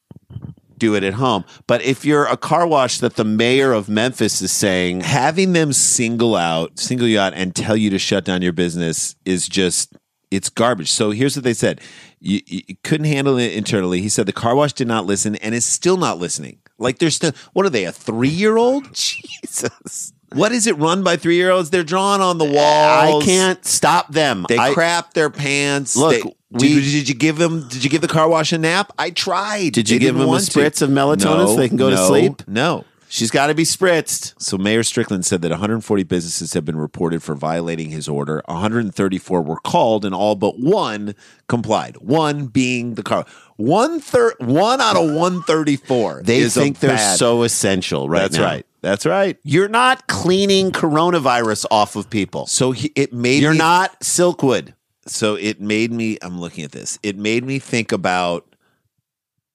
do 0.83 0.97
it 0.97 1.05
at 1.05 1.15
home. 1.15 1.45
But 1.69 1.81
if 1.83 2.05
you're 2.05 2.27
a 2.27 2.37
car 2.37 2.67
wash 2.67 2.99
that 2.99 3.15
the 3.15 3.25
mayor 3.25 3.73
of 3.73 3.89
Memphis 3.89 4.43
is 4.43 4.51
saying, 4.51 5.03
having 5.03 5.53
them 5.53 5.73
single 5.73 6.35
out, 6.35 6.77
single 6.77 7.07
you 7.07 7.21
out, 7.21 7.35
and 7.35 7.55
tell 7.55 7.77
you 7.77 7.89
to 7.91 8.01
shut 8.01 8.25
down 8.25 8.43
your 8.43 8.53
business 8.53 9.15
is 9.25 9.49
just 9.49 9.97
it's 10.33 10.49
garbage. 10.51 10.91
So 10.91 11.13
here's 11.13 11.37
what 11.37 11.45
they 11.45 11.55
said: 11.55 11.81
You, 12.19 12.41
you 12.47 12.75
couldn't 12.83 13.07
handle 13.07 13.39
it 13.39 13.53
internally. 13.53 14.01
He 14.01 14.09
said 14.09 14.27
the 14.27 14.33
car 14.33 14.57
wash 14.57 14.73
did 14.73 14.89
not 14.89 15.07
listen 15.07 15.37
and 15.37 15.55
is 15.55 15.65
still 15.65 15.97
not 15.97 16.19
listening. 16.19 16.59
Like 16.79 16.99
they're 16.99 17.11
still. 17.11 17.31
What 17.53 17.65
are 17.65 17.71
they? 17.71 17.85
A 17.85 17.93
three 17.93 18.29
year 18.29 18.57
old? 18.57 18.93
Jesus. 18.93 20.13
What 20.33 20.51
is 20.51 20.67
it 20.67 20.77
run 20.79 21.05
by 21.05 21.17
three 21.17 21.37
year 21.37 21.51
olds? 21.51 21.71
They're 21.71 21.85
drawn 21.85 22.21
on 22.21 22.39
the 22.39 22.45
wall. 22.45 23.21
I 23.21 23.25
can't 23.25 23.65
stop 23.65 24.09
them. 24.09 24.47
They 24.49 24.59
I- 24.59 24.73
crap 24.75 25.15
their 25.15 25.31
pants. 25.31 25.95
Look, 25.95 26.23
They- 26.23 26.35
we- 26.53 26.75
did, 26.75 26.83
did 26.83 27.09
you 27.09 27.15
give 27.15 27.39
them? 27.39 27.69
Did 27.69 27.83
you 27.85 27.91
give 27.91 28.01
the 28.03 28.09
car 28.09 28.29
wash 28.29 28.53
a 28.53 28.59
nap? 28.59 28.93
I 28.99 29.11
tried. 29.11 29.73
Did 29.73 29.89
you 29.91 29.99
They 29.99 30.05
give 30.07 30.15
them 30.17 30.25
a 30.25 30.29
want 30.29 30.45
to. 30.51 30.59
spritz 30.59 30.83
of 30.83 30.91
melatonin 30.91 31.47
so 31.49 31.57
they 31.57 31.69
can 31.69 31.77
go 31.77 31.91
to 31.91 31.97
sleep? 31.99 32.43
No. 32.47 32.85
She's 33.09 33.31
got 33.31 33.49
to 33.49 33.55
be 33.55 33.65
spritzed. 33.65 34.33
So 34.39 34.57
Mayor 34.57 34.83
Strickland 34.83 35.27
said 35.27 35.43
that 35.43 35.51
140 35.51 36.03
businesses 36.05 36.55
have 36.55 36.65
been 36.65 36.77
reported 36.79 37.23
for 37.23 37.35
violating 37.35 37.91
his 37.91 38.09
order. 38.09 38.41
134 38.47 39.43
were 39.43 39.57
called, 39.61 40.07
and 40.07 40.15
all 40.15 40.35
but 40.35 40.59
one 40.59 41.15
complied. 41.47 41.99
One 41.99 42.47
being 42.47 42.95
the 42.95 43.03
car. 43.03 43.27
One 43.57 44.01
third. 44.01 44.33
One 44.39 44.81
out 44.81 44.97
of 44.97 45.13
134. 45.15 46.23
They 46.25 46.49
think 46.49 46.79
they're 46.81 46.97
bad- 46.97 47.19
so 47.19 47.43
essential 47.43 48.09
right 48.09 48.21
That's 48.23 48.39
now. 48.39 48.45
right. 48.45 48.67
That's 48.81 49.05
right. 49.07 49.37
You're 49.45 49.69
not 49.69 50.07
cleaning 50.09 50.73
coronavirus 50.73 51.67
off 51.71 51.97
of 51.97 52.09
people. 52.11 52.47
So 52.47 52.73
he, 52.73 52.93
it 52.97 53.13
made 53.13 53.43
You're 53.43 53.53
me- 53.53 53.59
not 53.59 54.01
Silkwood. 54.01 54.73
So 55.07 55.35
it 55.35 55.61
made 55.61 55.93
me 55.93 56.19
i'm 56.23 56.41
looking 56.41 56.65
at 56.65 56.73
this. 56.73 56.99
It 57.03 57.17
made 57.17 57.45
me 57.45 57.59
think 57.59 57.93
about 57.93 58.55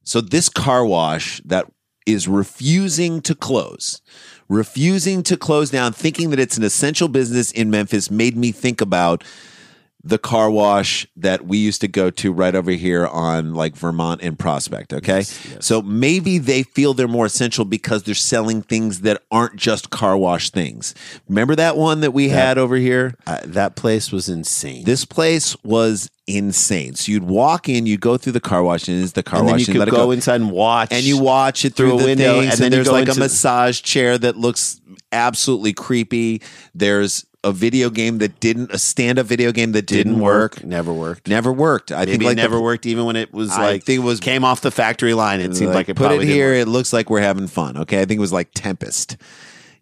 so 0.03 0.21
this 0.21 0.49
car 0.49 0.85
wash 0.85 1.41
that 1.45 1.65
is 2.05 2.27
refusing 2.27 3.21
to 3.21 3.35
close 3.35 4.01
refusing 4.49 5.23
to 5.23 5.35
close 5.35 5.69
down 5.69 5.93
thinking 5.93 6.29
that 6.29 6.39
it's 6.39 6.57
an 6.57 6.63
essential 6.63 7.07
business 7.07 7.51
in 7.51 7.69
memphis 7.69 8.09
made 8.09 8.37
me 8.37 8.51
think 8.51 8.81
about 8.81 9.23
the 10.07 10.17
car 10.17 10.49
wash 10.49 11.05
that 11.17 11.45
we 11.45 11.57
used 11.57 11.81
to 11.81 11.87
go 11.87 12.09
to 12.09 12.31
right 12.31 12.55
over 12.55 12.71
here 12.71 13.05
on 13.05 13.53
like 13.53 13.75
Vermont 13.75 14.21
and 14.21 14.39
Prospect. 14.39 14.93
Okay. 14.93 15.23
So 15.59 15.81
maybe 15.81 16.37
they 16.37 16.63
feel 16.63 16.93
they're 16.93 17.07
more 17.07 17.25
essential 17.25 17.65
because 17.65 18.03
they're 18.03 18.15
selling 18.15 18.61
things 18.61 19.01
that 19.01 19.21
aren't 19.31 19.57
just 19.57 19.89
car 19.89 20.15
wash 20.15 20.49
things. 20.49 20.95
Remember 21.27 21.55
that 21.55 21.75
one 21.75 21.99
that 22.01 22.11
we 22.11 22.29
had 22.29 22.57
over 22.57 22.77
here? 22.77 23.15
Uh, 23.25 23.41
that 23.43 23.75
place 23.75 24.11
was 24.11 24.29
insane. 24.29 24.85
This 24.85 25.03
place 25.03 25.61
was 25.63 26.09
insane. 26.25 26.95
So 26.95 27.11
you'd 27.11 27.23
walk 27.23 27.67
in, 27.67 27.85
you'd 27.85 28.01
go 28.01 28.15
through 28.15 28.33
the 28.33 28.39
car 28.39 28.63
wash, 28.63 28.87
and 28.87 29.03
it's 29.03 29.11
the 29.11 29.23
car 29.23 29.39
and 29.39 29.47
then 29.49 29.55
wash. 29.55 29.67
you 29.67 29.73
and 29.73 29.79
let 29.79 29.89
could 29.89 29.93
it 29.93 29.97
go, 29.97 30.11
inside 30.11 30.41
and 30.41 30.51
watch, 30.51 30.89
and 30.91 31.03
you 31.03 31.19
watch 31.21 31.65
it 31.65 31.73
through, 31.73 31.89
through 31.89 31.97
a 31.97 31.99
the 31.99 32.05
window, 32.05 32.39
things, 32.41 32.53
and 32.53 32.61
then 32.61 32.71
there's 32.71 32.91
like 32.91 33.09
a 33.09 33.19
massage 33.19 33.81
chair 33.81 34.17
that 34.17 34.37
looks 34.37 34.79
absolutely 35.11 35.73
creepy. 35.73 36.41
There's 36.73 37.25
a 37.47 37.51
video 37.53 37.89
game 37.89 38.17
that 38.19 38.39
didn't 38.39 38.71
a 38.71 38.77
stand 38.77 39.17
up 39.19 39.25
video 39.25 39.51
game 39.51 39.71
that 39.71 39.85
didn't, 39.85 40.13
didn't 40.13 40.21
work. 40.23 40.55
work. 40.57 40.63
Never 40.65 40.93
worked. 40.93 41.27
Never 41.27 41.51
worked. 41.53 41.91
I 41.91 41.99
Maybe 41.99 42.11
think 42.11 42.23
it 42.23 42.25
like 42.27 42.37
never 42.37 42.55
the, 42.57 42.61
worked, 42.61 42.85
even 42.85 43.05
when 43.05 43.15
it 43.15 43.33
was 43.33 43.51
I 43.51 43.71
like 43.71 43.83
think 43.83 44.01
it 44.01 44.03
was- 44.03 44.19
came 44.19 44.43
off 44.43 44.61
the 44.61 44.71
factory 44.71 45.13
line. 45.13 45.39
It 45.41 45.55
seemed 45.55 45.73
like, 45.73 45.89
it 45.89 45.95
put 45.95 46.11
it 46.11 46.23
here. 46.23 46.53
It 46.53 46.67
looks 46.67 46.91
like 46.93 47.09
we're 47.09 47.21
having 47.21 47.47
fun. 47.47 47.77
Okay, 47.77 48.01
I 48.01 48.05
think 48.05 48.17
it 48.17 48.21
was 48.21 48.33
like 48.33 48.49
Tempest. 48.53 49.17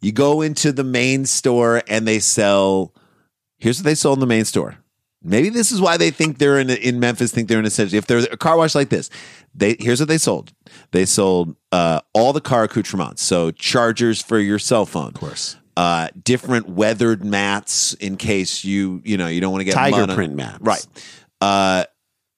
You 0.02 0.12
go 0.12 0.42
into 0.42 0.72
the 0.72 0.84
main 0.84 1.26
store 1.26 1.82
and 1.88 2.08
they 2.08 2.20
sell. 2.20 2.94
Here's 3.58 3.80
what 3.80 3.86
they 3.86 3.96
sold 3.96 4.18
in 4.18 4.20
the 4.20 4.28
main 4.28 4.46
store. 4.46 4.78
Maybe 5.24 5.50
this 5.50 5.72
is 5.72 5.82
why 5.82 5.98
they 5.98 6.12
think 6.12 6.38
they're 6.38 6.60
in 6.60 6.70
in 6.70 7.00
Memphis. 7.00 7.32
Think 7.32 7.48
they're 7.48 7.58
in 7.58 7.66
essential. 7.66 7.98
If 7.98 8.06
they're 8.06 8.20
a 8.32 8.38
car 8.38 8.58
wash 8.58 8.76
like 8.76 8.90
this, 8.90 9.10
they 9.56 9.76
here's 9.80 10.00
what 10.00 10.08
they 10.10 10.20
sold. 10.20 10.54
They 10.92 11.06
sold 11.06 11.56
uh, 11.72 12.02
all 12.14 12.32
the 12.32 12.42
car 12.42 12.66
accoutrements. 12.66 13.24
So 13.24 13.50
chargers 13.50 14.22
for 14.22 14.38
your 14.38 14.60
cell 14.60 14.86
phone, 14.86 15.08
of 15.08 15.14
course. 15.16 15.56
Uh, 15.78 16.08
different 16.24 16.70
weathered 16.70 17.26
mats 17.26 17.94
in 17.96 18.16
case 18.16 18.64
you 18.64 19.02
you 19.04 19.18
know 19.18 19.28
you 19.28 19.42
don't 19.42 19.52
want 19.52 19.60
to 19.60 19.66
get 19.66 19.74
Tiger 19.74 20.04
on- 20.04 20.16
print 20.16 20.34
mats. 20.34 20.60
right? 20.62 20.86
Uh, 21.42 21.84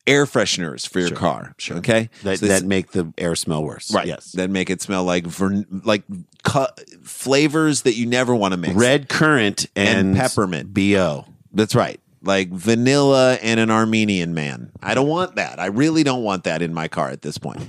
air 0.08 0.26
fresheners 0.26 0.88
for 0.90 1.00
your 1.00 1.12
car. 1.12 1.54
Sure. 1.60 1.78
Okay, 1.78 2.10
that, 2.24 2.40
So 2.40 2.48
that 2.48 2.64
make 2.64 2.92
the 2.92 3.14
air 3.18 3.36
smell 3.36 3.64
worse. 3.64 3.94
right 3.94 4.08
Yes. 4.08 4.32
that 4.32 4.50
make 4.50 4.70
it 4.72 4.82
smell 4.82 5.04
like 5.04 5.28
vern- 5.28 5.82
like 5.86 6.04
cu- 6.44 6.66
flavors 7.04 7.82
that 7.84 7.96
you 7.96 8.06
never 8.06 8.34
want 8.34 8.54
to 8.54 8.58
mix 8.58 8.74
Red 8.74 9.10
currant 9.10 9.68
and, 9.76 10.10
And 10.10 10.18
peppermint. 10.18 10.74
Bo. 10.74 11.26
that's 11.54 11.76
right 11.76 12.00
like 12.24 12.50
vanilla 12.50 13.36
and 13.44 13.60
an 13.60 13.70
armenian 13.70 14.34
man 14.34 14.72
i 14.82 14.94
don't 14.96 15.08
want 15.08 15.36
that 15.36 15.60
i 15.60 15.68
really 15.68 16.04
don't 16.04 16.24
want 16.24 16.46
that 16.46 16.62
in 16.64 16.74
my 16.74 16.88
car 16.88 17.10
at 17.10 17.22
this 17.22 17.38
point 17.38 17.62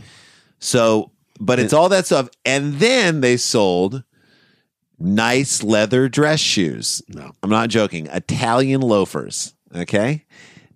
so 0.58 1.10
but 1.38 1.58
it's 1.58 1.72
all 1.74 1.88
that 1.90 2.06
stuff 2.06 2.28
and 2.46 2.74
then 2.74 3.20
they 3.20 3.36
sold 3.36 4.02
nice 4.98 5.62
leather 5.62 6.08
dress 6.08 6.40
shoes 6.40 7.02
No. 7.08 7.32
i'm 7.42 7.50
not 7.50 7.68
joking 7.68 8.06
italian 8.08 8.80
loafers 8.80 9.54
okay 9.74 10.24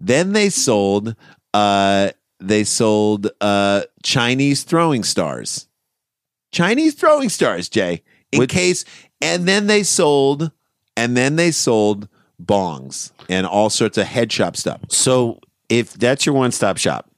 then 0.01 0.33
they 0.33 0.49
sold 0.51 1.17
uh 1.55 2.11
they 2.41 2.65
sold 2.65 3.29
uh 3.41 3.83
chinese 4.03 4.63
throwing 4.65 5.03
stars 5.05 5.67
Chinese 6.53 6.93
throwing 6.95 7.31
stars, 7.31 7.71
Jay, 7.71 8.03
in 8.31 8.41
Which- 8.41 8.51
case. 8.51 8.85
And 9.23 9.49
then 9.49 9.69
they 9.69 9.83
sold, 9.83 10.51
and 10.99 11.17
then 11.17 11.37
they 11.37 11.51
sold 11.51 12.09
bongs 12.45 13.11
and 13.31 13.47
all 13.47 13.71
sorts 13.71 13.97
of 13.97 14.07
head 14.07 14.31
shop 14.31 14.57
stuff. 14.59 14.81
So 14.91 15.39
if 15.71 15.95
that's 15.95 16.27
your 16.27 16.35
one 16.35 16.53
stop 16.53 16.77
shop, 16.77 17.09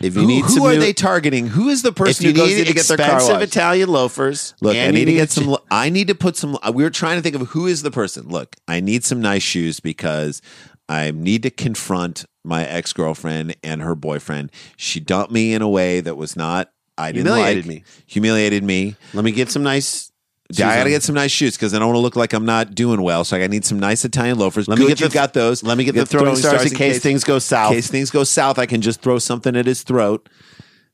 if 0.00 0.14
you 0.14 0.20
Who, 0.20 0.26
need 0.28 0.44
who 0.44 0.48
some 0.50 0.62
are 0.66 0.74
new, 0.74 0.78
they 0.78 0.92
targeting? 0.92 1.48
Who 1.48 1.70
is 1.70 1.82
the 1.82 1.90
person 1.90 2.26
who 2.26 2.32
goes 2.34 2.54
to 2.54 2.72
get 2.72 2.86
their 2.86 2.96
car 2.98 3.14
washed? 3.20 3.42
Italian 3.42 3.88
loafers, 3.88 4.54
Look, 4.60 4.76
and 4.76 4.94
I 4.94 4.96
need 4.96 5.06
to 5.06 5.12
get 5.14 5.30
some. 5.32 5.56
I 5.74 5.90
need 5.90 6.06
to 6.06 6.14
put 6.14 6.36
some. 6.36 6.56
Uh, 6.62 6.70
we 6.72 6.84
were 6.84 6.90
trying 6.90 7.16
to 7.16 7.22
think 7.22 7.34
of 7.34 7.48
who 7.48 7.66
is 7.66 7.82
the 7.82 7.90
person. 7.90 8.28
Look, 8.28 8.54
I 8.68 8.78
need 8.78 9.04
some 9.04 9.20
nice 9.20 9.42
shoes 9.42 9.80
because 9.80 10.40
I 10.88 11.10
need 11.10 11.42
to 11.42 11.50
confront 11.50 12.24
my 12.44 12.64
ex 12.64 12.92
girlfriend 12.92 13.56
and 13.64 13.82
her 13.82 13.96
boyfriend. 13.96 14.52
She 14.76 15.00
dumped 15.00 15.32
me 15.32 15.52
in 15.52 15.62
a 15.62 15.68
way 15.68 16.00
that 16.00 16.16
was 16.16 16.36
not. 16.36 16.70
I 16.96 17.10
didn't 17.10 17.26
Humiliated 17.26 17.66
like. 17.66 17.74
me. 17.74 17.84
Humiliated 18.06 18.62
me. 18.62 18.94
Let 19.14 19.24
me 19.24 19.32
get 19.32 19.50
some 19.50 19.64
nice. 19.64 20.12
Yeah, 20.50 20.68
I 20.68 20.76
got 20.76 20.84
to 20.84 20.90
get 20.90 21.02
some 21.02 21.14
nice 21.16 21.32
shoes 21.32 21.56
because 21.56 21.74
I 21.74 21.78
don't 21.80 21.88
want 21.88 21.96
to 21.96 22.00
look 22.02 22.14
like 22.14 22.32
I'm 22.34 22.44
not 22.44 22.74
doing 22.76 23.02
well. 23.02 23.24
So 23.24 23.36
I 23.36 23.44
need 23.48 23.64
some 23.64 23.80
nice 23.80 24.04
Italian 24.04 24.38
loafers. 24.38 24.68
Let 24.68 24.78
me 24.78 24.86
Good 24.86 24.98
get 24.98 25.08
the- 25.10 25.14
got 25.14 25.32
those. 25.32 25.64
Let 25.64 25.76
me 25.76 25.82
get 25.84 25.96
the 25.96 26.06
throwing 26.06 26.36
stars 26.36 26.70
in 26.70 26.76
case 26.78 27.00
things 27.00 27.24
go 27.24 27.40
south. 27.40 27.72
In 27.72 27.78
case 27.78 27.90
things 27.90 28.10
go 28.10 28.22
south, 28.22 28.60
I 28.60 28.66
can 28.66 28.80
just 28.80 29.00
throw 29.00 29.18
something 29.18 29.56
at 29.56 29.66
his 29.66 29.82
throat. 29.82 30.28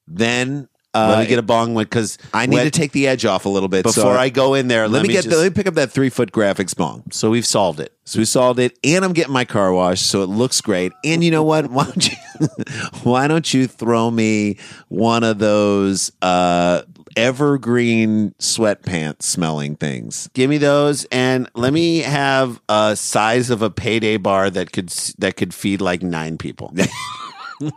Then 0.06 0.68
uh, 0.92 1.08
Let 1.10 1.20
me 1.20 1.26
get 1.26 1.38
a 1.38 1.42
bong 1.42 1.74
one 1.74 1.84
because 1.84 2.18
I 2.34 2.46
need 2.46 2.62
to 2.62 2.70
take 2.70 2.92
the 2.92 3.06
edge 3.06 3.24
off 3.24 3.44
a 3.44 3.48
little 3.48 3.68
bit 3.68 3.84
before 3.84 4.02
so- 4.02 4.10
I 4.10 4.28
go 4.28 4.54
in 4.54 4.68
there. 4.68 4.88
Let, 4.88 5.02
me, 5.02 5.08
get. 5.08 5.24
just, 5.24 5.30
the, 5.30 5.36
let 5.36 5.44
me 5.44 5.50
pick 5.50 5.66
up 5.66 5.74
that 5.74 5.92
three 5.92 6.10
foot 6.10 6.32
graphics 6.32 6.76
bong. 6.76 7.04
so 7.12 7.30
we've 7.30 7.46
solved 7.46 7.78
it. 7.80 7.94
So 8.04 8.18
we 8.18 8.24
solved 8.24 8.58
it, 8.58 8.76
and 8.82 9.04
I'm 9.04 9.12
getting 9.12 9.32
my 9.32 9.44
car 9.44 9.72
washed, 9.72 10.04
so 10.04 10.22
it 10.22 10.26
looks 10.26 10.60
great. 10.60 10.92
And 11.04 11.22
you 11.22 11.30
know 11.30 11.44
what? 11.44 11.70
Why 11.70 11.84
don't 11.84 12.08
you, 12.10 12.16
why 13.04 13.28
don't 13.28 13.54
you 13.54 13.68
throw 13.68 14.10
me 14.10 14.58
one 14.88 15.22
of 15.22 15.38
those 15.38 16.10
uh, 16.20 16.82
evergreen 17.16 18.34
sweatpants 18.40 19.22
smelling 19.22 19.76
things? 19.76 20.28
Give 20.34 20.50
me 20.50 20.58
those, 20.58 21.04
and 21.12 21.48
let 21.54 21.72
me 21.72 21.98
have 21.98 22.60
a 22.68 22.96
size 22.96 23.48
of 23.50 23.62
a 23.62 23.70
payday 23.70 24.16
bar 24.16 24.50
that 24.50 24.72
could 24.72 24.88
that 25.18 25.36
could 25.36 25.54
feed 25.54 25.80
like 25.80 26.02
nine 26.02 26.36
people. 26.36 26.74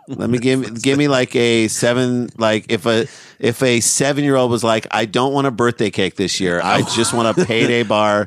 let 0.07 0.29
me 0.29 0.37
give 0.37 0.81
give 0.81 0.97
me 0.97 1.07
like 1.07 1.35
a 1.35 1.67
seven 1.67 2.29
like 2.37 2.65
if 2.71 2.85
a 2.85 3.07
if 3.39 3.61
a 3.61 3.79
seven 3.81 4.23
year 4.23 4.35
old 4.35 4.49
was 4.51 4.63
like 4.63 4.87
I 4.91 5.05
don't 5.05 5.33
want 5.33 5.47
a 5.47 5.51
birthday 5.51 5.89
cake 5.89 6.15
this 6.15 6.39
year 6.39 6.61
I 6.63 6.81
just 6.81 7.13
want 7.13 7.37
a 7.37 7.45
payday 7.45 7.83
bar 7.83 8.25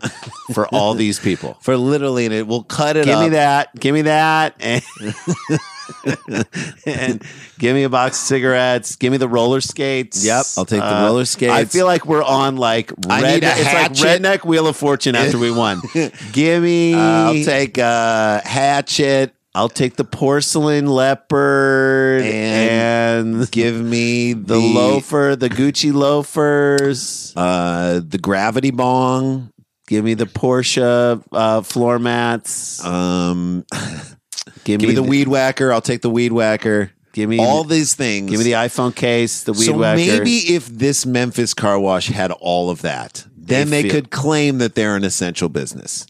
for 0.53 0.67
all 0.75 0.95
these 0.95 1.19
people. 1.19 1.57
For 1.61 1.77
literally, 1.77 2.27
and 2.27 2.35
it 2.35 2.47
will 2.47 2.63
cut 2.63 2.97
it 2.97 3.05
Give 3.07 3.15
up. 3.17 3.23
me 3.25 3.29
that. 3.31 3.75
Give 3.79 3.95
me 3.95 4.03
that. 4.03 4.55
And, 4.61 4.83
and 6.87 7.23
give 7.59 7.75
me 7.75 7.85
a 7.85 7.89
box 7.89 8.21
of 8.21 8.27
cigarettes. 8.27 8.97
Give 8.97 9.11
me 9.13 9.19
the 9.19 9.29
roller 9.29 9.61
skates. 9.61 10.25
Uh, 10.25 10.27
Yep, 10.27 10.47
I'll 10.59 10.65
take 10.65 10.81
the 10.81 11.05
roller 11.07 11.25
skates. 11.25 11.53
I 11.53 11.65
feel 11.65 11.87
like 11.87 12.07
we're 12.07 12.23
on 12.23 12.57
like 12.57 12.93
I 13.09 13.21
need 13.23 13.45
a 13.45 13.49
it's 13.49 13.65
like 13.65 13.97
hatchet. 13.97 14.23
redneck 14.23 14.45
Wheel 14.45 14.67
of 14.67 14.77
Fortune 14.77 15.15
after 15.15 15.39
we 15.39 15.51
won. 15.51 15.81
give 16.33 16.63
me. 16.63 16.95
Uh, 16.95 16.99
I'll 16.99 17.45
take 17.45 17.79
a 17.79 18.43
hatchet. 18.45 19.35
I'll 19.57 19.71
take 19.71 19.97
the 19.97 20.05
porcelain 20.05 20.87
leopard 20.87 22.21
And 22.21 23.37
and, 23.37 23.51
Give 23.51 23.75
me 23.81 24.35
the, 24.35 24.59
loafer, 24.59 25.35
the 25.35 25.49
Gucci 25.49 25.95
loafers. 25.95 27.33
uh, 27.35 28.01
the 28.07 28.19
gravity 28.19 28.71
bong. 28.71 29.51
Give 29.89 30.05
me 30.05 30.13
the 30.13 30.27
Porsche 30.27 31.23
uh, 31.33 31.63
floor 31.63 31.99
mats. 31.99 32.85
Um, 32.85 33.65
give, 34.65 34.81
give 34.81 34.89
me 34.89 34.95
the 34.95 35.03
weed 35.03 35.29
whacker. 35.29 35.73
I'll 35.73 35.81
take 35.81 36.03
the 36.03 36.11
weed 36.11 36.33
whacker. 36.33 36.91
Give 37.13 37.31
me 37.31 37.39
all 37.39 37.65
these 37.65 37.95
things. 37.95 38.31
Give 38.31 38.39
me 38.39 38.45
the 38.45 38.53
iPhone 38.53 38.95
case, 38.95 39.45
the 39.45 39.53
weed 39.53 39.65
so 39.65 39.79
whacker. 39.79 39.97
maybe 39.97 40.55
if 40.55 40.67
this 40.67 41.07
Memphis 41.07 41.55
car 41.55 41.79
wash 41.79 42.09
had 42.09 42.31
all 42.31 42.69
of 42.69 42.83
that, 42.83 43.25
then 43.35 43.71
They 43.71 43.83
they, 43.83 43.89
could 43.89 44.11
claim 44.11 44.59
that 44.59 44.75
they're 44.75 44.97
an 44.97 45.05
essential 45.05 45.49
business. 45.49 46.07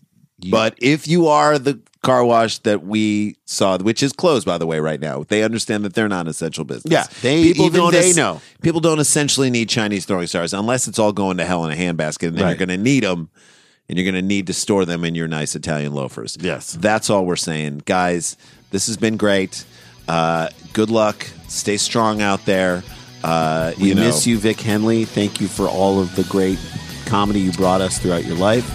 But 0.51 0.75
if 0.79 1.07
you 1.09 1.27
are 1.29 1.59
the 1.59 1.79
car 2.03 2.25
wash 2.25 2.59
that 2.59 2.85
we 2.85 3.37
saw, 3.47 3.79
which 3.79 4.03
is 4.03 4.13
closed 4.13 4.47
by 4.47 4.59
the 4.59 4.67
way 4.67 4.79
right 4.79 5.01
now, 5.01 5.25
they 5.29 5.43
understand 5.43 5.85
that 5.85 5.95
they're 5.95 6.09
not 6.09 6.27
an 6.27 6.29
essential 6.31 6.65
business. 6.65 6.93
Yeah, 6.93 7.07
they- 7.23 7.41
even 7.43 7.73
don't 7.73 7.93
they 7.93 8.11
es- 8.11 8.17
know. 8.17 8.41
People 8.63 8.81
don't 8.81 9.01
essentially 9.01 9.51
need 9.51 9.69
Chinese 9.69 10.05
throwing 10.05 10.27
stars 10.29 10.55
unless 10.55 10.87
it's 10.87 10.99
all 10.99 11.13
going 11.13 11.37
to 11.39 11.45
hell 11.45 11.65
in 11.65 11.73
a 11.73 11.77
handbasket, 11.77 12.29
and 12.29 12.37
then 12.37 12.45
Right. 12.45 12.51
you're 12.59 12.67
going 12.67 12.77
to 12.79 12.83
need 12.83 13.03
them. 13.03 13.29
And 13.89 13.97
you're 13.97 14.05
going 14.11 14.21
to 14.21 14.27
need 14.29 14.49
to 14.49 14.53
store 14.53 14.85
them 14.85 15.05
in 15.05 15.15
your 15.15 15.29
nice 15.29 15.55
Italian 15.55 15.95
loafers. 15.95 16.37
Yes. 16.41 16.73
That's 16.81 17.09
all 17.09 17.25
we're 17.25 17.37
saying. 17.37 17.83
Guys, 17.85 18.37
this 18.73 18.89
has 18.89 18.97
been 18.97 19.17
great. 19.17 19.65
Uh, 20.09 20.49
good 20.73 20.91
luck. 20.91 21.25
Stay 21.47 21.77
strong 21.77 22.21
out 22.21 22.45
there. 22.47 22.83
Uh, 23.23 23.71
We 23.79 23.91
you 23.91 23.95
know, 23.95 24.03
miss 24.07 24.27
you, 24.27 24.39
Vic 24.39 24.61
Henley. 24.61 25.05
Thank 25.05 25.41
you 25.41 25.47
for 25.47 25.69
all 25.69 26.01
of 26.01 26.17
the 26.17 26.25
great 26.25 26.59
comedy 27.05 27.39
you 27.39 27.53
brought 27.53 27.81
us 27.81 27.99
throughout 27.99 28.25
your 28.25 28.37
life. 28.37 28.69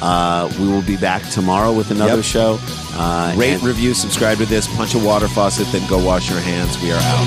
Uh, 0.00 0.48
we 0.60 0.68
will 0.68 0.82
be 0.82 0.96
back 0.96 1.22
tomorrow 1.30 1.72
with 1.72 1.90
another 1.90 2.16
Yep. 2.16 2.24
show. 2.24 2.58
Uh, 2.94 3.32
Rate, 3.36 3.54
and- 3.54 3.62
review, 3.62 3.94
subscribe 3.94 4.38
to 4.38 4.46
this. 4.46 4.66
Punch 4.76 4.94
a 4.94 4.98
water 4.98 5.28
faucet, 5.28 5.70
then 5.72 5.86
go 5.88 5.98
wash 5.98 6.28
your 6.30 6.40
hands. 6.40 6.78
We 6.82 6.92
are 6.92 7.00
out. 7.00 7.26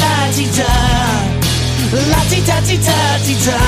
La 0.00 0.30
ti 0.32 0.44
da, 0.56 0.74
la 2.10 2.20
ti 2.28 2.40
da 2.44 2.60
ti 2.60 2.76
da 2.76 3.18
ti 3.24 3.34
da, 3.46 3.60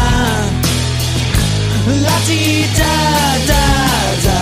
la 2.04 2.18
ti 2.26 2.66
da 2.76 2.94
da 3.46 3.64
da. 4.26 4.40